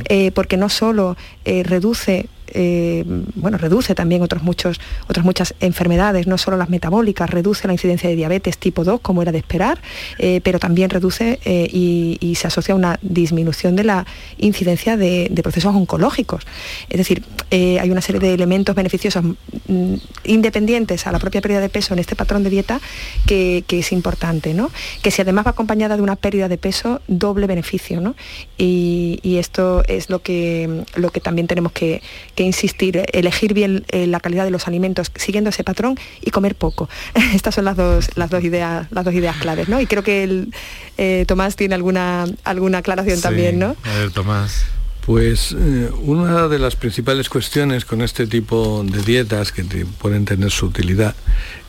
eh, 0.09 0.33
porque 0.33 0.57
no 0.57 0.69
solo 0.69 1.17
reduce, 1.45 2.27
eh, 2.49 3.05
bueno, 3.35 3.59
reduce 3.59 3.95
también 3.95 4.23
otros 4.23 4.43
muchos, 4.43 4.81
otras 5.09 5.25
muchas 5.25 5.55
enfermedades, 5.61 6.27
no 6.27 6.39
solo 6.39 6.57
las 6.57 6.69
metabólicas, 6.69 7.31
reduce 7.31 7.67
la 7.67 7.73
incidencia 7.73 8.09
de 8.09 8.17
diabetes 8.17 8.59
tipo 8.59 8.85
2, 8.85 9.01
como 9.01 9.23
era 9.23 9.33
de 9.33 9.39
esperar, 9.39 9.81
eh, 10.19 10.41
pero 10.43 10.59
también 10.59 10.91
reduce 10.91 11.39
eh, 11.45 11.69
y, 11.73 12.35
se 12.37 12.49
asocia 12.49 12.75
a 12.75 12.77
una 12.77 12.99
disminución 13.01 13.77
de 13.77 13.85
la 13.85 14.07
incidencia 14.37 14.99
de, 14.99 15.31
procesos 15.43 15.75
oncológicos. 15.75 16.45
Es 16.91 16.99
decir, 16.99 17.25
hay 17.51 17.91
una 17.91 18.03
serie 18.03 18.21
de 18.21 18.35
elementos 18.35 18.75
beneficiosos 18.75 19.25
mm, 19.25 19.95
independientes 20.25 21.07
a 21.07 21.13
la 21.13 21.19
propia 21.19 21.41
pérdida 21.41 21.61
de 21.61 21.71
peso 21.71 21.95
en 21.95 22.01
este 22.01 22.15
patrón 22.15 22.43
de 22.43 22.51
dieta 22.51 22.81
que, 23.27 23.65
que 23.67 23.79
es 23.79 23.93
importante, 23.93 24.53
¿no? 24.53 24.71
Que 25.03 25.11
si 25.11 25.23
además 25.23 25.47
va 25.47 25.53
acompañada 25.53 25.97
de 25.97 26.03
una 26.03 26.17
pérdida 26.17 26.49
de 26.49 26.59
peso, 26.59 27.01
doble 27.07 27.47
beneficio, 27.47 28.01
¿no? 28.01 28.17
Y, 28.59 29.21
y 29.23 29.37
esto 29.37 29.83
es 29.89 30.11
lo 30.11 30.21
que, 30.21 30.85
lo 30.95 31.11
que 31.11 31.21
también 31.21 31.47
tenemos 31.47 31.73
que, 31.73 32.03
que 32.37 32.45
insistir, 32.45 33.05
elegir 33.13 33.53
bien 33.55 33.85
eh, 33.89 34.07
la 34.07 34.21
calidad 34.21 34.45
de 34.45 34.53
los 34.53 34.69
alimentos 34.69 35.11
siguiendo 35.17 35.51
ese 35.51 35.65
patrón 35.65 35.99
y 36.23 36.31
comer 36.31 36.55
poco. 36.55 36.89
Estas 37.35 37.57
son 37.57 37.65
las 37.65 37.77
dos, 37.77 38.11
las 38.15 38.31
dos 38.31 38.45
ideas, 38.45 38.87
las 38.93 39.05
dos 39.05 39.15
ideas 39.15 39.37
claves, 39.39 39.69
¿no? 39.69 39.81
Y 39.81 39.87
creo 39.87 40.05
que 40.05 40.23
el, 40.23 40.53
eh, 40.99 41.25
Tomás 41.27 41.57
tiene 41.57 41.75
alguna, 41.75 42.27
alguna 42.45 42.79
aclaración 42.79 43.21
también, 43.21 43.59
¿no? 43.59 43.75
A 43.83 43.99
ver, 43.99 44.11
Tomás. 44.13 44.67
Pues 45.05 45.53
eh, 45.57 45.89
una 46.03 46.49
de 46.49 46.59
las 46.59 46.75
principales 46.75 47.29
cuestiones 47.29 47.85
con 47.85 48.03
este 48.03 48.27
tipo 48.27 48.85
de 48.85 49.03
dietas 49.03 49.53
que 49.53 49.63
te- 49.63 49.87
pueden 49.87 50.25
tener 50.25 50.51
su 50.51 50.67
utilidad 50.67 51.15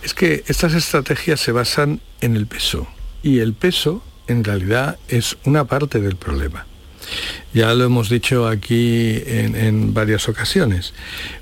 es 0.03 0.15
que 0.15 0.43
estas 0.47 0.73
estrategias 0.73 1.39
se 1.39 1.51
basan 1.51 2.01
en 2.21 2.35
el 2.35 2.47
peso 2.47 2.87
y 3.21 3.37
el 3.39 3.53
peso 3.53 4.01
en 4.27 4.43
realidad 4.43 4.97
es 5.07 5.37
una 5.45 5.65
parte 5.65 6.01
del 6.01 6.15
problema. 6.15 6.65
Ya 7.53 7.73
lo 7.73 7.85
hemos 7.85 8.09
dicho 8.09 8.47
aquí 8.47 9.21
en, 9.25 9.93
varias 9.93 10.29
ocasiones. 10.29 10.93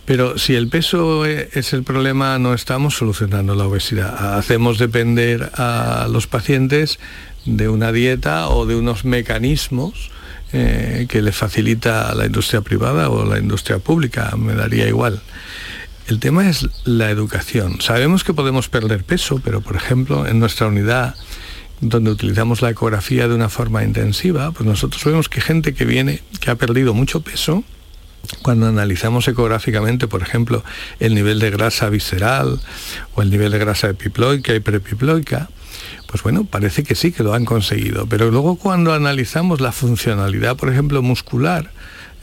Pero 0.06 0.38
si 0.38 0.56
el 0.56 0.68
peso 0.68 1.26
e- 1.26 1.50
es 1.54 1.74
el 1.74 1.84
problema, 1.84 2.40
no 2.40 2.54
estamos 2.54 2.96
solucionando 2.96 3.56
la 3.56 3.66
obesidad. 3.66 4.38
Hacemos 4.38 4.78
depender 4.78 5.52
a 5.56 6.08
los 6.10 6.28
pacientes 6.28 7.00
de 7.46 7.70
una 7.70 7.92
dieta 7.92 8.50
o 8.50 8.66
de 8.66 8.76
unos 8.76 9.06
mecanismos 9.06 10.12
eh, 10.54 11.06
que 11.10 11.22
le 11.22 11.32
facilita 11.32 12.14
la 12.16 12.26
industria 12.26 12.62
privada 12.62 13.10
o 13.10 13.26
la 13.26 13.40
industria 13.40 13.80
pública, 13.80 14.34
me 14.38 14.54
daría 14.54 14.88
igual. 14.88 15.22
El 16.08 16.20
tema 16.20 16.48
es 16.48 16.68
la 16.84 17.10
educación. 17.10 17.82
Sabemos 17.82 18.24
que 18.24 18.34
podemos 18.34 18.70
perder 18.70 19.04
peso, 19.04 19.42
pero 19.44 19.62
por 19.62 19.76
ejemplo, 19.76 20.28
en 20.28 20.40
nuestra 20.40 20.68
unidad 20.68 21.16
donde 21.82 22.12
utilizamos 22.12 22.62
la 22.62 22.70
ecografía 22.70 23.28
de 23.28 23.36
una 23.36 23.50
forma 23.50 23.84
intensiva, 23.84 24.52
pues 24.52 24.66
nosotros 24.68 25.04
vemos 25.04 25.30
que 25.30 25.42
gente 25.42 25.74
que 25.74 25.86
viene, 25.86 26.22
que 26.40 26.52
ha 26.52 26.56
perdido 26.56 26.94
mucho 26.94 27.22
peso, 27.22 27.64
cuando 28.42 28.68
analizamos 28.68 29.28
ecográficamente, 29.28 30.08
por 30.08 30.22
ejemplo, 30.22 30.64
el 31.00 31.14
nivel 31.14 31.40
de 31.40 31.52
grasa 31.52 31.90
visceral 31.90 32.60
o 33.14 33.22
el 33.22 33.30
nivel 33.30 33.52
de 33.52 33.60
grasa 33.60 33.90
epiploica 33.90 34.56
y 34.56 34.60
prepiploica, 34.60 35.50
pues 36.08 36.24
bueno, 36.24 36.46
parece 36.46 36.84
que 36.84 36.96
sí 36.96 37.12
que 37.12 37.24
lo 37.24 37.34
han 37.34 37.46
conseguido. 37.46 38.08
Pero 38.08 38.32
luego 38.32 38.56
cuando 38.56 38.94
analizamos 38.94 39.62
la 39.62 39.72
funcionalidad, 39.72 40.56
por 40.56 40.70
ejemplo, 40.70 41.02
muscular, 41.02 41.72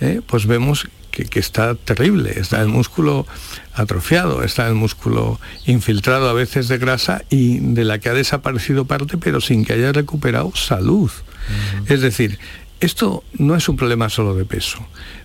¿eh? 0.00 0.20
pues 0.26 0.46
vemos 0.46 0.88
que, 1.12 1.26
que 1.26 1.38
está 1.38 1.76
terrible. 1.76 2.32
Está 2.36 2.60
el 2.60 2.68
músculo 2.68 3.26
atrofiado, 3.74 4.42
está 4.42 4.66
el 4.66 4.74
músculo 4.74 5.38
infiltrado 5.66 6.28
a 6.28 6.32
veces 6.32 6.66
de 6.66 6.78
grasa 6.78 7.22
y 7.30 7.60
de 7.60 7.84
la 7.84 8.00
que 8.00 8.08
ha 8.08 8.14
desaparecido 8.14 8.86
parte, 8.86 9.16
pero 9.18 9.40
sin 9.40 9.64
que 9.64 9.74
haya 9.74 9.92
recuperado 9.92 10.50
salud. 10.56 11.12
Es 11.86 12.00
decir, 12.00 12.38
esto 12.80 13.22
no 13.34 13.54
es 13.54 13.68
un 13.68 13.76
problema 13.76 14.08
solo 14.08 14.34
de 14.34 14.44
peso, 14.44 14.84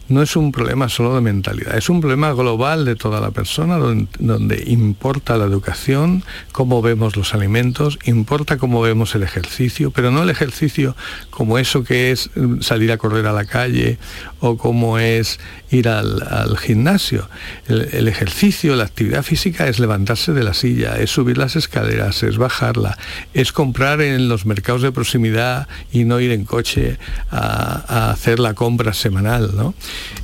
no 0.10 0.22
es 0.22 0.36
un 0.36 0.52
problema 0.52 0.90
solo 0.90 1.16
de 1.16 1.22
mentalidad, 1.22 1.78
es 1.78 1.90
un 1.90 2.00
problema 2.00 2.32
global 2.32 2.86
de 2.86 2.96
toda 2.96 3.20
la 3.20 3.32
persona 3.32 3.78
donde, 3.78 4.64
importa 4.68 5.38
la 5.38 5.46
educación, 5.46 6.24
cómo 6.52 6.82
vemos 6.82 7.16
los 7.16 7.34
alimentos, 7.34 8.00
importa 8.06 8.58
cómo 8.58 8.82
vemos 8.82 9.16
el 9.16 9.24
ejercicio, 9.24 9.92
pero 9.92 10.12
no 10.12 10.24
el 10.24 10.30
ejercicio 10.30 10.96
como 11.30 11.58
eso 11.58 11.84
que 11.84 12.12
es 12.12 12.30
mm, 12.36 12.62
salir 12.62 12.92
a 12.92 12.98
correr 12.98 13.28
a 13.28 13.34
la 13.34 13.46
calle 13.46 13.98
o 14.40 14.58
como 14.58 15.00
es 15.00 15.40
ir 15.72 15.90
al, 15.90 16.58
gimnasio. 16.58 17.30
El, 17.68 17.90
el 17.92 18.08
ejercicio, 18.08 18.76
la 18.76 18.86
actividad 18.86 19.24
física 19.24 19.68
es 19.68 19.80
levantarse 19.80 20.34
de 20.34 20.44
la 20.44 20.54
silla, 20.54 20.98
es 20.98 21.12
subir 21.12 21.38
las 21.38 21.56
escaleras, 21.56 22.24
es 22.24 22.38
bajarla, 22.38 22.98
es 23.34 23.52
comprar 23.52 24.02
en 24.02 24.30
los 24.30 24.46
mercados 24.46 24.82
de 24.82 24.92
proximidad 24.92 25.68
y 25.92 26.06
no 26.06 26.20
ir 26.20 26.32
en 26.32 26.46
coche 26.46 26.98
a, 27.30 27.84
a 27.88 28.12
hacer 28.12 28.40
la 28.40 28.54
compra 28.54 28.94
semanal, 28.94 29.56
¿no? 29.56 29.74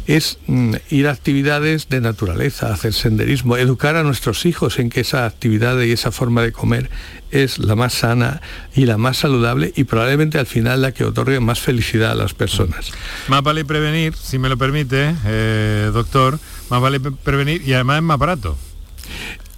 Es 0.08 0.38
mm, 0.48 0.76
ir 0.90 1.08
a 1.08 1.12
actividades 1.12 1.88
de 1.90 2.02
naturaleza, 2.02 2.74
hacer 2.74 2.94
senderismo, 2.94 3.58
educar 3.58 3.96
a 3.96 4.04
nuestros 4.04 4.46
hijos 4.46 4.80
en 4.80 4.90
que 4.90 5.02
esa 5.02 5.26
actividad 5.26 5.80
y 5.82 5.92
esa 5.92 6.12
forma 6.12 6.42
de 6.42 6.52
comer 6.52 6.90
es 7.32 7.58
la 7.58 7.76
más 7.76 7.94
sana 7.94 8.42
y 8.76 8.86
la 8.86 8.98
más 8.98 9.18
saludable 9.18 9.72
y 9.76 9.86
probablemente 9.86 10.38
al 10.40 10.46
final 10.46 10.82
la 10.82 10.92
que 10.92 11.04
otorgue 11.06 11.40
más 11.40 11.60
felicidad 11.62 12.12
a 12.12 12.16
las 12.16 12.34
personas. 12.34 12.92
Más 13.28 13.42
vale 13.44 13.66
prevenir, 13.66 14.14
si 14.16 14.38
me 14.38 14.50
lo 14.50 14.58
permite, 14.58 15.16
eh, 15.26 15.90
doctor, 15.94 16.38
más 16.70 16.82
vale 16.82 17.00
pre- 17.00 17.12
prevenir 17.12 17.62
y 17.68 17.74
además 17.74 17.98
es 17.98 18.04
más 18.04 18.20
barato. 18.20 18.58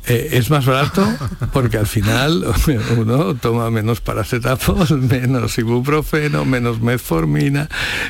Eh, 0.07 0.29
es 0.33 0.51
más 0.51 0.65
barato 0.65 1.07
porque 1.51 1.77
al 1.77 1.87
final 1.87 2.45
uno 2.97 3.35
toma 3.35 3.71
menos 3.71 4.01
paracetamol, 4.01 5.01
menos 5.09 5.57
ibuprofeno, 5.57 6.45
menos 6.45 6.79
metformina, 6.79 7.69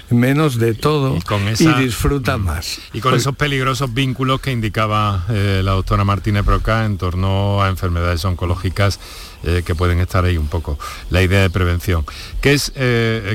menos 0.09 0.57
de 0.57 0.73
todo 0.73 1.17
y, 1.17 1.67
disfruta 1.81 2.37
más. 2.37 2.79
Y 2.91 2.99
con 2.99 3.13
esos 3.13 3.35
peligrosos 3.35 3.93
vínculos 3.93 4.41
que 4.41 4.51
indicaba 4.51 5.25
eh, 5.29 5.61
la 5.63 5.71
doctora 5.71 6.03
Martínez 6.03 6.45
Broca 6.45 6.85
en 6.85 6.97
torno 6.97 7.63
a 7.63 7.69
enfermedades 7.69 8.25
oncológicas 8.25 8.99
eh, 9.45 9.63
que 9.65 9.75
pueden 9.75 9.99
estar 9.99 10.25
ahí 10.25 10.37
un 10.37 10.47
poco. 10.47 10.77
La 11.09 11.21
idea 11.21 11.41
de 11.41 11.49
prevención, 11.49 12.05
que 12.41 12.53
es 12.53 12.71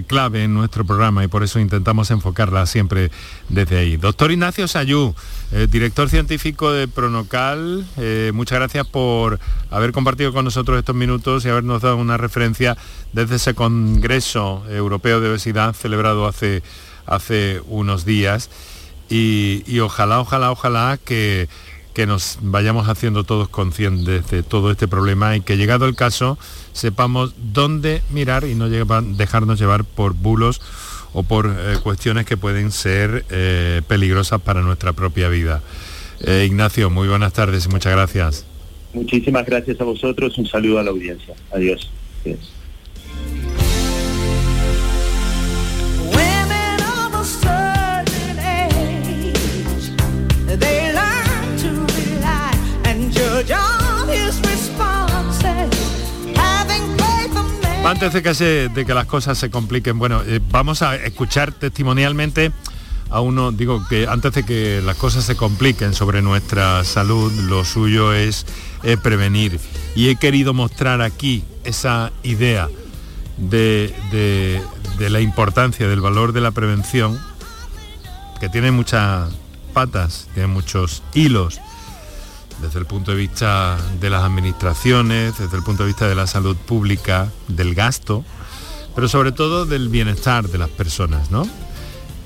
clave 0.07 0.45
en 0.45 0.55
nuestro 0.55 0.85
programa 0.85 1.25
y 1.25 1.29
por 1.29 1.43
eso 1.43 1.59
intentamos 1.59 2.11
enfocarla 2.11 2.67
siempre 2.67 3.11
desde 3.49 3.79
ahí. 3.79 3.97
Doctor 3.97 4.31
Ignacio 4.31 4.69
Sayú, 4.69 5.15
director 5.71 6.09
científico 6.09 6.73
de 6.73 6.89
Pronocal, 6.89 7.87
muchas 8.33 8.59
gracias 8.59 8.87
por 8.87 9.41
haber 9.71 9.93
compartido 9.93 10.33
con 10.33 10.45
nosotros 10.45 10.79
estos 10.79 10.95
minutos 10.95 11.45
y 11.45 11.49
habernos 11.49 11.83
dado 11.83 11.97
una 11.97 12.17
referencia 12.17 12.77
desde 13.13 13.37
ese 13.37 13.55
Congreso 13.55 14.65
Europeo 14.69 15.21
de 15.21 15.31
Obesidad 15.31 15.75
celebrado 15.75 16.27
hace, 16.27 16.63
hace 17.07 17.61
unos 17.67 18.05
días. 18.05 18.51
Y, 19.09 19.81
ojalá, 19.81 20.21
ojalá, 20.21 20.53
ojalá 20.53 20.99
que, 21.05 21.49
que 21.95 22.07
nos 22.07 22.39
vayamos 22.41 22.89
haciendo 22.89 23.25
todos 23.25 23.49
conscientes 23.49 24.31
de 24.31 24.43
todo 24.43 24.71
este 24.71 24.89
problema 24.89 25.37
y 25.37 25.41
que 25.41 25.57
llegado 25.57 25.87
el 25.87 25.97
caso 25.97 26.39
sepamos 26.73 27.35
dónde 27.53 28.03
mirar 28.11 28.45
y 28.45 28.55
no 28.55 28.69
dejarnos 28.69 29.59
llevar 29.59 29.85
por 29.85 30.15
bulos 30.15 30.61
o 31.13 31.23
por 31.23 31.47
eh, 31.47 31.77
cuestiones 31.83 32.27
que 32.27 32.37
pueden 32.37 32.71
ser 32.71 33.25
eh, 33.31 33.83
peligrosas 33.89 34.41
para 34.41 34.63
nuestra 34.63 34.93
propia 34.93 35.29
vida. 35.29 35.63
Eh, 36.25 36.45
Ignacio, 36.47 36.91
muy 36.91 37.09
buenas 37.09 37.33
tardes 37.33 37.67
y 37.67 37.69
muchas 37.69 37.93
gracias. 37.93 38.47
Muchísimas 38.93 39.47
gracias 39.47 39.81
a 39.81 39.85
vosotros, 39.85 40.37
un 40.39 40.47
saludo 40.47 40.79
a 40.79 40.83
la 40.83 40.91
audiencia. 40.91 41.35
Adiós. 41.53 41.91
Antes 57.85 58.13
de 58.13 58.23
que, 58.23 58.35
se, 58.35 58.69
de 58.69 58.85
que 58.85 58.95
las 58.95 59.07
cosas 59.07 59.39
se 59.39 59.51
compliquen, 59.51 59.99
bueno, 59.99 60.23
eh, 60.25 60.41
vamos 60.51 60.83
a 60.83 60.97
escuchar 60.97 61.53
testimonialmente 61.53 62.53
a 63.09 63.21
uno, 63.21 63.53
digo 63.53 63.83
que 63.89 64.07
antes 64.07 64.35
de 64.35 64.45
que 64.45 64.81
las 64.85 64.97
cosas 64.97 65.25
se 65.25 65.35
compliquen 65.35 65.95
sobre 65.95 66.23
nuestra 66.23 66.85
salud, 66.85 67.33
lo 67.33 67.65
suyo 67.65 68.13
es 68.13 68.47
eh, 68.83 68.97
prevenir. 68.97 69.59
Y 69.97 70.09
he 70.09 70.17
querido 70.17 70.55
mostrar 70.55 71.01
aquí 71.01 71.43
esa 71.65 72.13
idea 72.23 72.69
de, 73.37 73.95
de, 74.99 75.11
la 75.11 75.21
importancia 75.21 75.89
del 75.89 76.01
valor 76.01 76.33
de 76.33 76.43
la 76.43 76.53
prevención, 76.53 77.19
que 78.39 78.49
tiene 78.49 78.71
muchas 78.71 79.31
patas, 79.73 80.29
tiene 80.35 80.49
muchos 80.49 81.03
hilos, 81.15 81.61
desde 82.63 82.79
el 82.79 82.87
punto 82.87 83.11
de 83.13 83.17
vista 83.17 83.79
de 84.01 84.11
las 84.11 84.23
administraciones, 84.23 85.39
desde 85.39 85.57
el 85.57 85.63
punto 85.63 85.83
de 85.83 85.89
vista 85.89 86.09
de 86.09 86.15
la 86.15 86.27
salud 86.27 86.57
pública, 86.57 87.31
del 87.49 87.75
gasto, 87.75 88.25
pero 88.95 89.09
sobre 89.09 89.33
todo 89.33 89.67
del 89.67 89.89
bienestar 89.89 90.49
de 90.49 90.59
las 90.59 90.69
personas, 90.69 91.31
¿no? 91.31 91.47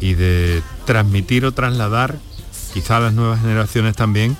y 0.04 0.14
de 0.14 0.62
transmitir 0.84 1.46
o 1.46 1.52
trasladar, 1.52 2.18
quizá 2.74 2.98
a 2.98 3.00
las 3.00 3.14
nuevas 3.14 3.40
generaciones 3.40 3.96
también, 3.96 4.36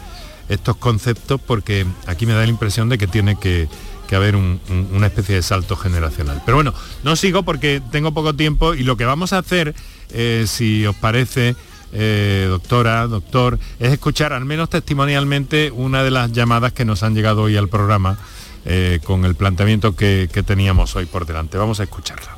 estos 0.48 0.76
conceptos, 0.76 1.40
porque 1.40 1.86
aquí 2.06 2.26
me 2.26 2.34
da 2.34 2.42
la 2.42 2.48
impresión 2.48 2.90
de 2.90 2.98
que 2.98 3.06
tiene 3.06 3.38
que, 3.38 3.68
haber 4.14 4.36
una 4.36 5.08
especie 5.08 5.34
de 5.34 5.42
salto 5.42 5.74
generacional. 5.74 6.40
Pero 6.46 6.56
bueno, 6.56 6.72
no 7.02 7.16
sigo 7.16 7.42
porque 7.42 7.82
tengo 7.90 8.14
poco 8.14 8.32
tiempo 8.32 8.74
y 8.74 8.84
lo 8.84 8.96
que 8.96 9.04
vamos 9.04 9.32
a 9.32 9.38
hacer, 9.38 9.74
eh, 10.10 10.44
si 10.46 10.86
os 10.86 10.94
parece, 10.94 11.56
eh, 11.96 12.46
doctora, 12.48 13.06
doctor, 13.06 13.56
es 13.78 13.92
escuchar 13.92 14.32
al 14.32 14.44
menos 14.44 14.68
testimonialmente 14.68 15.70
una 15.70 16.02
de 16.02 16.10
las 16.10 16.32
llamadas 16.32 16.72
que 16.72 16.84
nos 16.84 17.04
han 17.04 17.14
llegado 17.14 17.42
hoy 17.42 17.56
al 17.56 17.68
programa 17.68 18.18
eh, 18.64 18.98
con 19.04 19.24
el 19.24 19.36
planteamiento 19.36 19.94
que, 19.94 20.28
teníamos 20.44 20.96
hoy 20.96 21.06
por 21.06 21.24
delante. 21.24 21.56
Vamos 21.56 21.78
a 21.78 21.84
escucharla. 21.84 22.36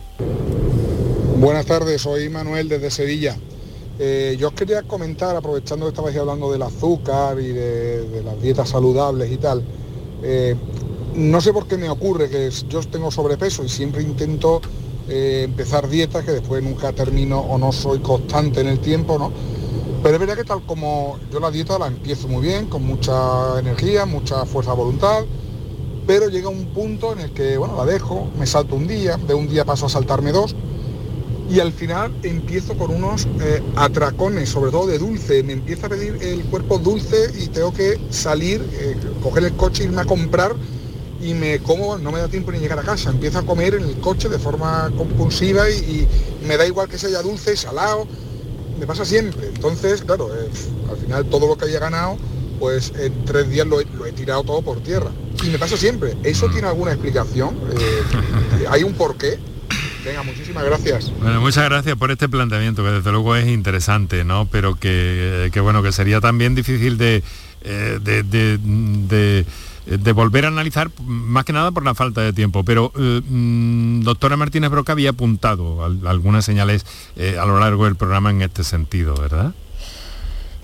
Buenas 1.39 1.65
tardes, 1.65 2.03
soy 2.03 2.29
Manuel 2.29 2.69
desde 2.69 2.91
Sevilla. 2.91 3.35
Eh, 3.99 4.37
yo 4.39 4.49
os 4.49 4.55
quería 4.55 4.83
comentar, 4.83 5.35
aprovechando 5.35 5.87
que 5.87 5.91
estabais 5.91 6.17
hablando 6.19 6.53
del 6.53 6.61
azúcar 6.61 7.41
y 7.41 7.49
de, 7.49 8.23
las 8.23 8.41
dietas 8.43 8.69
saludables 8.69 9.33
y 9.33 9.39
tal, 9.39 9.65
no 11.15 11.41
sé 11.41 11.55
por 11.55 11.67
qué 11.67 11.79
me 11.79 11.89
ocurre 11.89 12.29
que 12.29 12.51
yo 12.69 12.81
tengo 12.83 13.11
sobrepeso 13.11 13.65
y 13.65 13.71
siempre 13.71 14.03
intento 14.03 14.61
eh, 15.09 15.43
empezar 15.45 15.89
dietas 15.89 16.25
que 16.25 16.33
después 16.33 16.63
nunca 16.63 16.93
termino 16.93 17.41
o 17.41 17.59
no 17.59 17.73
soy 17.73 18.01
constante 18.01 18.61
en 18.61 18.69
el 18.69 18.81
tiempo, 18.81 19.19
¿no? 19.19 19.33
Pero 20.03 20.15
es 20.15 20.21
verdad 20.21 20.37
que 20.37 20.45
tal 20.45 20.65
como 20.67 21.19
yo 21.33 21.41
la 21.41 21.51
dieta 21.51 21.79
la 21.79 21.87
empiezo 21.87 22.29
muy 22.29 22.43
bien, 22.43 22.67
con 22.67 22.85
mucha 22.85 23.59
energía, 23.59 24.07
mucha 24.07 24.45
fuerza 24.47 24.73
de 24.73 24.77
voluntad, 24.77 25.25
pero 26.07 26.29
llega 26.29 26.49
un 26.49 26.67
punto 26.67 27.13
en 27.13 27.21
el 27.21 27.31
que, 27.33 27.57
bueno, 27.57 27.77
la 27.77 27.85
dejo, 27.85 28.29
me 28.39 28.47
salto 28.47 28.77
un 28.77 28.87
día, 28.87 29.17
de 29.17 29.35
un 29.35 29.49
día 29.49 29.65
paso 29.65 29.87
a 29.87 29.89
saltarme 29.89 30.33
dos, 30.33 30.55
y 31.49 31.61
al 31.61 31.73
final 31.73 32.13
empiezo 32.23 32.77
con 32.77 32.91
unos 32.91 33.27
eh, 33.41 33.63
atracones, 33.77 34.49
sobre 34.49 34.71
todo 34.71 34.87
de 34.87 34.99
dulce. 34.99 35.43
Me 35.43 35.53
empieza 35.53 35.87
a 35.87 35.91
pedir 35.91 36.19
el 36.21 36.45
cuerpo 36.45 36.79
dulce 36.79 37.31
y 37.39 37.47
tengo 37.49 37.73
que 37.73 38.01
salir, 38.11 38.69
eh, 38.73 38.97
coger 39.23 39.45
el 39.45 39.53
coche, 39.55 39.85
irme 39.85 40.03
a 40.03 40.05
comprar 40.05 40.57
y 41.21 41.35
me 41.35 41.59
como, 41.61 41.99
no 41.99 42.13
me 42.13 42.19
da 42.19 42.29
tiempo 42.29 42.53
ni 42.53 42.59
llegar 42.59 42.79
a 42.79 42.83
casa. 42.83 43.11
Empiezo 43.11 43.39
a 43.39 43.43
comer 43.47 43.75
en 43.75 43.85
el 43.85 43.97
coche 43.99 44.29
de 44.29 44.39
forma 44.39 44.91
compulsiva 44.97 45.69
y, 45.71 46.07
me 46.47 46.57
da 46.57 46.67
igual 46.67 46.89
que 46.89 46.99
sea 46.99 47.23
dulce, 47.23 47.57
salado. 47.57 48.07
Me 48.79 48.87
pasa 48.87 49.05
siempre. 49.05 49.49
Entonces, 49.49 50.03
claro, 50.03 50.31
eh, 50.35 50.49
al 50.91 50.97
final 50.99 51.27
todo 51.27 51.49
lo 51.49 51.57
que 51.57 51.65
haya 51.65 51.81
ganado, 51.81 52.19
pues 52.61 52.93
en 52.99 53.25
tres 53.25 53.49
días 53.49 53.67
lo 53.67 53.81
he, 53.81 54.13
tirado 54.13 54.45
todo 54.45 54.63
por 54.63 54.81
tierra. 54.83 55.11
Y 55.43 55.49
me 55.49 55.59
pasa 55.59 55.77
siempre. 55.77 56.17
¿Eso 56.23 56.49
tiene 56.49 56.69
alguna 56.69 56.93
explicación? 56.93 57.57
¿Hay 58.71 58.83
un 58.83 58.93
porqué? 58.95 59.39
Venga, 60.07 60.23
muchísimas 60.23 60.65
gracias. 60.65 61.11
Bueno, 61.21 61.41
muchas 61.41 61.65
gracias 61.65 61.97
por 61.97 62.13
este 62.13 62.29
planteamiento, 62.29 62.85
que 62.85 62.91
desde 62.91 63.11
luego 63.11 63.35
es 63.35 63.49
interesante, 63.49 64.23
¿no? 64.23 64.47
Pero 64.47 64.77
que, 64.77 65.51
bueno, 65.61 65.83
que 65.83 65.91
sería 65.91 66.21
también 66.21 66.55
difícil 66.55 66.97
de, 66.97 67.25
eh, 67.63 67.99
de, 68.01 69.45
volver 70.13 70.45
a 70.45 70.49
analizar, 70.49 70.91
más 71.05 71.45
que 71.45 71.53
nada 71.53 71.71
por 71.71 71.85
la 71.85 71.95
falta 71.95 72.21
de 72.21 72.33
tiempo. 72.33 72.65
Pero 72.65 72.93
eh, 72.99 73.23
mm, 73.27 74.03
doctora 74.03 74.37
Martínez 74.37 74.71
Broca 74.71 74.93
había 74.93 75.11
apuntado 75.11 75.85
algunas 75.85 76.45
señales 76.45 76.85
eh, 77.17 77.39
a 77.41 77.47
lo 77.47 77.59
largo 77.59 77.85
del 77.85 77.97
programa 77.97 78.31
en 78.31 78.43
este 78.43 78.65
sentido, 78.65 79.15
¿verdad? 79.15 79.55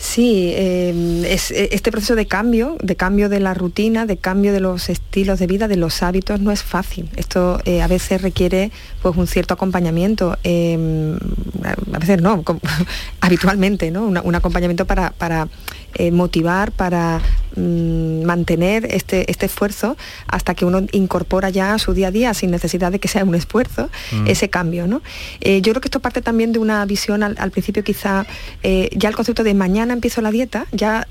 Sí, 0.02 0.52
em, 0.56 1.24
es, 1.24 1.52
e, 1.52 1.68
este 1.70 1.92
proceso 1.92 2.16
de 2.16 2.26
cambio, 2.26 2.76
de 2.82 2.96
cambio 2.96 3.28
de 3.28 3.38
la 3.38 3.54
rutina, 3.54 4.04
de 4.04 4.16
cambio 4.16 4.52
de 4.52 4.58
los 4.58 4.88
estilos 4.88 5.38
de 5.38 5.46
vida, 5.46 5.68
de 5.68 5.76
los 5.76 6.02
hábitos, 6.02 6.40
no 6.40 6.50
es 6.50 6.64
fácil. 6.64 7.08
Esto 7.14 7.60
eh, 7.66 7.82
a 7.82 7.86
veces 7.86 8.20
requiere 8.20 8.72
pues, 9.00 9.16
un 9.16 9.28
cierto 9.28 9.54
acompañamiento, 9.54 10.32
a 10.32 11.98
veces 12.00 12.20
no, 12.20 12.42
habitualmente, 13.20 13.92
¿no? 13.92 14.02
un 14.02 14.34
acompañamiento 14.34 14.86
para, 14.86 15.10
para 15.12 15.46
eh, 15.94 16.10
motivar, 16.10 16.72
para 16.72 17.20
mm, 17.56 18.24
mantener 18.24 18.86
este, 18.90 19.30
este 19.30 19.46
esfuerzo 19.46 19.96
hasta 20.26 20.54
que 20.54 20.64
uno 20.64 20.82
incorpora 20.92 21.50
ya 21.50 21.74
a 21.74 21.78
su 21.78 21.94
día 21.94 22.08
a 22.08 22.10
día, 22.10 22.34
sin 22.34 22.50
necesidad 22.50 22.92
de 22.92 22.98
que 22.98 23.08
sea 23.08 23.24
un 23.24 23.34
esfuerzo, 23.34 23.90
mm. 24.12 24.26
ese 24.26 24.50
cambio. 24.50 24.86
¿no? 24.86 25.02
Eh, 25.40 25.60
yo 25.62 25.72
creo 25.72 25.80
que 25.80 25.88
esto 25.88 26.00
parte 26.00 26.22
también 26.22 26.52
de 26.52 26.58
una 26.58 26.84
visión 26.86 27.22
al, 27.22 27.50
principio 27.50 27.84
quizá, 27.84 28.26
ya 28.62 29.08
el 29.08 29.14
concepto 29.14 29.44
de 29.44 29.54
mañana 29.54 29.92
empiezo 29.92 30.20
la 30.20 30.30
dieta, 30.30 30.66
ya 30.72 31.02
eh, 31.02 31.06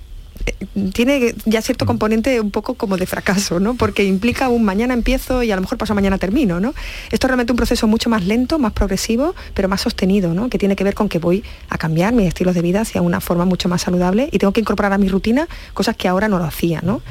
tiene 0.94 1.36
ya 1.46 1.62
cierto 1.62 1.86
mm. 1.86 1.88
componente 1.88 2.40
un 2.40 2.52
poco 2.52 2.76
como 2.76 2.98
de 2.98 3.06
fracaso, 3.06 3.60
¿no? 3.60 3.76
Porque 3.76 4.04
implica 4.04 4.50
un 4.50 4.64
mañana 4.64 4.94
empiezo 4.94 5.44
y 5.44 5.52
a 5.52 5.56
lo 5.56 5.62
mejor 5.62 5.78
paso 5.78 5.94
mañana 5.96 6.18
termino, 6.18 6.60
¿no? 6.60 6.74
Esto 7.12 7.28
es 7.28 7.30
realmente 7.30 7.54
un 7.54 7.58
proceso 7.58 7.88
mucho 7.88 8.10
más 8.10 8.26
lento, 8.26 8.60
más 8.60 8.74
progresivo, 8.74 9.36
pero 9.54 9.68
más 9.68 9.82
sostenido, 9.82 10.34
¿no? 10.34 10.50
Que 10.50 10.58
tiene 10.58 10.76
que 10.76 10.84
ver 10.84 10.94
con 10.94 11.10
que 11.10 11.20
voy 11.20 11.44
a 11.70 11.78
cambiar 11.78 12.14
mis 12.14 12.28
estilos 12.28 12.56
de 12.56 12.62
vida 12.62 12.82
hacia 12.82 13.02
una 13.02 13.22
forma 13.22 13.46
mucho 13.46 13.70
más 13.70 13.82
saludable 13.82 14.30
y 14.32 14.40
tengo 14.40 14.54
que 14.54 14.62
incorporar 14.62 14.94
a 14.94 14.98
mi 14.98 15.10
rutina 15.10 15.48
cosas 15.74 15.96
que 15.96 16.08
ahora 16.08 16.28
no 16.28 16.38
lo 16.38 16.46
hacía, 16.46 16.82
¿no? 16.82 17.02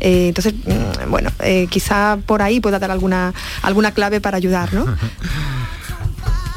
Eh, 0.00 0.28
entonces, 0.28 0.54
mm, 0.54 1.10
bueno, 1.10 1.30
eh, 1.40 1.66
quizá 1.70 2.18
por 2.26 2.42
ahí 2.42 2.60
pueda 2.60 2.78
dar 2.78 2.90
alguna, 2.90 3.32
alguna 3.62 3.92
clave 3.92 4.20
para 4.20 4.36
ayudar, 4.36 4.72
¿no? 4.72 4.84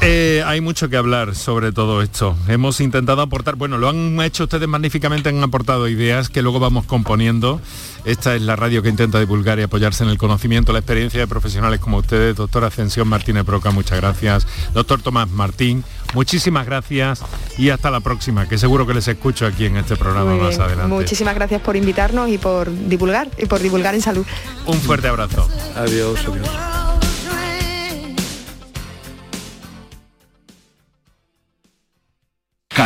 Eh, 0.00 0.44
hay 0.46 0.60
mucho 0.60 0.88
que 0.88 0.96
hablar 0.96 1.34
sobre 1.34 1.72
todo 1.72 2.02
esto. 2.02 2.36
Hemos 2.46 2.80
intentado 2.80 3.20
aportar, 3.20 3.56
bueno, 3.56 3.78
lo 3.78 3.88
han 3.88 4.20
hecho 4.20 4.44
ustedes 4.44 4.68
magníficamente, 4.68 5.28
han 5.28 5.42
aportado 5.42 5.88
ideas 5.88 6.28
que 6.28 6.40
luego 6.40 6.60
vamos 6.60 6.84
componiendo. 6.84 7.60
Esta 8.04 8.36
es 8.36 8.42
la 8.42 8.54
radio 8.54 8.80
que 8.80 8.88
intenta 8.88 9.18
divulgar 9.18 9.58
y 9.58 9.62
apoyarse 9.62 10.04
en 10.04 10.10
el 10.10 10.16
conocimiento, 10.16 10.72
la 10.72 10.78
experiencia 10.78 11.18
de 11.18 11.26
profesionales 11.26 11.80
como 11.80 11.98
ustedes. 11.98 12.36
Doctora 12.36 12.68
Ascensión 12.68 13.08
Martínez 13.08 13.44
Broca, 13.44 13.72
muchas 13.72 13.98
gracias. 13.98 14.46
Doctor 14.72 15.02
Tomás 15.02 15.28
Martín, 15.30 15.82
muchísimas 16.14 16.64
gracias 16.64 17.22
y 17.58 17.70
hasta 17.70 17.90
la 17.90 17.98
próxima, 17.98 18.48
que 18.48 18.56
seguro 18.56 18.86
que 18.86 18.94
les 18.94 19.08
escucho 19.08 19.46
aquí 19.46 19.66
en 19.66 19.78
este 19.78 19.96
programa 19.96 20.36
más 20.36 20.58
adelante. 20.60 20.94
Muchísimas 20.94 21.34
gracias 21.34 21.60
por 21.60 21.74
invitarnos 21.74 22.30
y 22.30 22.38
por 22.38 22.70
divulgar 22.88 23.28
y 23.36 23.46
por 23.46 23.60
divulgar 23.60 23.96
en 23.96 24.02
salud. 24.02 24.24
Un 24.64 24.80
fuerte 24.80 25.08
abrazo. 25.08 25.48
Adiós, 25.74 26.20
adiós. 26.24 26.77